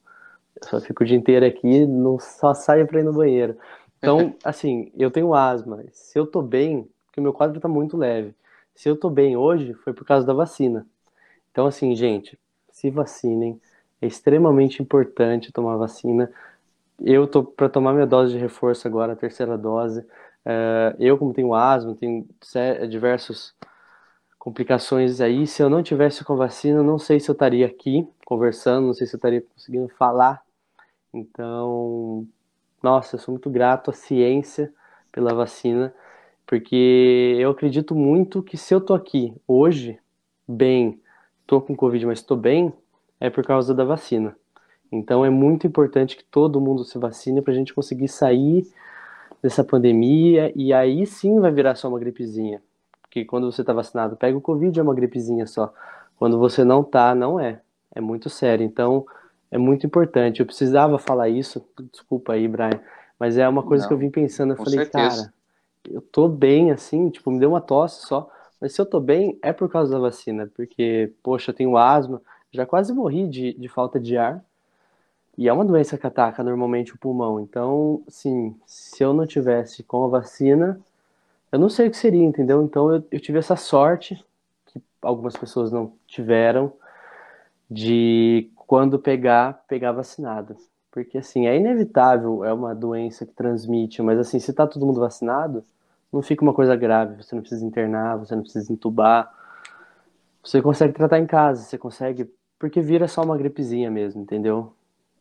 Eu 0.60 0.68
só 0.68 0.82
fico 0.82 1.04
o 1.04 1.06
dia 1.06 1.18
inteiro 1.18 1.46
aqui, 1.46 1.86
não 1.86 2.20
só 2.20 2.54
saio 2.54 2.88
para 2.88 3.00
ir 3.00 3.04
no 3.04 3.14
banheiro. 3.14 3.56
Então, 3.98 4.36
assim, 4.44 4.92
eu 4.98 5.12
tenho 5.12 5.34
asma. 5.34 5.84
Se 5.92 6.18
eu 6.18 6.26
tô 6.26 6.42
bem, 6.42 6.90
porque 7.06 7.20
o 7.20 7.24
meu 7.24 7.32
quadro 7.32 7.60
tá 7.60 7.68
muito 7.68 7.96
leve. 7.98 8.34
Se 8.74 8.90
eu 8.90 8.96
tô 8.96 9.10
bem 9.10 9.38
hoje, 9.38 9.74
foi 9.76 9.94
por 9.94 10.06
causa 10.06 10.26
da 10.26 10.34
vacina. 10.34 10.88
Então, 11.52 11.68
assim, 11.68 11.96
gente, 11.96 12.38
se 12.72 12.90
vacinem. 12.90 13.62
É 14.02 14.08
extremamente 14.08 14.82
importante 14.82 15.52
tomar 15.52 15.78
vacina. 15.78 16.30
Eu 17.00 17.28
tô 17.28 17.44
para 17.44 17.70
tomar 17.70 17.94
minha 17.94 18.08
dose 18.08 18.34
de 18.34 18.40
reforço 18.40 18.88
agora, 18.88 19.14
a 19.14 19.16
terceira 19.16 19.58
dose. 19.58 20.00
Uh, 20.02 20.98
eu, 21.00 21.18
como 21.18 21.34
tenho 21.34 21.54
asma, 21.54 21.96
tenho 21.96 22.28
diversos 22.90 23.56
complicações 24.44 25.22
aí. 25.22 25.48
Se 25.48 25.64
eu 25.64 25.70
não 25.70 25.82
tivesse 25.82 26.26
com 26.26 26.36
vacina, 26.36 26.84
não 26.84 27.00
sei 27.00 27.18
se 27.18 27.30
eu 27.30 27.34
estaria 27.34 27.66
aqui 27.66 28.06
conversando, 28.26 28.88
não 28.88 28.94
sei 28.94 29.08
se 29.08 29.16
eu 29.16 29.18
estaria 29.18 29.42
conseguindo 29.42 29.88
falar. 29.88 30.44
Então, 31.14 32.28
nossa, 32.82 33.16
eu 33.16 33.20
sou 33.22 33.32
muito 33.32 33.50
grato 33.50 33.90
à 33.90 33.94
ciência 33.94 34.74
pela 35.14 35.34
vacina, 35.34 35.96
porque 36.46 37.38
eu 37.40 37.52
acredito 37.52 37.96
muito 37.96 38.44
que 38.44 38.58
se 38.58 38.76
eu 38.76 38.82
tô 38.82 38.94
aqui 38.94 39.34
hoje, 39.48 39.98
bem, 40.46 41.00
tô 41.48 41.62
com 41.62 41.74
Covid, 41.74 42.06
mas 42.06 42.22
tô 42.22 42.36
bem, 42.36 42.74
é 43.22 43.30
por 43.30 43.46
causa 43.46 43.74
da 43.74 43.86
vacina. 43.86 44.36
Então 44.92 45.24
é 45.24 45.30
muito 45.30 45.66
importante 45.66 46.18
que 46.18 46.24
todo 46.26 46.60
mundo 46.60 46.84
se 46.84 46.98
vacine 46.98 47.42
para 47.42 47.54
a 47.54 47.56
gente 47.56 47.74
conseguir 47.74 48.10
sair 48.10 48.68
dessa 49.42 49.64
pandemia 49.64 50.52
e 50.54 50.74
aí 50.74 51.06
sim 51.06 51.40
vai 51.40 51.52
virar 51.52 51.76
só 51.76 51.88
uma 51.88 52.00
gripezinha 52.00 52.62
que 53.14 53.24
quando 53.24 53.52
você 53.52 53.62
está 53.62 53.72
vacinado 53.72 54.16
pega 54.16 54.36
o 54.36 54.42
Covid, 54.42 54.80
é 54.80 54.82
uma 54.82 54.96
gripezinha 54.96 55.46
só. 55.46 55.72
Quando 56.18 56.40
você 56.40 56.64
não 56.64 56.84
tá, 56.84 57.14
não 57.14 57.40
é. 57.40 57.62
É 57.94 58.02
muito 58.02 58.28
sério. 58.28 58.66
Então, 58.66 59.06
é 59.52 59.58
muito 59.58 59.86
importante. 59.86 60.40
Eu 60.40 60.48
precisava 60.48 60.98
falar 60.98 61.30
isso. 61.30 61.64
Desculpa 61.92 62.34
aí, 62.34 62.48
Brian. 62.48 62.80
Mas 63.20 63.38
é 63.38 63.48
uma 63.48 63.62
coisa 63.62 63.84
não, 63.84 63.88
que 63.90 63.94
eu 63.94 64.00
vim 64.00 64.10
pensando. 64.10 64.54
Eu 64.54 64.58
falei, 64.58 64.80
certeza. 64.80 65.26
cara, 65.26 65.34
eu 65.92 66.02
tô 66.02 66.28
bem 66.28 66.72
assim, 66.72 67.12
tipo, 67.12 67.30
me 67.30 67.40
deu 67.40 67.50
uma 67.50 67.62
tosse 67.62 68.08
só. 68.08 68.28
Mas 68.60 68.74
se 68.74 68.82
eu 68.82 68.86
tô 68.86 69.00
bem, 69.00 69.38
é 69.44 69.54
por 69.54 69.70
causa 69.70 69.92
da 69.92 70.00
vacina. 70.00 70.50
Porque, 70.56 71.14
poxa, 71.22 71.52
eu 71.52 71.56
tenho 71.56 71.78
asma. 71.78 72.20
Já 72.52 72.66
quase 72.66 72.92
morri 72.94 73.28
de, 73.28 73.54
de 73.54 73.68
falta 73.68 74.00
de 74.00 74.18
ar. 74.18 74.44
E 75.38 75.48
é 75.48 75.54
uma 75.54 75.64
doença 75.66 76.00
que 76.00 76.08
ataca 76.08 76.44
normalmente 76.44 76.96
o 76.96 76.98
pulmão. 76.98 77.40
Então, 77.40 78.02
sim, 78.08 78.56
se 78.66 79.04
eu 79.04 79.14
não 79.14 79.28
tivesse 79.28 79.84
com 79.84 80.04
a 80.04 80.08
vacina, 80.08 80.82
eu 81.54 81.60
não 81.60 81.70
sei 81.70 81.88
o 81.88 81.92
que 81.92 81.98
seria, 81.98 82.26
entendeu? 82.26 82.64
Então 82.64 82.92
eu, 82.92 83.04
eu 83.12 83.20
tive 83.20 83.38
essa 83.38 83.56
sorte, 83.56 84.20
que 84.66 84.82
algumas 85.04 85.38
pessoas 85.38 85.72
não 85.72 85.94
tiveram, 86.08 86.74
de 87.70 88.50
quando 88.56 88.98
pegar, 88.98 89.64
pegar 89.68 89.92
vacinado. 89.92 90.58
Porque 90.92 91.20
assim, 91.20 91.46
é 91.46 91.56
inevitável, 91.56 92.44
é 92.44 92.52
uma 92.52 92.74
doença 92.74 93.24
que 93.24 93.34
transmite, 93.34 94.02
mas 94.02 94.18
assim, 94.18 94.40
se 94.40 94.52
tá 94.52 94.66
todo 94.66 94.84
mundo 94.84 95.00
vacinado, 95.00 95.64
não 96.12 96.24
fica 96.24 96.42
uma 96.42 96.56
coisa 96.56 96.76
grave, 96.76 97.24
você 97.24 97.36
não 97.36 97.44
precisa 97.44 97.64
internar, 97.64 98.18
você 98.18 98.36
não 98.36 98.42
precisa 98.42 98.74
entubar. 98.74 99.32
Você 100.44 100.60
consegue 100.60 100.94
tratar 100.94 101.20
em 101.20 101.28
casa, 101.28 101.62
você 101.62 101.78
consegue, 101.78 102.34
porque 102.58 102.82
vira 102.82 103.08
só 103.08 103.22
uma 103.22 103.38
gripezinha 103.38 103.92
mesmo, 103.92 104.24
entendeu? 104.24 104.74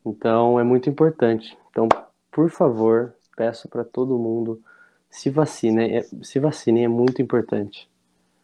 Então 0.02 0.58
é 0.58 0.64
muito 0.64 0.88
importante. 0.88 1.58
Então, 1.70 1.86
por 2.30 2.48
favor, 2.48 3.12
peço 3.36 3.68
para 3.68 3.84
todo 3.84 4.18
mundo 4.18 4.62
se 5.12 5.28
vacinem, 5.28 5.98
é, 5.98 6.02
se 6.22 6.40
vacinem 6.40 6.84
é 6.84 6.88
muito 6.88 7.20
importante. 7.20 7.88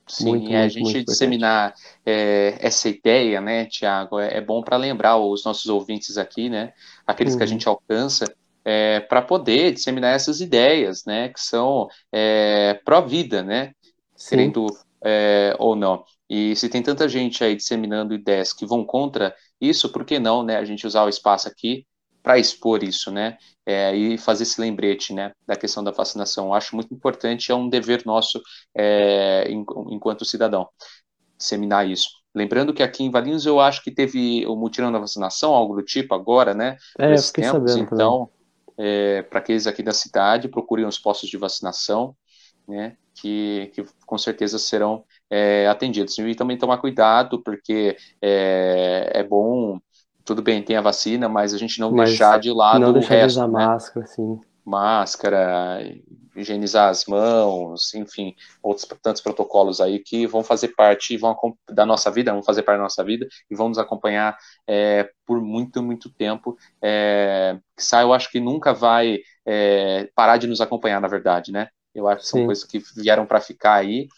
Sim, 0.07 0.25
muito, 0.25 0.53
é, 0.53 0.61
muito, 0.61 0.65
a 0.65 0.69
gente 0.69 1.05
disseminar 1.05 1.75
é, 2.05 2.57
essa 2.61 2.89
ideia, 2.89 3.41
né, 3.41 3.67
Tiago, 3.67 4.19
é, 4.19 4.37
é 4.37 4.41
bom 4.41 4.63
para 4.63 4.77
lembrar 4.77 5.17
os 5.17 5.45
nossos 5.45 5.67
ouvintes 5.67 6.17
aqui, 6.17 6.49
né, 6.49 6.73
aqueles 7.07 7.33
uhum. 7.33 7.39
que 7.39 7.43
a 7.43 7.47
uhum. 7.47 7.53
gente 7.53 7.69
alcança, 7.69 8.35
é, 8.65 9.01
para 9.01 9.23
poder 9.23 9.73
disseminar 9.73 10.15
essas 10.15 10.41
ideias, 10.41 11.05
né, 11.05 11.31
que 11.31 11.41
são 11.41 11.89
é, 12.13 12.75
pró-vida, 12.85 13.43
né, 13.43 13.73
Sim. 14.15 14.29
querendo 14.31 14.67
é, 15.03 15.55
ou 15.59 15.75
não. 15.75 16.05
E 16.29 16.55
se 16.57 16.69
tem 16.69 16.83
tanta 16.83 17.09
gente 17.09 17.43
aí 17.43 17.57
disseminando 17.57 18.15
ideias 18.15 18.53
que 18.53 18.67
vão 18.67 18.85
contra 18.85 19.35
isso, 19.61 19.91
por 19.91 20.05
que 20.05 20.19
não, 20.19 20.43
né, 20.43 20.57
a 20.57 20.65
gente 20.65 20.87
usar 20.87 21.05
o 21.05 21.09
espaço 21.09 21.49
aqui 21.49 21.87
para 22.23 22.39
expor 22.39 22.83
isso, 22.83 23.11
né? 23.11 23.39
É, 23.67 23.95
e 23.95 24.17
fazer 24.17 24.45
esse 24.45 24.61
lembrete, 24.61 25.13
né, 25.13 25.33
da 25.47 25.55
questão 25.55 25.85
da 25.85 25.91
vacinação. 25.91 26.47
Eu 26.47 26.55
acho 26.55 26.75
muito 26.75 26.93
importante, 26.93 27.53
é 27.53 27.55
um 27.55 27.69
dever 27.69 28.03
nosso 28.07 28.41
é, 28.75 29.47
enquanto 29.51 30.25
cidadão, 30.25 30.69
disseminar 31.37 31.87
isso. 31.87 32.09
Lembrando 32.35 32.73
que 32.73 32.83
aqui 32.83 33.05
em 33.05 33.11
Valinhos 33.11 33.47
eu 33.47 33.61
acho 33.61 33.83
que 33.83 33.91
teve 33.91 34.47
o 34.47 34.57
mutirão 34.57 34.93
da 34.93 34.99
vacinação, 34.99 35.55
algo 35.55 35.75
do 35.75 35.83
tipo 35.83 36.15
agora, 36.15 36.55
né? 36.55 36.77
É, 36.99 37.15
eu 37.15 37.19
fiquei 37.19 37.45
tempos. 37.45 37.73
sabendo. 37.73 37.95
Então, 37.95 38.31
é, 38.79 39.23
para 39.23 39.41
aqueles 39.41 39.67
aqui 39.67 39.83
da 39.83 39.93
cidade, 39.93 40.49
procurem 40.49 40.87
os 40.87 40.99
postos 40.99 41.29
de 41.29 41.37
vacinação, 41.37 42.15
né? 42.67 42.97
Que, 43.15 43.73
que 43.75 43.85
com 44.07 44.17
certeza 44.17 44.59
serão 44.59 45.05
é, 45.29 45.67
atendidos. 45.67 46.17
E 46.19 46.35
também 46.35 46.57
tomar 46.57 46.79
cuidado, 46.79 47.43
porque 47.43 47.97
é, 48.23 49.11
é 49.15 49.25
bom 49.25 49.81
tudo 50.29 50.43
bem, 50.43 50.63
tem 50.63 50.77
a 50.77 50.83
vacina, 50.83 51.27
mas 51.27 51.55
a 51.55 51.59
gente 51.59 51.81
não 51.81 51.91
mas 51.91 52.11
deixar 52.11 52.39
de 52.39 52.53
lado 52.53 52.81
não 52.81 52.91
o 52.91 53.01
resto. 53.01 53.17
De 53.17 53.25
usar 53.25 53.49
né? 53.49 53.65
máscara, 53.65 54.07
sim. 54.07 54.39
máscara, 54.63 55.81
higienizar 56.37 56.91
as 56.91 57.07
mãos, 57.07 57.95
enfim, 57.95 58.35
outros 58.63 58.87
tantos 59.03 59.23
protocolos 59.23 59.81
aí 59.81 60.01
que 60.01 60.27
vão 60.27 60.45
fazer 60.45 60.69
parte 60.77 61.17
vão, 61.17 61.35
da 61.71 61.87
nossa 61.87 62.11
vida, 62.11 62.31
vão 62.31 62.43
fazer 62.43 62.63
parte 62.63 62.77
da 62.77 62.83
nossa 62.83 63.03
vida 63.03 63.27
e 63.51 63.57
vão 63.57 63.71
nos 63.71 63.79
acompanhar 63.79 64.37
é, 64.67 65.09
por 65.25 65.41
muito, 65.41 65.83
muito 65.83 66.11
tempo. 66.11 66.59
É, 66.83 67.59
eu 68.03 68.13
acho 68.13 68.31
que 68.31 68.39
nunca 68.39 68.75
vai 68.75 69.21
é, 69.47 70.11
parar 70.15 70.37
de 70.37 70.47
nos 70.47 70.61
acompanhar, 70.61 71.01
na 71.01 71.09
verdade, 71.09 71.51
né? 71.51 71.69
Eu 71.95 72.07
acho 72.07 72.21
que 72.21 72.29
são 72.29 72.41
Sim. 72.41 72.45
coisas 72.45 72.65
que 72.65 72.83
vieram 72.95 73.25
para 73.25 73.41
ficar 73.41 73.77
aí 73.77 74.09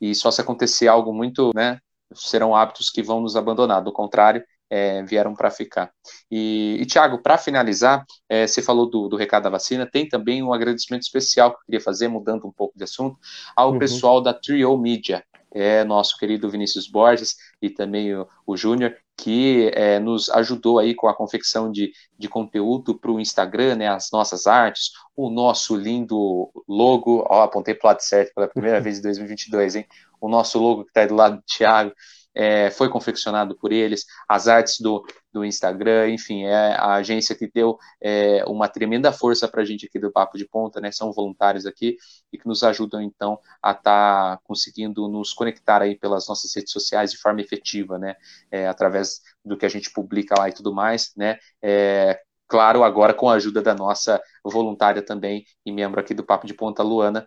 e 0.00 0.12
só 0.12 0.28
se 0.32 0.40
acontecer 0.40 0.88
algo 0.88 1.14
muito, 1.14 1.52
né? 1.54 1.78
Serão 2.12 2.52
hábitos 2.52 2.90
que 2.90 3.00
vão 3.00 3.20
nos 3.20 3.36
abandonar. 3.36 3.80
Do 3.80 3.92
contrário, 3.92 4.42
é, 4.72 5.02
vieram 5.02 5.34
para 5.34 5.50
ficar. 5.50 5.92
E, 6.30 6.78
e 6.80 6.86
Tiago, 6.86 7.22
para 7.22 7.36
finalizar, 7.36 8.06
é, 8.26 8.46
você 8.46 8.62
falou 8.62 8.88
do, 8.88 9.06
do, 9.06 9.16
recado 9.16 9.42
da 9.42 9.50
vacina, 9.50 9.84
tem 9.84 10.08
também 10.08 10.42
um 10.42 10.50
agradecimento 10.50 11.02
especial 11.02 11.50
que 11.50 11.56
eu 11.56 11.64
queria 11.66 11.80
fazer, 11.80 12.08
mudando 12.08 12.46
um 12.46 12.50
pouco 12.50 12.72
de 12.74 12.82
assunto, 12.82 13.18
ao 13.54 13.72
uhum. 13.72 13.78
pessoal 13.78 14.22
da 14.22 14.32
Trio 14.32 14.74
Media, 14.78 15.22
é, 15.54 15.84
nosso 15.84 16.16
querido 16.16 16.48
Vinícius 16.48 16.88
Borges 16.88 17.36
e 17.60 17.68
também 17.68 18.14
o, 18.14 18.26
o 18.46 18.56
Júnior, 18.56 18.96
que 19.14 19.70
é, 19.74 19.98
nos 19.98 20.30
ajudou 20.30 20.78
aí 20.78 20.94
com 20.94 21.06
a 21.06 21.14
confecção 21.14 21.70
de, 21.70 21.92
de 22.18 22.26
conteúdo 22.26 22.98
para 22.98 23.10
o 23.10 23.20
Instagram, 23.20 23.74
né, 23.76 23.88
as 23.88 24.08
nossas 24.10 24.46
artes, 24.46 24.92
o 25.14 25.28
nosso 25.28 25.76
lindo 25.76 26.50
logo, 26.66 27.26
ó, 27.28 27.42
apontei 27.42 27.74
para 27.74 27.88
o 27.88 27.90
lado 27.90 28.00
certo 28.00 28.32
pela 28.34 28.48
primeira 28.48 28.80
vez 28.80 29.00
em 29.00 29.02
2022, 29.02 29.76
hein, 29.76 29.86
o 30.18 30.30
nosso 30.30 30.58
logo 30.58 30.84
que 30.84 30.90
está 30.90 31.02
aí 31.02 31.08
do 31.08 31.14
lado 31.14 31.36
do 31.36 31.42
Thiago, 31.42 31.92
é, 32.34 32.70
foi 32.70 32.88
confeccionado 32.88 33.56
por 33.56 33.72
eles, 33.72 34.04
as 34.28 34.48
artes 34.48 34.80
do, 34.80 35.04
do 35.32 35.44
Instagram, 35.44 36.10
enfim, 36.10 36.44
é 36.44 36.74
a 36.74 36.94
agência 36.94 37.34
que 37.34 37.50
deu 37.50 37.78
é, 38.00 38.44
uma 38.46 38.68
tremenda 38.68 39.12
força 39.12 39.48
para 39.48 39.62
a 39.62 39.64
gente 39.64 39.86
aqui 39.86 39.98
do 39.98 40.12
Papo 40.12 40.38
de 40.38 40.46
Ponta, 40.46 40.80
né? 40.80 40.90
São 40.90 41.12
voluntários 41.12 41.66
aqui 41.66 41.96
e 42.32 42.38
que 42.38 42.46
nos 42.46 42.62
ajudam 42.62 43.00
então 43.00 43.38
a 43.62 43.72
estar 43.72 44.36
tá 44.36 44.40
conseguindo 44.44 45.08
nos 45.08 45.32
conectar 45.32 45.82
aí 45.82 45.96
pelas 45.98 46.28
nossas 46.28 46.54
redes 46.54 46.72
sociais 46.72 47.10
de 47.10 47.18
forma 47.18 47.40
efetiva, 47.40 47.98
né? 47.98 48.14
É, 48.50 48.66
através 48.68 49.20
do 49.44 49.56
que 49.56 49.66
a 49.66 49.68
gente 49.68 49.90
publica 49.92 50.34
lá 50.38 50.48
e 50.48 50.52
tudo 50.52 50.74
mais, 50.74 51.12
né? 51.16 51.38
É, 51.62 52.20
claro, 52.48 52.82
agora 52.84 53.14
com 53.14 53.28
a 53.28 53.34
ajuda 53.34 53.62
da 53.62 53.74
nossa 53.74 54.20
voluntária 54.44 55.02
também 55.02 55.44
e 55.64 55.72
membro 55.72 56.00
aqui 56.00 56.14
do 56.14 56.24
Papo 56.24 56.46
de 56.46 56.54
Ponta, 56.54 56.82
Luana, 56.82 57.26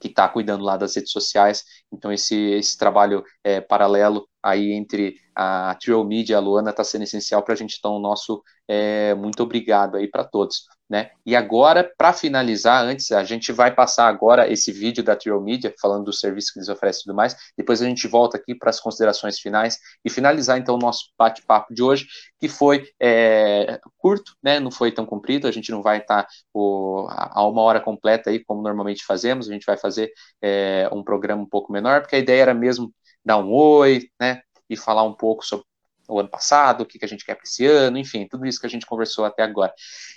que 0.00 0.08
está 0.08 0.28
cuidando 0.28 0.64
lá 0.64 0.76
das 0.76 0.94
redes 0.96 1.12
sociais. 1.12 1.64
Então, 1.92 2.12
esse, 2.12 2.34
esse 2.36 2.76
trabalho 2.76 3.24
é, 3.44 3.60
paralelo 3.60 4.28
aí 4.46 4.72
entre 4.72 5.16
a 5.34 5.74
Trio 5.74 6.02
Media 6.04 6.34
e 6.34 6.36
a 6.36 6.40
Luana 6.40 6.70
está 6.70 6.84
sendo 6.84 7.02
essencial 7.02 7.42
para 7.42 7.54
a 7.54 7.56
gente. 7.56 7.76
Então, 7.78 7.96
o 7.96 8.00
nosso 8.00 8.42
é, 8.68 9.14
muito 9.14 9.42
obrigado 9.42 9.96
aí 9.96 10.08
para 10.08 10.24
todos. 10.24 10.64
Né? 10.88 11.10
E 11.26 11.34
agora, 11.34 11.92
para 11.98 12.12
finalizar, 12.12 12.84
antes, 12.84 13.10
a 13.10 13.24
gente 13.24 13.50
vai 13.50 13.74
passar 13.74 14.06
agora 14.06 14.50
esse 14.50 14.70
vídeo 14.70 15.02
da 15.02 15.16
Trio 15.16 15.40
Media, 15.40 15.74
falando 15.80 16.04
do 16.04 16.12
serviço 16.12 16.52
que 16.52 16.60
eles 16.60 16.68
oferecem 16.68 17.00
e 17.00 17.04
tudo 17.04 17.16
mais. 17.16 17.36
Depois 17.58 17.82
a 17.82 17.86
gente 17.86 18.06
volta 18.06 18.36
aqui 18.36 18.54
para 18.54 18.70
as 18.70 18.78
considerações 18.78 19.40
finais 19.40 19.78
e 20.04 20.08
finalizar 20.08 20.58
então 20.58 20.76
o 20.76 20.78
nosso 20.78 21.10
bate-papo 21.18 21.74
de 21.74 21.82
hoje, 21.82 22.06
que 22.38 22.48
foi 22.48 22.88
é, 23.02 23.80
curto, 23.98 24.36
né? 24.40 24.60
Não 24.60 24.70
foi 24.70 24.92
tão 24.92 25.04
comprido, 25.04 25.48
a 25.48 25.52
gente 25.52 25.72
não 25.72 25.82
vai 25.82 25.98
estar 25.98 26.22
tá, 26.22 26.28
a 26.54 27.46
uma 27.46 27.62
hora 27.62 27.80
completa 27.80 28.30
aí, 28.30 28.44
como 28.44 28.62
normalmente 28.62 29.04
fazemos, 29.04 29.50
a 29.50 29.52
gente 29.52 29.66
vai 29.66 29.76
fazer 29.76 30.12
é, 30.40 30.88
um 30.92 31.02
programa 31.02 31.42
um 31.42 31.48
pouco 31.48 31.72
menor, 31.72 32.00
porque 32.00 32.14
a 32.14 32.20
ideia 32.20 32.42
era 32.42 32.54
mesmo 32.54 32.92
dar 33.26 33.38
um 33.38 33.52
oi, 33.52 34.08
né? 34.20 34.40
E 34.70 34.76
falar 34.76 35.02
um 35.02 35.12
pouco 35.12 35.44
sobre 35.44 35.66
o 36.08 36.20
ano 36.20 36.28
passado, 36.28 36.82
o 36.82 36.86
que, 36.86 36.98
que 36.98 37.04
a 37.04 37.08
gente 37.08 37.24
quer 37.24 37.34
para 37.34 37.44
esse 37.44 37.66
ano, 37.66 37.98
enfim, 37.98 38.28
tudo 38.28 38.46
isso 38.46 38.60
que 38.60 38.66
a 38.66 38.70
gente 38.70 38.86
conversou 38.86 39.24
até 39.24 39.42
agora. 39.42 39.74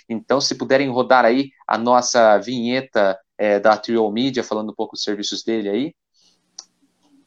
Então, 0.08 0.40
se 0.40 0.54
puderem 0.56 0.88
rodar 0.88 1.24
aí 1.24 1.50
a 1.66 1.76
nossa 1.76 2.38
vinheta 2.38 3.18
é, 3.36 3.58
da 3.58 3.76
Trio 3.76 4.08
Media, 4.10 4.44
falando 4.44 4.70
um 4.70 4.74
pouco 4.74 4.94
dos 4.94 5.02
serviços 5.02 5.42
dele 5.42 5.68
aí, 5.68 5.94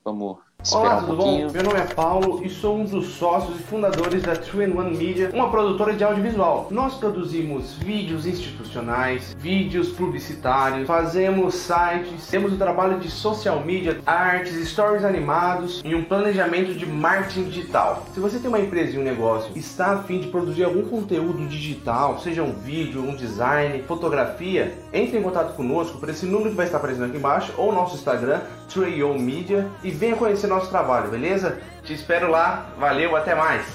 vamos 0.03 0.37
Olá, 0.71 0.99
um 0.99 1.01
tudo 1.01 1.17
bom? 1.17 1.51
Meu 1.51 1.61
nome 1.61 1.77
é 1.77 1.85
Paulo 1.93 2.41
e 2.41 2.49
sou 2.49 2.77
um 2.77 2.85
dos 2.85 3.15
sócios 3.15 3.59
e 3.59 3.63
fundadores 3.63 4.23
da 4.23 4.33
3-in-1 4.33 4.97
Media, 4.97 5.29
uma 5.33 5.51
produtora 5.51 5.93
de 5.93 6.05
audiovisual. 6.05 6.67
Nós 6.71 6.95
produzimos 6.95 7.73
vídeos 7.73 8.25
institucionais, 8.25 9.35
vídeos 9.37 9.89
publicitários, 9.89 10.87
fazemos 10.87 11.55
sites, 11.55 12.27
temos 12.29 12.53
o 12.53 12.57
trabalho 12.57 12.97
de 12.97 13.11
social 13.11 13.59
media, 13.59 13.99
artes, 14.05 14.69
stories 14.69 15.03
animados 15.03 15.81
e 15.83 15.93
um 15.93 16.03
planejamento 16.05 16.73
de 16.73 16.85
marketing 16.85 17.49
digital. 17.49 18.05
Se 18.13 18.21
você 18.21 18.39
tem 18.39 18.47
uma 18.47 18.61
empresa 18.61 18.95
e 18.95 18.99
um 18.99 19.03
negócio 19.03 19.51
e 19.53 19.59
está 19.59 19.91
a 19.91 20.03
fim 20.03 20.21
de 20.21 20.27
produzir 20.27 20.63
algum 20.63 20.83
conteúdo 20.83 21.45
digital, 21.45 22.19
seja 22.19 22.41
um 22.41 22.53
vídeo, 22.53 23.01
um 23.01 23.17
design, 23.17 23.83
fotografia, 23.83 24.77
entre 24.93 25.17
em 25.17 25.21
contato 25.21 25.57
conosco 25.57 25.99
por 25.99 26.07
esse 26.07 26.25
número 26.25 26.51
que 26.51 26.55
vai 26.55 26.67
estar 26.67 26.77
aparecendo 26.77 27.07
aqui 27.07 27.17
embaixo 27.17 27.53
ou 27.57 27.73
nosso 27.73 27.95
Instagram, 27.95 28.39
3 28.74 29.21
Media 29.21 29.69
e 29.84 29.91
venha 29.91 30.15
conhecer 30.15 30.47
nosso 30.47 30.69
trabalho, 30.69 31.11
beleza? 31.11 31.61
Te 31.84 31.93
espero 31.93 32.30
lá, 32.30 32.74
valeu, 32.78 33.15
até 33.15 33.36
mais! 33.36 33.65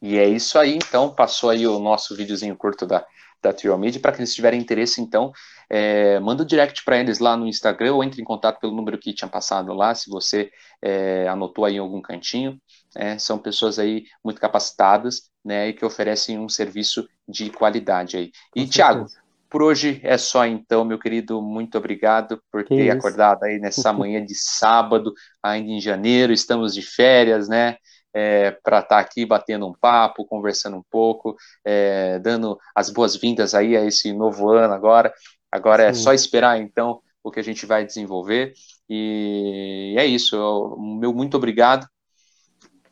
E 0.00 0.16
é 0.16 0.26
isso 0.26 0.58
aí, 0.58 0.76
então, 0.76 1.12
passou 1.12 1.50
aí 1.50 1.66
o 1.66 1.78
nosso 1.78 2.16
videozinho 2.16 2.56
curto 2.56 2.86
da, 2.86 3.04
da 3.42 3.52
Trio 3.52 3.76
Media, 3.76 4.00
para 4.00 4.12
quem 4.12 4.24
tiverem 4.24 4.60
interesse, 4.60 5.00
então, 5.00 5.32
é, 5.68 6.18
manda 6.20 6.42
o 6.42 6.44
um 6.44 6.46
direct 6.46 6.84
para 6.84 6.98
eles 6.98 7.18
lá 7.18 7.36
no 7.36 7.46
Instagram 7.46 7.94
ou 7.94 8.04
entre 8.04 8.22
em 8.22 8.24
contato 8.24 8.60
pelo 8.60 8.74
número 8.74 8.96
que 8.96 9.12
tinha 9.12 9.28
passado 9.28 9.74
lá, 9.74 9.94
se 9.94 10.08
você 10.08 10.50
é, 10.80 11.28
anotou 11.28 11.64
aí 11.64 11.74
em 11.74 11.78
algum 11.78 12.00
cantinho, 12.00 12.58
é, 12.96 13.18
são 13.18 13.38
pessoas 13.38 13.78
aí 13.78 14.04
muito 14.24 14.40
capacitadas, 14.40 15.30
né, 15.44 15.68
e 15.68 15.72
que 15.72 15.84
oferecem 15.84 16.38
um 16.38 16.48
serviço 16.48 17.06
de 17.28 17.50
qualidade 17.50 18.16
aí. 18.16 18.30
E, 18.54 18.66
Thiago, 18.66 19.06
por 19.50 19.62
hoje 19.62 20.00
é 20.04 20.16
só 20.16 20.46
então, 20.46 20.84
meu 20.84 20.98
querido. 20.98 21.42
Muito 21.42 21.76
obrigado 21.76 22.40
por 22.52 22.62
que 22.62 22.76
ter 22.76 22.86
isso? 22.86 22.96
acordado 22.96 23.42
aí 23.42 23.58
nessa 23.58 23.92
manhã 23.92 24.24
de 24.24 24.34
sábado, 24.34 25.12
ainda 25.42 25.72
em 25.72 25.80
janeiro. 25.80 26.32
Estamos 26.32 26.72
de 26.72 26.82
férias, 26.82 27.48
né? 27.48 27.76
É, 28.14 28.52
para 28.62 28.78
estar 28.78 28.96
tá 28.96 28.98
aqui 28.98 29.26
batendo 29.26 29.66
um 29.66 29.72
papo, 29.72 30.24
conversando 30.24 30.76
um 30.76 30.82
pouco, 30.88 31.36
é, 31.64 32.18
dando 32.20 32.58
as 32.74 32.90
boas-vindas 32.90 33.54
aí 33.54 33.76
a 33.76 33.84
esse 33.84 34.12
novo 34.12 34.50
ano 34.50 34.72
agora. 34.72 35.12
Agora 35.50 35.82
é 35.82 35.92
Sim. 35.92 36.00
é 36.00 36.04
só 36.04 36.12
esperar 36.12 36.60
então 36.60 37.00
o 37.22 37.30
que 37.30 37.40
a 37.40 37.44
gente 37.44 37.66
vai 37.66 37.84
desenvolver. 37.84 38.52
E 38.88 39.94
é 39.98 40.06
isso. 40.06 40.36
Eu, 40.36 40.76
meu 40.78 41.12
muito 41.12 41.36
obrigado. 41.36 41.86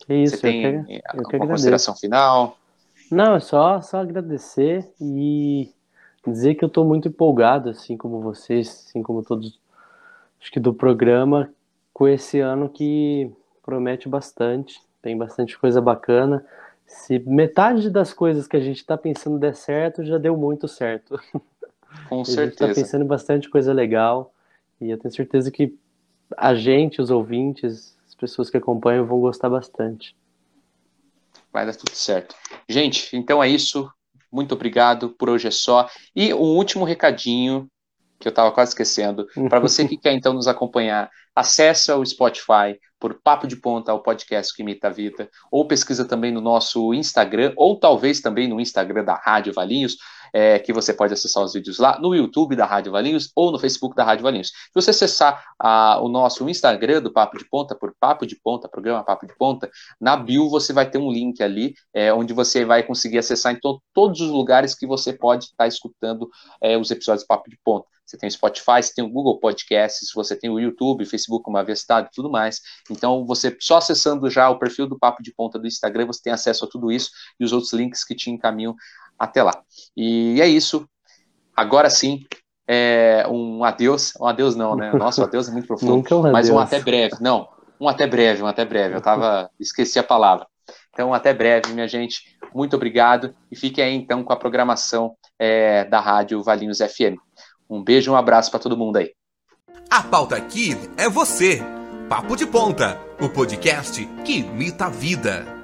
Isso, 0.09 0.37
Você 0.37 0.43
tem 0.43 0.65
eu 0.65 0.85
que, 0.85 1.03
eu 1.15 1.21
uma 1.21 1.29
que 1.29 1.39
consideração 1.39 1.95
final? 1.95 2.57
Não, 3.11 3.37
é 3.37 3.41
só, 3.41 3.81
só 3.81 3.99
agradecer 3.99 4.91
e 5.01 5.73
dizer 6.33 6.55
que 6.55 6.65
eu 6.65 6.69
estou 6.69 6.85
muito 6.85 7.09
empolgado, 7.09 7.71
assim 7.71 7.97
como 7.97 8.21
vocês, 8.21 8.69
assim 8.69 9.03
como 9.03 9.23
todos, 9.23 9.59
acho 10.41 10.51
que 10.51 10.61
do 10.61 10.73
programa, 10.73 11.53
com 11.93 12.07
esse 12.07 12.41
ano 12.41 12.69
que 12.69 13.31
promete 13.63 14.09
bastante, 14.09 14.81
tem 15.03 15.17
bastante 15.17 15.59
coisa 15.59 15.81
bacana. 15.81 16.45
Se 16.87 17.19
metade 17.19 17.91
das 17.91 18.13
coisas 18.13 18.47
que 18.47 18.57
a 18.57 18.61
gente 18.61 18.79
está 18.79 18.97
pensando 18.97 19.39
der 19.39 19.55
certo, 19.55 20.05
já 20.05 20.17
deu 20.17 20.37
muito 20.37 20.67
certo. 20.67 21.21
Com 22.09 22.25
certeza. 22.25 22.41
A 22.41 22.45
gente 22.45 22.53
está 22.53 22.75
pensando 22.75 23.05
em 23.05 23.09
bastante 23.09 23.49
coisa 23.51 23.73
legal 23.73 24.33
e 24.81 24.91
eu 24.91 24.99
tenho 24.99 25.13
certeza 25.13 25.51
que 25.51 25.77
a 26.37 26.55
gente, 26.55 27.01
os 27.01 27.11
ouvintes, 27.11 27.97
as 28.07 28.15
pessoas 28.15 28.51
que 28.51 28.57
acompanham 28.57 29.07
vão 29.07 29.21
gostar 29.21 29.49
bastante. 29.49 30.15
Vai 31.53 31.67
dar 31.67 31.75
tudo 31.75 31.95
certo. 31.95 32.35
Gente, 32.69 33.17
então 33.17 33.43
é 33.43 33.49
isso. 33.49 33.91
Muito 34.31 34.55
obrigado, 34.55 35.11
por 35.11 35.31
hoje 35.31 35.49
é 35.49 35.51
só. 35.51 35.89
E 36.15 36.33
um 36.35 36.57
último 36.57 36.85
recadinho, 36.85 37.69
que 38.19 38.29
eu 38.29 38.31
estava 38.31 38.53
quase 38.53 38.71
esquecendo, 38.71 39.27
para 39.49 39.61
você 39.61 39.87
que 39.87 39.97
quer 39.99 40.13
então 40.13 40.33
nos 40.33 40.49
acompanhar, 40.49 41.11
acesse 41.35 41.91
o 41.93 42.05
Spotify 42.05 42.79
por 42.99 43.21
Papo 43.23 43.47
de 43.47 43.57
Ponta, 43.57 43.95
o 43.95 44.03
podcast 44.03 44.53
que 44.53 44.63
imita 44.63 44.89
a 44.89 44.91
vida, 44.91 45.31
ou 45.51 45.67
pesquisa 45.67 46.05
também 46.05 46.33
no 46.33 46.41
nosso 46.41 46.93
Instagram, 46.93 47.53
ou 47.57 47.79
talvez 47.79 48.21
também 48.21 48.49
no 48.49 48.61
Instagram 48.61 49.05
da 49.05 49.15
Rádio 49.15 49.53
Valinhos, 49.53 49.97
é, 50.33 50.59
que 50.59 50.73
você 50.73 50.93
pode 50.93 51.13
acessar 51.13 51.43
os 51.43 51.53
vídeos 51.53 51.79
lá 51.79 51.99
no 51.99 52.15
YouTube 52.15 52.57
da 52.57 52.67
Rádio 52.67 52.93
Valinhos 52.93 53.31
ou 53.35 53.53
no 53.53 53.59
Facebook 53.59 53.95
da 53.95 54.05
Rádio 54.05 54.23
Valinhos. 54.23 54.49
Se 54.49 54.75
você 54.75 54.91
acessar 54.91 55.45
a, 55.59 56.01
o 56.01 56.09
nosso 56.09 56.49
Instagram 56.49 57.03
do 57.03 57.13
Papo 57.13 57.39
de 57.39 57.49
Ponta, 57.49 57.75
por 57.75 57.95
Papo 57.99 58.27
de 58.27 58.37
Ponta, 58.41 58.69
programa 58.69 59.05
Papo 59.05 59.27
de 59.27 59.37
Ponta, 59.37 59.71
na 60.01 60.17
bio 60.17 60.49
você 60.49 60.73
vai 60.73 60.89
ter 60.89 60.99
um 60.99 61.11
link 61.11 61.43
ali, 61.43 61.75
é, 61.93 62.13
onde 62.13 62.33
você 62.33 62.65
vai 62.65 62.83
conseguir 62.83 63.19
acessar 63.19 63.53
então 63.53 63.81
todos 63.93 64.21
os 64.21 64.31
lugares 64.31 64.75
que 64.75 64.87
você 64.87 65.13
pode 65.13 65.45
estar 65.47 65.67
escutando 65.67 66.29
é, 66.63 66.77
os 66.77 66.91
episódios 66.91 67.25
do 67.25 67.29
Papo 67.29 67.49
de 67.49 67.59
Ponta. 67.65 67.87
Você 68.09 68.17
tem 68.17 68.27
o 68.27 68.33
Spotify, 68.33 68.83
você 68.83 68.95
tem 68.95 69.05
o 69.05 69.11
Google 69.11 69.39
Podcasts, 69.39 70.11
você 70.15 70.35
tem 70.35 70.49
o 70.49 70.59
YouTube, 70.59 71.05
Facebook, 71.05 71.49
uma 71.49 71.63
vez 71.63 71.83
e 71.83 72.11
tudo 72.11 72.31
mais. 72.31 72.59
Então, 72.91 73.27
você 73.27 73.55
só 73.61 73.77
acessando 73.77 74.31
já 74.31 74.49
o 74.49 74.59
perfil 74.59 74.87
do 74.87 74.99
Papo 74.99 75.23
de 75.23 75.33
Ponta 75.35 75.59
do 75.59 75.67
Instagram, 75.67 76.07
você 76.07 76.23
tem 76.23 76.33
acesso 76.33 76.65
a 76.65 76.69
tudo 76.69 76.91
isso 76.91 77.11
e 77.39 77.45
os 77.45 77.53
outros 77.53 77.75
links 77.75 78.05
que 78.05 78.15
te 78.15 78.31
encaminham 78.31 78.75
até 79.19 79.43
lá. 79.43 79.63
E 79.97 80.41
é 80.41 80.47
isso. 80.47 80.89
Agora 81.57 81.91
sim, 81.91 82.25
é 82.67 83.27
um 83.29 83.65
adeus. 83.65 84.13
Um 84.21 84.27
adeus 84.27 84.55
não, 84.55 84.77
né? 84.77 84.93
Nossa, 84.93 85.23
um 85.23 85.25
adeus 85.25 85.49
é 85.49 85.53
muito 85.53 85.67
profundo. 85.69 86.17
um 86.17 86.33
mas 86.33 86.49
um 86.51 86.59
até 86.59 86.81
breve. 86.81 87.17
Não, 87.21 87.49
um 87.81 87.89
até 87.89 88.07
breve, 88.07 88.43
um 88.43 88.47
até 88.47 88.65
breve. 88.65 88.95
Eu 88.95 89.01
tava. 89.01 89.51
Esqueci 89.59 89.99
a 89.99 90.05
palavra. 90.05 90.47
Então, 90.93 91.15
até 91.15 91.33
breve, 91.33 91.73
minha 91.73 91.89
gente. 91.89 92.37
Muito 92.55 92.75
obrigado 92.77 93.35
e 93.51 93.57
fique 93.57 93.81
aí 93.81 93.95
então 93.95 94.25
com 94.25 94.33
a 94.33 94.37
programação 94.37 95.15
é, 95.39 95.85
da 95.85 96.01
Rádio 96.01 96.43
Valinhos 96.43 96.79
FM. 96.79 97.17
Um 97.69 97.83
beijo 97.83 98.11
e 98.11 98.15
um 98.15 98.17
abraço 98.17 98.51
para 98.51 98.61
todo 98.61 98.77
mundo 98.77 98.97
aí. 98.97 99.13
A 99.91 100.03
pauta 100.03 100.37
aqui 100.37 100.77
é 100.97 101.09
você. 101.09 101.63
Papo 102.09 102.35
de 102.37 102.47
Ponta, 102.47 102.99
o 103.21 103.29
podcast 103.29 104.05
que 104.25 104.39
imita 104.39 104.87
a 104.87 104.91
vida. 104.91 105.58